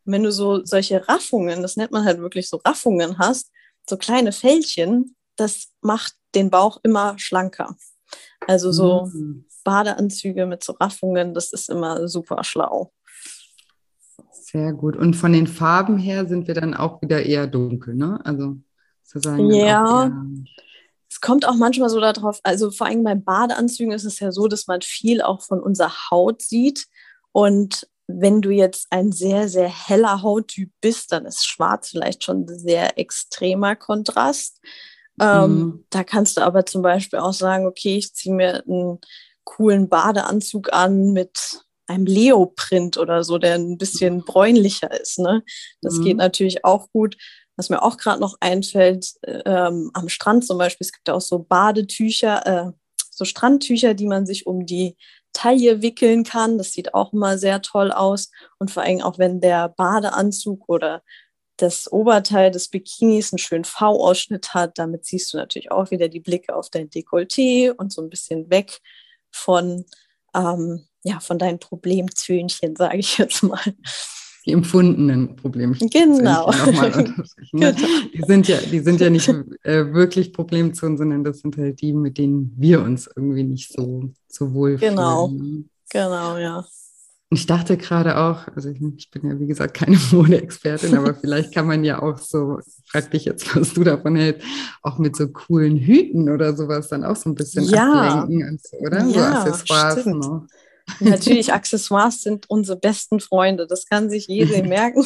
Und 0.05 0.13
wenn 0.13 0.23
du 0.23 0.31
so 0.31 0.63
solche 0.65 1.07
Raffungen, 1.07 1.61
das 1.61 1.75
nennt 1.75 1.91
man 1.91 2.05
halt 2.05 2.19
wirklich 2.19 2.49
so 2.49 2.57
Raffungen 2.57 3.17
hast, 3.17 3.51
so 3.87 3.97
kleine 3.97 4.31
Fältchen, 4.31 5.15
das 5.35 5.69
macht 5.81 6.13
den 6.35 6.49
Bauch 6.49 6.79
immer 6.83 7.17
schlanker. 7.17 7.75
Also 8.47 8.71
so 8.71 9.05
mhm. 9.05 9.45
Badeanzüge 9.63 10.45
mit 10.45 10.63
so 10.63 10.73
Raffungen, 10.73 11.33
das 11.33 11.51
ist 11.51 11.69
immer 11.69 12.07
super 12.07 12.43
schlau. 12.43 12.91
Sehr 14.31 14.73
gut. 14.73 14.95
Und 14.95 15.15
von 15.15 15.33
den 15.33 15.47
Farben 15.47 15.97
her 15.97 16.27
sind 16.27 16.47
wir 16.47 16.53
dann 16.53 16.73
auch 16.73 17.01
wieder 17.01 17.23
eher 17.23 17.47
dunkel, 17.47 17.95
ne? 17.95 18.19
Also 18.23 18.57
sozusagen. 19.03 19.51
Ja 19.51 20.11
es 21.13 21.21
kommt 21.21 21.47
auch 21.47 21.53
manchmal 21.53 21.89
so 21.89 21.99
darauf, 21.99 22.39
also 22.41 22.71
vor 22.71 22.87
allem 22.87 23.03
bei 23.03 23.13
Badeanzügen 23.13 23.91
ist 23.91 24.03
es 24.03 24.19
ja 24.19 24.31
so, 24.31 24.47
dass 24.47 24.65
man 24.65 24.81
viel 24.81 25.21
auch 25.21 25.43
von 25.43 25.61
unserer 25.61 26.09
Haut 26.09 26.41
sieht. 26.41 26.87
Und 27.31 27.87
wenn 28.07 28.41
du 28.41 28.49
jetzt 28.49 28.87
ein 28.89 29.11
sehr, 29.11 29.47
sehr 29.47 29.69
heller 29.69 30.23
Hauttyp 30.23 30.71
bist, 30.81 31.11
dann 31.11 31.27
ist 31.27 31.45
schwarz 31.45 31.89
vielleicht 31.89 32.23
schon 32.23 32.45
ein 32.45 32.57
sehr 32.57 32.97
extremer 32.97 33.75
Kontrast. 33.75 34.59
Ähm, 35.21 35.51
mhm. 35.51 35.85
da 35.91 36.03
kannst 36.03 36.37
du 36.37 36.41
aber 36.41 36.65
zum 36.65 36.81
Beispiel 36.81 37.19
auch 37.19 37.33
sagen, 37.33 37.67
okay, 37.67 37.97
ich 37.97 38.15
ziehe 38.15 38.33
mir 38.33 38.63
einen 38.67 38.97
coolen 39.43 39.89
Badeanzug 39.89 40.73
an 40.73 41.13
mit 41.13 41.63
einem 41.87 42.05
Leoprint 42.05 42.97
oder 42.97 43.23
so, 43.23 43.37
der 43.37 43.55
ein 43.55 43.77
bisschen 43.77 44.23
bräunlicher 44.23 44.89
ist. 44.99 45.19
Ne? 45.19 45.43
Das 45.81 45.95
mhm. 45.95 46.03
geht 46.03 46.17
natürlich 46.17 46.65
auch 46.65 46.89
gut. 46.91 47.17
Was 47.55 47.69
mir 47.69 47.83
auch 47.83 47.97
gerade 47.97 48.19
noch 48.19 48.35
einfällt, 48.39 49.13
ähm, 49.45 49.91
am 49.93 50.09
Strand 50.09 50.45
zum 50.45 50.57
Beispiel, 50.57 50.85
es 50.85 50.91
gibt 50.91 51.07
ja 51.07 51.13
auch 51.13 51.21
so 51.21 51.39
Badetücher, 51.39 52.47
äh, 52.47 52.71
so 53.11 53.25
Strandtücher, 53.25 53.93
die 53.93 54.07
man 54.07 54.25
sich 54.25 54.47
um 54.47 54.65
die 54.65 54.97
Taille 55.33 55.81
wickeln 55.81 56.23
kann. 56.23 56.57
Das 56.57 56.71
sieht 56.71 56.95
auch 56.95 57.13
immer 57.13 57.37
sehr 57.37 57.61
toll 57.61 57.91
aus. 57.91 58.31
Und 58.57 58.71
vor 58.71 58.83
allem 58.83 59.01
auch, 59.01 59.19
wenn 59.19 59.39
der 59.39 59.69
Badeanzug 59.69 60.67
oder 60.67 61.03
das 61.57 61.91
Oberteil 61.91 62.49
des 62.49 62.69
Bikinis 62.69 63.31
einen 63.31 63.37
schönen 63.37 63.65
V-Ausschnitt 63.65 64.55
hat, 64.55 64.79
damit 64.79 65.05
siehst 65.05 65.31
du 65.33 65.37
natürlich 65.37 65.71
auch 65.71 65.91
wieder 65.91 66.07
die 66.07 66.19
Blicke 66.19 66.55
auf 66.55 66.69
dein 66.69 66.89
Dekolleté 66.89 67.71
und 67.71 67.93
so 67.93 68.01
ein 68.01 68.09
bisschen 68.09 68.49
weg 68.49 68.79
von, 69.33 69.85
ähm, 70.33 70.85
ja, 71.03 71.19
von 71.19 71.37
deinen 71.37 71.59
Problemzöhnchen, 71.59 72.75
sage 72.77 72.97
ich 72.97 73.17
jetzt 73.17 73.43
mal. 73.43 73.61
Die 74.45 74.51
empfundenen 74.51 75.35
Problemchen. 75.35 75.89
Genau. 75.89 76.51
Ne? 77.53 77.71
genau. 77.71 77.71
Die, 78.13 78.21
sind 78.27 78.47
ja, 78.47 78.57
die 78.57 78.79
sind 78.79 78.99
ja 78.99 79.09
nicht 79.09 79.29
äh, 79.63 79.93
wirklich 79.93 80.33
Problemzonen, 80.33 80.97
sondern 80.97 81.23
das 81.23 81.39
sind 81.39 81.55
halt 81.57 81.81
die, 81.81 81.93
mit 81.93 82.17
denen 82.17 82.53
wir 82.57 82.81
uns 82.81 83.09
irgendwie 83.15 83.43
nicht 83.43 83.71
so, 83.71 84.11
so 84.27 84.53
wohl 84.53 84.77
genau. 84.77 85.29
fühlen. 85.29 85.59
Ne? 85.59 85.63
Genau, 85.89 86.37
ja. 86.37 86.65
Ich 87.33 87.45
dachte 87.45 87.77
gerade 87.77 88.17
auch, 88.17 88.47
also 88.55 88.69
ich, 88.69 88.79
ich, 88.97 89.11
bin 89.11 89.29
ja 89.29 89.39
wie 89.39 89.47
gesagt 89.47 89.73
keine 89.73 89.97
Modeexpertin, 90.11 90.97
aber 90.97 91.13
vielleicht 91.21 91.53
kann 91.53 91.67
man 91.67 91.83
ja 91.83 92.01
auch 92.01 92.17
so, 92.17 92.59
frag 92.85 93.11
dich 93.11 93.25
jetzt, 93.25 93.55
was 93.55 93.73
du 93.73 93.83
davon 93.83 94.15
hältst, 94.15 94.45
auch 94.81 94.97
mit 94.97 95.15
so 95.15 95.27
coolen 95.27 95.77
Hüten 95.77 96.29
oder 96.29 96.55
sowas 96.55 96.89
dann 96.89 97.03
auch 97.03 97.15
so 97.15 97.29
ein 97.29 97.35
bisschen 97.35 97.65
ja. 97.65 98.21
ablenken, 98.21 98.59
oder? 98.79 99.05
Ja, 99.05 99.43
so 99.45 99.51
Accessoires 99.51 100.01
stimmt. 100.01 100.19
noch. 100.19 100.47
Natürlich, 100.99 101.53
Accessoires 101.53 102.21
sind 102.21 102.49
unsere 102.49 102.77
besten 102.77 103.19
Freunde. 103.19 103.67
Das 103.67 103.85
kann 103.85 104.09
sich 104.09 104.27
jeder 104.27 104.63
merken. 104.67 105.05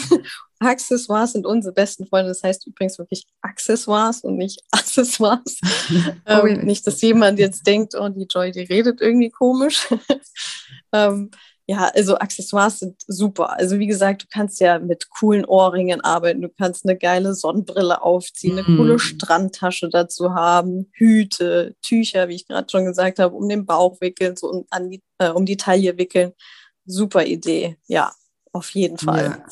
Accessoires 0.59 1.34
sind 1.34 1.45
unsere 1.45 1.73
besten 1.73 2.07
Freunde. 2.07 2.30
Das 2.30 2.43
heißt 2.43 2.65
übrigens 2.65 2.97
wirklich 2.97 3.28
Accessoires 3.41 4.21
und 4.21 4.38
nicht 4.38 4.63
Accessoires. 4.71 5.59
Oh, 6.25 6.45
ähm, 6.45 6.65
nicht, 6.65 6.86
dass 6.88 7.01
jemand 7.01 7.38
jetzt 7.39 7.67
denkt, 7.67 7.93
oh, 7.95 8.09
die 8.09 8.28
Joy, 8.30 8.51
die 8.51 8.61
redet 8.61 9.01
irgendwie 9.01 9.30
komisch. 9.30 9.88
ähm, 10.91 11.30
ja, 11.70 11.91
also 11.93 12.18
Accessoires 12.18 12.80
sind 12.80 12.95
super. 13.07 13.51
Also 13.51 13.78
wie 13.78 13.88
gesagt, 13.88 14.24
du 14.24 14.28
kannst 14.32 14.61
ja 14.61 14.80
mit 14.80 15.09
coolen 15.09 15.43
Ohrringen 15.43 15.99
arbeiten, 15.99 16.41
du 16.41 16.47
kannst 16.47 16.86
eine 16.86 16.97
geile 16.97 17.36
Sonnenbrille 17.36 18.01
aufziehen, 18.01 18.57
eine 18.57 18.68
mhm. 18.68 18.78
coole 18.78 18.99
Strandtasche 18.99 19.89
dazu 19.89 20.34
haben, 20.34 20.89
Hüte, 20.93 21.76
Tücher, 21.82 22.30
wie 22.30 22.36
ich 22.36 22.47
gerade 22.47 22.70
schon 22.72 22.86
gesagt 22.86 23.20
habe, 23.20 23.36
um 23.36 23.49
den 23.49 23.65
Bauch 23.65 23.99
wickeln, 23.99 24.38
so 24.38 24.49
um, 24.49 24.65
an 24.70 24.89
die, 24.89 25.03
äh, 25.18 25.30
um 25.30 25.45
die 25.45 25.57
Taille 25.57 25.97
wickeln. 25.97 26.32
Super 26.86 27.26
Idee, 27.26 27.76
ja, 27.88 28.13
auf 28.53 28.70
jeden 28.70 28.97
Fall. 28.97 29.38
Ja. 29.38 29.45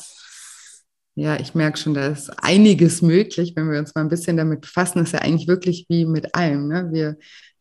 Ja, 1.18 1.40
ich 1.40 1.54
merke 1.54 1.78
schon, 1.78 1.94
da 1.94 2.08
ist 2.08 2.28
einiges 2.42 3.00
möglich, 3.00 3.54
wenn 3.56 3.70
wir 3.70 3.78
uns 3.78 3.94
mal 3.94 4.02
ein 4.02 4.10
bisschen 4.10 4.36
damit 4.36 4.60
befassen. 4.60 4.98
Das 4.98 5.08
ist 5.08 5.12
ja 5.12 5.20
eigentlich 5.20 5.48
wirklich 5.48 5.86
wie 5.88 6.04
mit 6.04 6.34
allem. 6.34 6.68
Ne? 6.68 6.90
Wir 6.92 7.16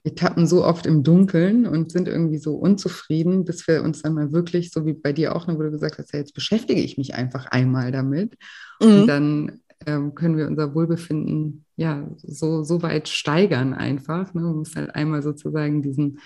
wir 0.06 0.14
tappen 0.14 0.46
so 0.46 0.64
oft 0.64 0.86
im 0.86 1.02
Dunkeln 1.02 1.66
und 1.66 1.92
sind 1.92 2.08
irgendwie 2.08 2.38
so 2.38 2.54
unzufrieden, 2.54 3.44
bis 3.44 3.68
wir 3.68 3.82
uns 3.82 4.04
dann 4.04 4.14
mal 4.14 4.32
wirklich, 4.32 4.70
so 4.70 4.86
wie 4.86 4.94
bei 4.94 5.12
dir 5.12 5.36
auch, 5.36 5.48
ne, 5.48 5.58
wo 5.58 5.64
du 5.64 5.72
gesagt 5.72 5.98
hast, 5.98 6.14
ja, 6.14 6.20
jetzt 6.20 6.36
beschäftige 6.36 6.80
ich 6.80 7.00
mich 7.00 7.16
einfach 7.16 7.48
einmal 7.48 7.92
damit. 7.92 8.38
Mhm. 8.80 8.88
Und 8.88 9.08
dann 9.08 9.60
ähm, 9.88 10.14
können 10.14 10.38
wir 10.38 10.46
unser 10.46 10.76
Wohlbefinden 10.76 11.66
ja 11.76 12.08
so, 12.18 12.62
so 12.62 12.84
weit 12.84 13.10
steigern 13.10 13.74
einfach. 13.74 14.32
Ne? 14.36 14.42
Man 14.42 14.58
muss 14.58 14.76
halt 14.76 14.94
einmal 14.94 15.24
sozusagen 15.24 15.82
diesen 15.82 16.20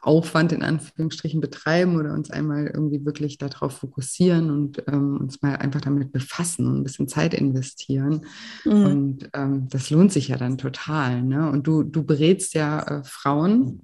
Aufwand 0.00 0.52
in 0.52 0.62
Anführungsstrichen 0.62 1.40
betreiben 1.40 1.96
oder 1.96 2.12
uns 2.12 2.30
einmal 2.30 2.66
irgendwie 2.66 3.04
wirklich 3.04 3.38
darauf 3.38 3.78
fokussieren 3.78 4.50
und 4.50 4.82
ähm, 4.86 5.18
uns 5.18 5.42
mal 5.42 5.56
einfach 5.56 5.80
damit 5.80 6.12
befassen 6.12 6.66
und 6.66 6.80
ein 6.80 6.84
bisschen 6.84 7.08
Zeit 7.08 7.34
investieren. 7.34 8.26
Mhm. 8.64 8.84
Und 8.84 9.30
ähm, 9.32 9.68
das 9.70 9.90
lohnt 9.90 10.12
sich 10.12 10.28
ja 10.28 10.36
dann 10.36 10.58
total. 10.58 11.22
Ne? 11.22 11.50
Und 11.50 11.66
du, 11.66 11.82
du 11.82 12.04
berätst 12.04 12.54
ja 12.54 12.80
äh, 12.80 13.04
Frauen 13.04 13.82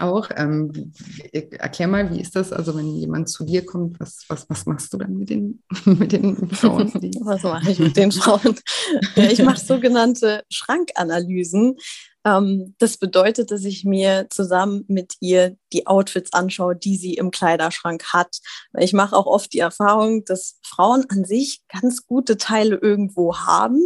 auch. 0.00 0.28
Ähm, 0.36 0.92
erklär 1.32 1.88
mal, 1.88 2.10
wie 2.12 2.20
ist 2.20 2.36
das? 2.36 2.52
Also 2.52 2.76
wenn 2.76 2.94
jemand 2.96 3.28
zu 3.28 3.44
dir 3.44 3.64
kommt, 3.64 4.00
was, 4.00 4.24
was, 4.28 4.48
was 4.48 4.66
machst 4.66 4.92
du 4.92 4.98
dann 4.98 5.16
mit 5.16 5.30
den, 5.30 5.62
mit 5.84 6.12
den 6.12 6.48
Frauen? 6.50 6.92
was 7.22 7.42
mache 7.42 7.70
ich 7.70 7.78
mit 7.78 7.96
den 7.96 8.12
Frauen? 8.12 8.56
ich 9.16 9.42
mache 9.42 9.60
sogenannte 9.60 10.42
Schrankanalysen. 10.50 11.76
Ähm, 12.24 12.74
das 12.78 12.98
bedeutet, 12.98 13.50
dass 13.50 13.64
ich 13.64 13.84
mir 13.84 14.26
zusammen 14.30 14.84
mit 14.88 15.14
ihr 15.20 15.56
die 15.72 15.86
Outfits 15.86 16.32
anschaue, 16.32 16.76
die 16.76 16.96
sie 16.96 17.14
im 17.14 17.30
Kleiderschrank 17.30 18.04
hat. 18.12 18.38
Ich 18.78 18.92
mache 18.92 19.16
auch 19.16 19.26
oft 19.26 19.52
die 19.52 19.60
Erfahrung, 19.60 20.24
dass 20.24 20.58
Frauen 20.62 21.06
an 21.08 21.24
sich 21.24 21.62
ganz 21.68 22.06
gute 22.06 22.36
Teile 22.36 22.76
irgendwo 22.76 23.36
haben, 23.36 23.80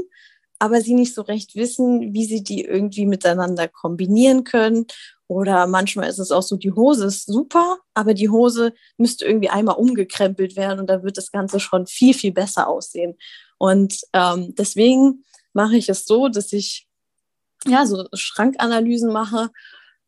aber 0.58 0.80
sie 0.80 0.94
nicht 0.94 1.14
so 1.14 1.22
recht 1.22 1.54
wissen, 1.54 2.12
wie 2.12 2.24
sie 2.24 2.42
die 2.42 2.62
irgendwie 2.62 3.06
miteinander 3.06 3.68
kombinieren 3.68 4.44
können. 4.44 4.86
Oder 5.26 5.66
manchmal 5.66 6.08
ist 6.08 6.18
es 6.18 6.30
auch 6.30 6.42
so, 6.42 6.56
die 6.56 6.72
Hose 6.72 7.06
ist 7.06 7.26
super, 7.26 7.78
aber 7.94 8.14
die 8.14 8.28
Hose 8.28 8.74
müsste 8.98 9.24
irgendwie 9.24 9.48
einmal 9.48 9.76
umgekrempelt 9.76 10.56
werden 10.56 10.80
und 10.80 10.86
dann 10.88 11.02
wird 11.02 11.16
das 11.16 11.30
Ganze 11.30 11.60
schon 11.60 11.86
viel, 11.86 12.14
viel 12.14 12.32
besser 12.32 12.68
aussehen. 12.68 13.16
Und 13.58 14.00
ähm, 14.12 14.54
deswegen 14.56 15.24
mache 15.54 15.76
ich 15.76 15.88
es 15.88 16.04
so, 16.04 16.28
dass 16.28 16.52
ich 16.52 16.86
ja, 17.66 17.86
so 17.86 18.06
Schrankanalysen 18.12 19.12
mache, 19.12 19.50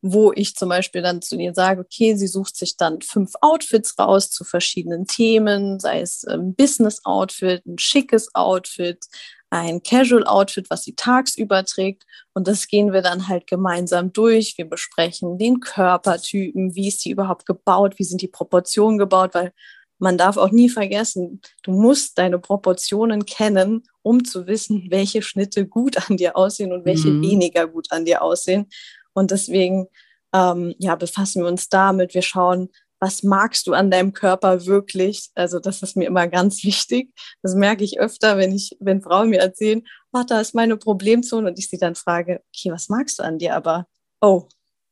wo 0.01 0.31
ich 0.33 0.55
zum 0.55 0.69
Beispiel 0.69 1.01
dann 1.01 1.21
zu 1.21 1.35
ihr 1.37 1.53
sage, 1.53 1.81
okay, 1.81 2.15
sie 2.15 2.27
sucht 2.27 2.55
sich 2.55 2.77
dann 2.77 3.01
fünf 3.01 3.33
Outfits 3.41 3.97
raus 3.97 4.29
zu 4.29 4.43
verschiedenen 4.43 5.07
Themen, 5.07 5.79
sei 5.79 6.01
es 6.01 6.23
ein 6.23 6.55
Business-Outfit, 6.55 7.65
ein 7.65 7.79
schickes 7.79 8.33
Outfit, 8.35 9.05
ein 9.49 9.81
Casual-Outfit, 9.81 10.69
was 10.69 10.83
sie 10.83 10.95
tagsüber 10.95 11.63
trägt. 11.65 12.03
Und 12.33 12.47
das 12.47 12.67
gehen 12.67 12.93
wir 12.93 13.01
dann 13.01 13.27
halt 13.27 13.47
gemeinsam 13.47 14.13
durch. 14.13 14.55
Wir 14.57 14.65
besprechen 14.65 15.37
den 15.37 15.59
Körpertypen, 15.61 16.75
wie 16.75 16.89
ist 16.89 17.01
sie 17.01 17.11
überhaupt 17.11 17.45
gebaut, 17.45 17.97
wie 17.97 18.03
sind 18.03 18.21
die 18.21 18.27
Proportionen 18.27 18.97
gebaut, 18.97 19.33
weil 19.33 19.53
man 19.99 20.17
darf 20.17 20.37
auch 20.37 20.51
nie 20.51 20.69
vergessen, 20.69 21.41
du 21.63 21.71
musst 21.71 22.17
deine 22.17 22.39
Proportionen 22.39 23.25
kennen, 23.25 23.83
um 24.01 24.23
zu 24.23 24.47
wissen, 24.47 24.87
welche 24.89 25.21
Schnitte 25.21 25.67
gut 25.67 26.09
an 26.09 26.17
dir 26.17 26.35
aussehen 26.37 26.71
und 26.71 26.85
welche 26.85 27.09
mhm. 27.09 27.21
weniger 27.21 27.67
gut 27.67 27.87
an 27.91 28.05
dir 28.05 28.21
aussehen. 28.21 28.67
Und 29.13 29.31
deswegen 29.31 29.87
ähm, 30.33 30.75
ja, 30.77 30.95
befassen 30.95 31.43
wir 31.43 31.49
uns 31.49 31.69
damit. 31.69 32.13
Wir 32.13 32.21
schauen, 32.21 32.69
was 32.99 33.23
magst 33.23 33.67
du 33.67 33.73
an 33.73 33.91
deinem 33.91 34.13
Körper 34.13 34.65
wirklich? 34.65 35.29
Also 35.35 35.59
das 35.59 35.81
ist 35.83 35.95
mir 35.95 36.05
immer 36.05 36.27
ganz 36.27 36.63
wichtig. 36.63 37.13
Das 37.41 37.55
merke 37.55 37.83
ich 37.83 37.99
öfter, 37.99 38.37
wenn 38.37 38.53
ich, 38.53 38.75
wenn 38.79 39.01
Frauen 39.01 39.29
mir 39.29 39.39
erzählen, 39.39 39.83
ach, 40.11 40.25
da 40.25 40.41
ist 40.41 40.55
meine 40.55 40.77
Problemzone 40.77 41.49
und 41.49 41.59
ich 41.59 41.69
sie 41.69 41.77
dann 41.77 41.95
frage, 41.95 42.41
okay, 42.55 42.71
was 42.71 42.89
magst 42.89 43.19
du 43.19 43.23
an 43.23 43.37
dir? 43.37 43.55
Aber 43.55 43.87
oh, 44.21 44.47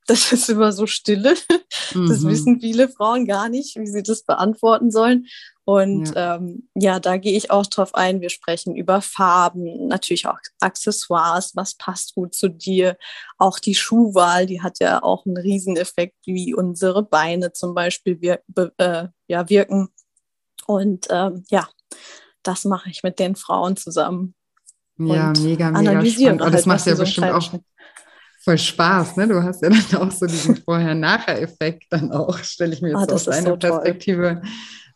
das 0.08 0.32
ist 0.32 0.50
immer 0.50 0.72
so 0.72 0.88
stille. 0.88 1.36
Mhm. 1.94 2.08
Das 2.08 2.26
wissen 2.26 2.60
viele 2.60 2.90
Frauen 2.90 3.26
gar 3.26 3.50
nicht, 3.50 3.76
wie 3.76 3.88
sie 3.88 4.04
das 4.04 4.24
beantworten 4.24 4.92
sollen. 4.92 5.28
Und 5.64 6.14
ja, 6.14 6.36
ähm, 6.36 6.70
ja 6.76 7.00
da 7.00 7.18
gehe 7.18 7.36
ich 7.36 7.50
auch 7.50 7.66
drauf 7.66 7.96
ein. 7.96 8.22
Wir 8.22 8.30
sprechen 8.30 8.76
über 8.76 9.02
Farben, 9.02 9.88
natürlich 9.88 10.28
auch 10.28 10.38
Accessoires, 10.60 11.56
was 11.56 11.76
passt 11.76 12.14
gut 12.14 12.36
zu 12.36 12.50
dir. 12.50 12.98
Auch 13.38 13.60
die 13.60 13.76
Schuhwahl, 13.76 14.46
die 14.46 14.62
hat 14.62 14.80
ja 14.80 15.02
auch 15.02 15.26
einen 15.26 15.38
Rieseneffekt, 15.38 16.16
wie 16.26 16.54
unsere 16.54 17.04
Beine 17.04 17.52
zum 17.52 17.74
Beispiel 17.74 18.22
wir, 18.22 18.42
äh, 18.78 19.08
ja, 19.28 19.50
wirken. 19.50 19.90
Und 20.68 21.08
ähm, 21.10 21.44
ja, 21.50 21.68
das 22.44 22.66
mache 22.66 22.90
ich 22.90 23.02
mit 23.02 23.18
den 23.18 23.36
Frauen 23.36 23.76
zusammen. 23.76 24.36
Ja, 24.98 25.34
mega, 25.38 25.72
mega 25.72 26.06
spannend. 26.06 26.42
Halt, 26.42 26.54
das 26.54 26.66
macht 26.66 26.86
ja 26.86 26.96
bestimmt 26.96 27.32
auch 27.32 27.52
voll 28.46 28.58
Spaß, 28.58 29.18
ne? 29.18 29.28
Du 29.28 29.44
hast 29.44 29.62
ja 29.64 29.70
dann 29.70 30.02
auch 30.02 30.12
so 30.12 30.28
diesen 30.28 30.56
Vorher-Nachher-Effekt 30.66 31.86
dann 31.90 32.12
auch, 32.12 32.38
stelle 32.40 32.74
ich 32.74 32.82
mir 32.82 32.90
jetzt 32.90 33.12
ah, 33.12 33.14
aus 33.14 33.26
deiner 33.26 33.50
so 33.50 33.58
Perspektive 33.58 34.40
toll 34.42 34.52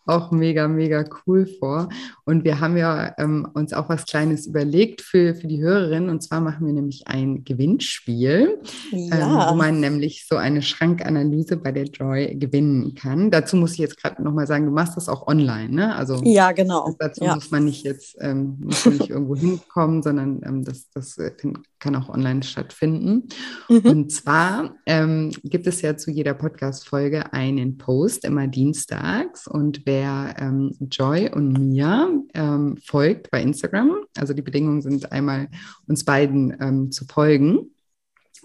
auch 0.05 0.31
mega, 0.31 0.67
mega 0.67 1.05
cool 1.25 1.45
vor. 1.45 1.89
Und 2.25 2.43
wir 2.43 2.59
haben 2.59 2.77
ja 2.77 3.13
ähm, 3.17 3.47
uns 3.53 3.73
auch 3.73 3.89
was 3.89 4.05
Kleines 4.05 4.47
überlegt 4.47 5.01
für, 5.01 5.35
für 5.35 5.47
die 5.47 5.61
Hörerinnen. 5.61 6.09
Und 6.09 6.21
zwar 6.21 6.41
machen 6.41 6.65
wir 6.65 6.73
nämlich 6.73 7.07
ein 7.07 7.43
Gewinnspiel, 7.43 8.59
ja. 8.91 9.15
ähm, 9.15 9.51
wo 9.51 9.55
man 9.55 9.79
nämlich 9.79 10.25
so 10.27 10.35
eine 10.35 10.61
Schrankanalyse 10.61 11.57
bei 11.57 11.71
der 11.71 11.85
Joy 11.85 12.35
gewinnen 12.35 12.95
kann. 12.95 13.31
Dazu 13.31 13.55
muss 13.55 13.73
ich 13.73 13.79
jetzt 13.79 14.01
gerade 14.01 14.21
nochmal 14.23 14.47
sagen, 14.47 14.65
du 14.65 14.71
machst 14.71 14.97
das 14.97 15.09
auch 15.09 15.27
online, 15.27 15.69
ne? 15.69 15.95
Also 15.95 16.21
ja, 16.23 16.51
genau. 16.51 16.95
Dazu 16.97 17.23
ja. 17.23 17.35
muss 17.35 17.51
man 17.51 17.65
nicht 17.65 17.83
jetzt 17.83 18.17
ähm, 18.19 18.57
muss 18.59 18.85
nicht 18.85 19.09
irgendwo 19.09 19.35
hinkommen, 19.35 20.01
sondern 20.01 20.41
ähm, 20.43 20.63
das, 20.63 20.89
das 20.91 21.17
äh, 21.17 21.31
kann 21.79 21.95
auch 21.95 22.09
online 22.09 22.43
stattfinden. 22.43 23.29
Mhm. 23.69 23.79
Und 23.79 24.11
zwar 24.11 24.75
ähm, 24.85 25.31
gibt 25.43 25.67
es 25.67 25.81
ja 25.81 25.97
zu 25.97 26.11
jeder 26.11 26.33
Podcast-Folge 26.33 27.33
einen 27.33 27.77
Post, 27.77 28.25
immer 28.25 28.47
dienstags. 28.47 29.47
Und 29.47 29.81
wer 29.85 29.98
ähm, 30.01 30.75
Joy 30.91 31.29
und 31.29 31.53
mir 31.53 32.23
ähm, 32.33 32.77
folgt 32.83 33.31
bei 33.31 33.41
Instagram, 33.41 33.97
also 34.17 34.33
die 34.33 34.41
Bedingungen 34.41 34.81
sind 34.81 35.11
einmal 35.11 35.47
uns 35.87 36.05
beiden 36.05 36.55
ähm, 36.59 36.91
zu 36.91 37.05
folgen. 37.05 37.71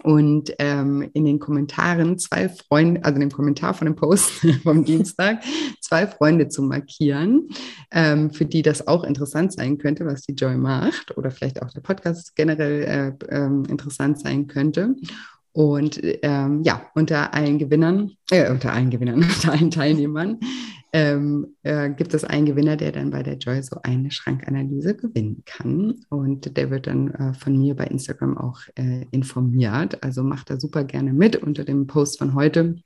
Und 0.03 0.53
ähm, 0.59 1.09
in 1.13 1.25
den 1.25 1.39
Kommentaren 1.39 2.19
zwei 2.19 2.49
Freunde, 2.49 3.03
also 3.03 3.15
in 3.15 3.21
dem 3.21 3.31
Kommentar 3.31 3.73
von 3.73 3.85
dem 3.85 3.95
Post 3.95 4.45
vom 4.63 4.83
Dienstag, 4.83 5.41
zwei 5.79 6.05
Freunde 6.05 6.49
zu 6.49 6.63
markieren, 6.63 7.47
ähm, 7.91 8.31
für 8.31 8.45
die 8.45 8.61
das 8.61 8.87
auch 8.87 9.03
interessant 9.03 9.53
sein 9.53 9.77
könnte, 9.77 10.05
was 10.05 10.21
die 10.23 10.33
Joy 10.33 10.57
macht. 10.57 11.17
Oder 11.17 11.31
vielleicht 11.31 11.61
auch 11.61 11.71
der 11.71 11.81
Podcast 11.81 12.35
generell 12.35 13.15
äh, 13.29 13.35
ähm, 13.35 13.63
interessant 13.69 14.19
sein 14.19 14.47
könnte. 14.47 14.95
Und 15.53 16.01
ähm, 16.03 16.63
ja, 16.63 16.85
unter 16.95 17.33
allen 17.33 17.57
Gewinnern, 17.57 18.11
äh, 18.29 18.51
unter 18.51 18.73
allen 18.73 18.89
Gewinnern, 18.89 19.23
unter 19.35 19.53
allen 19.53 19.71
Teilnehmern 19.71 20.37
ähm, 20.95 21.57
äh, 21.63 21.89
gibt 21.89 22.13
es 22.13 22.23
einen 22.23 22.45
Gewinner, 22.45 22.77
der 22.77 22.93
dann 22.93 23.11
bei 23.11 23.21
der 23.21 23.35
Joy 23.35 23.61
so 23.61 23.81
eine 23.83 24.11
Schrankanalyse 24.11 24.95
gewinnen 24.95 25.43
kann. 25.45 25.95
Und 26.07 26.55
der 26.55 26.69
wird 26.69 26.87
dann 26.87 27.11
äh, 27.11 27.33
von 27.33 27.57
mir 27.57 27.75
bei 27.75 27.83
Instagram 27.87 28.37
auch 28.37 28.61
äh, 28.75 29.05
informiert. 29.11 30.01
Also 30.05 30.23
macht 30.23 30.49
da 30.49 30.57
super 30.57 30.85
gerne 30.85 31.11
mit 31.11 31.35
unter 31.35 31.65
dem 31.65 31.85
Post 31.85 32.19
von 32.19 32.33
heute. 32.33 32.77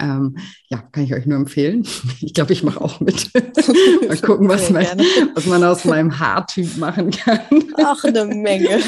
Ähm, 0.00 0.36
ja, 0.68 0.78
kann 0.92 1.04
ich 1.04 1.14
euch 1.14 1.26
nur 1.26 1.38
empfehlen. 1.38 1.86
Ich 2.20 2.32
glaube, 2.32 2.52
ich 2.52 2.62
mache 2.62 2.80
auch 2.80 3.00
mit. 3.00 3.30
Mal 4.08 4.16
gucken, 4.18 4.48
was 4.48 4.70
man, 4.70 4.84
was 5.34 5.46
man 5.46 5.62
aus 5.62 5.84
meinem 5.84 6.18
Haartyp 6.18 6.76
machen 6.78 7.10
kann. 7.10 7.40
Ach, 7.76 8.02
eine 8.04 8.24
Menge. 8.24 8.80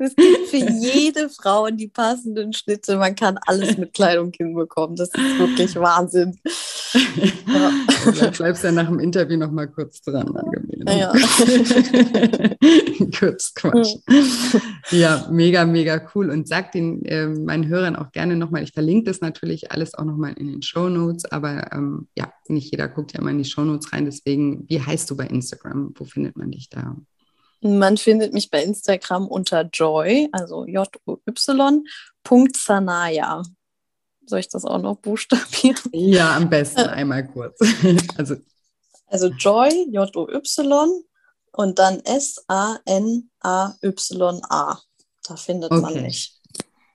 Es 0.00 0.14
gibt 0.14 0.48
für 0.48 0.56
jede 0.56 1.28
Frau 1.28 1.68
die 1.70 1.88
passenden 1.88 2.52
Schnitte. 2.52 2.96
Man 2.96 3.14
kann 3.14 3.38
alles 3.46 3.76
mit 3.76 3.94
Kleidung 3.94 4.32
hinbekommen. 4.36 4.96
Das 4.96 5.08
ist 5.08 5.38
wirklich 5.38 5.74
Wahnsinn. 5.76 6.38
Ja. 7.46 7.72
Du 8.04 8.30
bleibst 8.30 8.64
ja 8.64 8.72
nach 8.72 8.86
dem 8.86 9.00
Interview 9.00 9.36
noch 9.36 9.50
mal 9.50 9.66
kurz 9.66 10.00
dran, 10.00 10.36
Angemeldet. 10.36 10.88
Ja. 10.88 11.12
kurz 13.18 13.52
Quatsch. 13.54 13.96
Ja, 14.90 15.26
mega, 15.30 15.66
mega 15.66 16.00
cool. 16.14 16.30
Und 16.30 16.46
sag 16.46 16.72
den 16.72 17.04
äh, 17.04 17.26
meinen 17.26 17.66
Hörern 17.66 17.96
auch 17.96 18.12
gerne 18.12 18.36
nochmal, 18.36 18.62
ich 18.62 18.72
verlinke 18.72 19.07
das 19.08 19.20
natürlich 19.20 19.72
alles 19.72 19.94
auch 19.94 20.04
nochmal 20.04 20.34
in 20.34 20.46
den 20.46 20.62
Show 20.62 20.88
Notes, 20.88 21.24
aber 21.24 21.72
ähm, 21.72 22.08
ja, 22.16 22.32
nicht 22.46 22.70
jeder 22.70 22.88
guckt 22.88 23.12
ja 23.14 23.20
mal 23.20 23.30
in 23.30 23.38
die 23.38 23.44
Show 23.44 23.62
Notes 23.62 23.92
rein. 23.92 24.04
Deswegen, 24.04 24.68
wie 24.68 24.80
heißt 24.80 25.10
du 25.10 25.16
bei 25.16 25.26
Instagram? 25.26 25.92
Wo 25.96 26.04
findet 26.04 26.36
man 26.36 26.50
dich 26.50 26.68
da? 26.68 26.96
Man 27.60 27.96
findet 27.96 28.32
mich 28.32 28.50
bei 28.50 28.62
Instagram 28.62 29.26
unter 29.26 29.62
joy, 29.72 30.28
also 30.30 30.64
J-O-Y, 30.64 31.84
Punkt 32.22 32.56
Sanaya. 32.56 33.42
Soll 34.26 34.40
ich 34.40 34.48
das 34.48 34.64
auch 34.64 34.80
noch 34.80 34.96
buchstabieren? 34.96 35.78
Ja, 35.92 36.36
am 36.36 36.48
besten 36.48 36.80
äh. 36.82 36.88
einmal 36.88 37.26
kurz. 37.26 37.58
also, 38.16 38.36
also 39.06 39.28
Joy, 39.28 39.88
J-O-Y 39.90 41.02
und 41.52 41.78
dann 41.78 42.00
S-A-N-A-Y-A. 42.00 42.78
Da 45.24 45.36
findet 45.36 45.70
okay. 45.72 45.80
man 45.80 46.02
mich. 46.02 46.37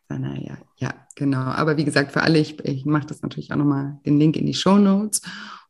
Sanaya, 0.08 0.58
ja, 0.78 0.93
genau. 1.16 1.39
Aber 1.39 1.78
wie 1.78 1.86
gesagt, 1.86 2.12
für 2.12 2.22
alle, 2.22 2.39
ich, 2.39 2.60
ich 2.66 2.86
mache 2.86 3.08
das 3.08 3.22
natürlich 3.22 3.51
auch 3.51 3.58
nochmal 3.58 3.99
den 4.06 4.20
Link 4.20 4.36
in 4.36 4.45
die 4.45 4.54
Show 4.54 4.78
Notes 4.78 5.22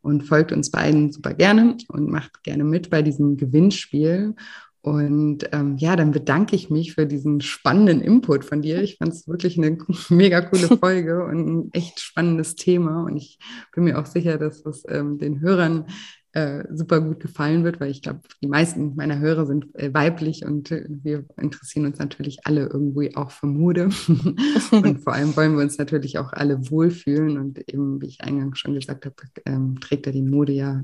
und 0.02 0.24
folgt 0.24 0.52
uns 0.52 0.70
beiden 0.72 1.12
super 1.12 1.34
gerne 1.34 1.78
und 1.88 2.10
macht 2.10 2.44
gerne 2.44 2.64
mit 2.64 2.90
bei 2.90 3.02
diesem 3.02 3.38
Gewinnspiel. 3.38 4.36
Und 4.82 5.48
ähm, 5.54 5.78
ja, 5.78 5.96
dann 5.96 6.12
bedanke 6.12 6.58
ich 6.58 6.70
mich 6.70 6.94
für 6.94 7.06
diesen 7.06 7.40
spannenden 7.40 8.02
Input 8.02 8.44
von 8.44 8.62
dir. 8.62 8.82
Ich 8.82 8.98
fand 8.98 9.14
es 9.14 9.30
wirklich 9.30 9.58
eine 9.58 9.78
mega 10.10 10.42
coole 10.42 10.68
Folge 10.78 11.24
und 11.24 11.48
ein 11.48 11.70
echt 11.72 12.02
spannendes 12.02 12.56
Thema. 12.56 13.06
Und 13.06 13.16
ich 13.16 13.40
bin 13.74 13.86
mir 13.86 13.98
auch 13.98 14.06
sicher, 14.06 14.38
dass 14.38 14.66
es 14.66 14.84
ähm, 14.90 15.20
den 15.20 15.40
Hörern 15.40 15.86
äh, 16.34 16.64
super 16.72 17.00
gut 17.00 17.20
gefallen 17.20 17.64
wird, 17.64 17.80
weil 17.80 17.92
ich 17.92 18.02
glaube, 18.02 18.22
die 18.42 18.48
meisten 18.48 18.96
meiner 18.96 19.20
Hörer 19.20 19.46
sind 19.46 19.68
äh, 19.76 19.94
weiblich 19.94 20.44
und 20.44 20.72
äh, 20.72 20.86
wir 20.90 21.26
interessieren 21.38 21.86
uns 21.86 22.00
natürlich 22.00 22.40
alle 22.46 22.66
irgendwie 22.66 23.16
auch 23.16 23.30
für 23.30 23.46
Mode. 23.46 23.90
und 24.72 25.00
vor 25.02 25.14
allem 25.14 25.36
wollen 25.36 25.56
wir 25.56 25.64
uns 25.64 25.78
natürlich 25.78 26.18
auch 26.18 26.34
alle 26.34 26.72
wohlfühlen. 26.72 27.38
Und 27.38 27.60
eben, 27.70 28.02
wie 28.02 28.08
ich 28.08 28.22
eingangs 28.22 28.58
schon 28.58 28.74
gesagt 28.74 29.06
habe, 29.06 29.16
ähm, 29.46 29.80
trägt 29.80 30.08
ja 30.08 30.12
die 30.12 30.24
Mode 30.24 30.54
ja, 30.54 30.84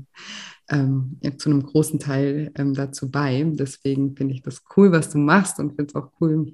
ähm, 0.70 1.18
zu 1.36 1.50
einem 1.50 1.64
großen 1.64 1.98
Teil 1.98 2.52
ähm, 2.54 2.74
dazu 2.74 3.10
bei. 3.10 3.44
Deswegen 3.44 4.16
finde 4.16 4.34
ich 4.34 4.42
das 4.42 4.62
cool, 4.76 4.92
was 4.92 5.10
du 5.10 5.18
machst 5.18 5.58
und 5.58 5.70
finde 5.70 5.86
es 5.88 5.94
auch 5.96 6.12
cool, 6.20 6.52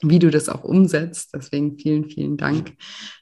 wie 0.00 0.18
du 0.18 0.30
das 0.30 0.48
auch 0.48 0.64
umsetzt. 0.64 1.30
Deswegen 1.32 1.78
vielen, 1.78 2.06
vielen 2.06 2.36
Dank, 2.36 2.72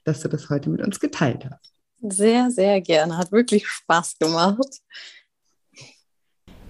dass 0.05 0.23
du 0.23 0.29
das 0.29 0.49
heute 0.49 0.71
mit 0.71 0.81
uns 0.81 0.99
geteilt 0.99 1.45
hast. 1.45 1.70
Sehr, 2.03 2.51
sehr 2.51 2.81
gerne. 2.81 3.19
Hat 3.19 3.31
wirklich 3.33 3.67
Spaß 3.67 4.19
gemacht. 4.19 4.81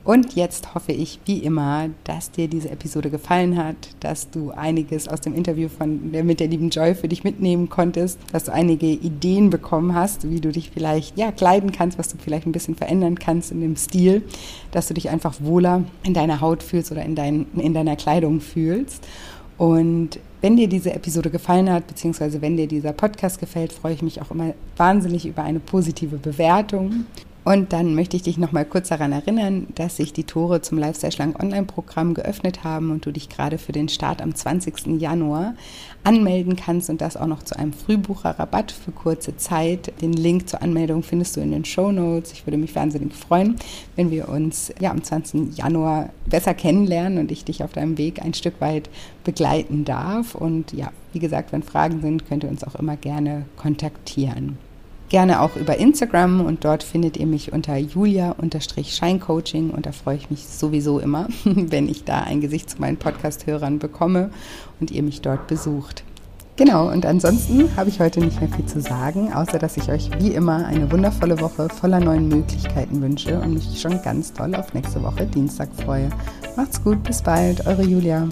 Und 0.02 0.34
jetzt 0.34 0.74
hoffe 0.74 0.92
ich, 0.92 1.20
wie 1.26 1.38
immer, 1.38 1.90
dass 2.04 2.30
dir 2.30 2.48
diese 2.48 2.70
Episode 2.70 3.10
gefallen 3.10 3.58
hat, 3.58 3.76
dass 4.00 4.30
du 4.30 4.50
einiges 4.50 5.08
aus 5.08 5.20
dem 5.20 5.34
Interview 5.34 5.68
von 5.68 6.10
der, 6.10 6.24
mit 6.24 6.40
der 6.40 6.48
lieben 6.48 6.70
Joy 6.70 6.94
für 6.94 7.06
dich 7.06 7.22
mitnehmen 7.22 7.68
konntest, 7.68 8.18
dass 8.32 8.44
du 8.44 8.52
einige 8.52 8.86
Ideen 8.86 9.50
bekommen 9.50 9.94
hast, 9.94 10.28
wie 10.30 10.40
du 10.40 10.52
dich 10.52 10.70
vielleicht 10.70 11.18
ja, 11.18 11.30
kleiden 11.32 11.70
kannst, 11.70 11.98
was 11.98 12.08
du 12.08 12.16
vielleicht 12.16 12.46
ein 12.46 12.52
bisschen 12.52 12.76
verändern 12.76 13.18
kannst 13.18 13.52
in 13.52 13.60
dem 13.60 13.76
Stil, 13.76 14.22
dass 14.70 14.88
du 14.88 14.94
dich 14.94 15.10
einfach 15.10 15.34
wohler 15.40 15.84
in 16.02 16.14
deiner 16.14 16.40
Haut 16.40 16.62
fühlst 16.62 16.90
oder 16.90 17.04
in, 17.04 17.14
dein, 17.14 17.46
in 17.54 17.74
deiner 17.74 17.96
Kleidung 17.96 18.40
fühlst. 18.40 19.06
Und 19.60 20.18
wenn 20.40 20.56
dir 20.56 20.68
diese 20.68 20.94
Episode 20.94 21.28
gefallen 21.28 21.70
hat, 21.70 21.86
beziehungsweise 21.86 22.40
wenn 22.40 22.56
dir 22.56 22.66
dieser 22.66 22.94
Podcast 22.94 23.38
gefällt, 23.38 23.74
freue 23.74 23.92
ich 23.92 24.00
mich 24.00 24.22
auch 24.22 24.30
immer 24.30 24.54
wahnsinnig 24.78 25.26
über 25.26 25.42
eine 25.42 25.60
positive 25.60 26.16
Bewertung. 26.16 27.04
Und 27.42 27.72
dann 27.72 27.94
möchte 27.94 28.16
ich 28.16 28.22
dich 28.22 28.36
noch 28.36 28.52
mal 28.52 28.66
kurz 28.66 28.88
daran 28.88 29.12
erinnern, 29.12 29.68
dass 29.74 29.96
sich 29.96 30.12
die 30.12 30.24
Tore 30.24 30.60
zum 30.60 30.76
Lifestyle 30.76 31.12
Schlank 31.12 31.42
Online-Programm 31.42 32.12
geöffnet 32.12 32.64
haben 32.64 32.90
und 32.90 33.06
du 33.06 33.12
dich 33.12 33.30
gerade 33.30 33.56
für 33.56 33.72
den 33.72 33.88
Start 33.88 34.20
am 34.20 34.34
20. 34.34 35.00
Januar 35.00 35.54
anmelden 36.04 36.56
kannst 36.56 36.90
und 36.90 37.00
das 37.00 37.16
auch 37.16 37.26
noch 37.26 37.42
zu 37.42 37.58
einem 37.58 37.72
Frühbucherrabatt 37.72 38.72
für 38.72 38.92
kurze 38.92 39.38
Zeit. 39.38 39.92
Den 40.02 40.12
Link 40.12 40.50
zur 40.50 40.60
Anmeldung 40.60 41.02
findest 41.02 41.36
du 41.36 41.40
in 41.40 41.50
den 41.50 41.64
Show 41.64 41.90
Notes. 41.92 42.32
Ich 42.32 42.46
würde 42.46 42.58
mich 42.58 42.74
wahnsinnig 42.74 43.14
freuen, 43.14 43.56
wenn 43.96 44.10
wir 44.10 44.28
uns 44.28 44.70
ja, 44.78 44.90
am 44.90 45.02
20. 45.02 45.56
Januar 45.56 46.10
besser 46.26 46.52
kennenlernen 46.52 47.18
und 47.18 47.32
ich 47.32 47.44
dich 47.44 47.64
auf 47.64 47.72
deinem 47.72 47.96
Weg 47.96 48.22
ein 48.22 48.34
Stück 48.34 48.60
weit 48.60 48.90
begleiten 49.24 49.86
darf. 49.86 50.34
Und 50.34 50.74
ja, 50.74 50.92
wie 51.14 51.18
gesagt, 51.20 51.52
wenn 51.52 51.62
Fragen 51.62 52.02
sind, 52.02 52.28
könnt 52.28 52.44
ihr 52.44 52.50
uns 52.50 52.64
auch 52.64 52.74
immer 52.74 52.96
gerne 52.96 53.46
kontaktieren 53.56 54.58
gerne 55.10 55.42
auch 55.42 55.56
über 55.56 55.76
Instagram 55.76 56.40
und 56.40 56.64
dort 56.64 56.82
findet 56.82 57.18
ihr 57.18 57.26
mich 57.26 57.52
unter 57.52 57.76
julia-scheincoaching 57.76 59.70
und 59.70 59.84
da 59.84 59.92
freue 59.92 60.16
ich 60.16 60.30
mich 60.30 60.46
sowieso 60.46 60.98
immer, 60.98 61.28
wenn 61.44 61.88
ich 61.88 62.04
da 62.04 62.20
ein 62.22 62.40
Gesicht 62.40 62.70
zu 62.70 62.80
meinen 62.80 62.96
Podcast-Hörern 62.96 63.78
bekomme 63.78 64.30
und 64.80 64.90
ihr 64.90 65.02
mich 65.02 65.20
dort 65.20 65.46
besucht. 65.48 66.04
Genau, 66.56 66.90
und 66.90 67.06
ansonsten 67.06 67.74
habe 67.76 67.88
ich 67.88 68.00
heute 68.00 68.20
nicht 68.20 68.38
mehr 68.38 68.50
viel 68.50 68.66
zu 68.66 68.80
sagen, 68.82 69.32
außer 69.32 69.58
dass 69.58 69.78
ich 69.78 69.90
euch 69.90 70.10
wie 70.18 70.28
immer 70.28 70.66
eine 70.66 70.92
wundervolle 70.92 71.40
Woche 71.40 71.68
voller 71.70 72.00
neuen 72.00 72.28
Möglichkeiten 72.28 73.00
wünsche 73.00 73.40
und 73.40 73.54
mich 73.54 73.80
schon 73.80 74.02
ganz 74.02 74.34
toll 74.34 74.54
auf 74.54 74.74
nächste 74.74 75.02
Woche 75.02 75.24
Dienstag 75.26 75.70
freue. 75.84 76.10
Macht's 76.56 76.82
gut, 76.84 77.02
bis 77.02 77.22
bald, 77.22 77.66
eure 77.66 77.82
Julia. 77.82 78.28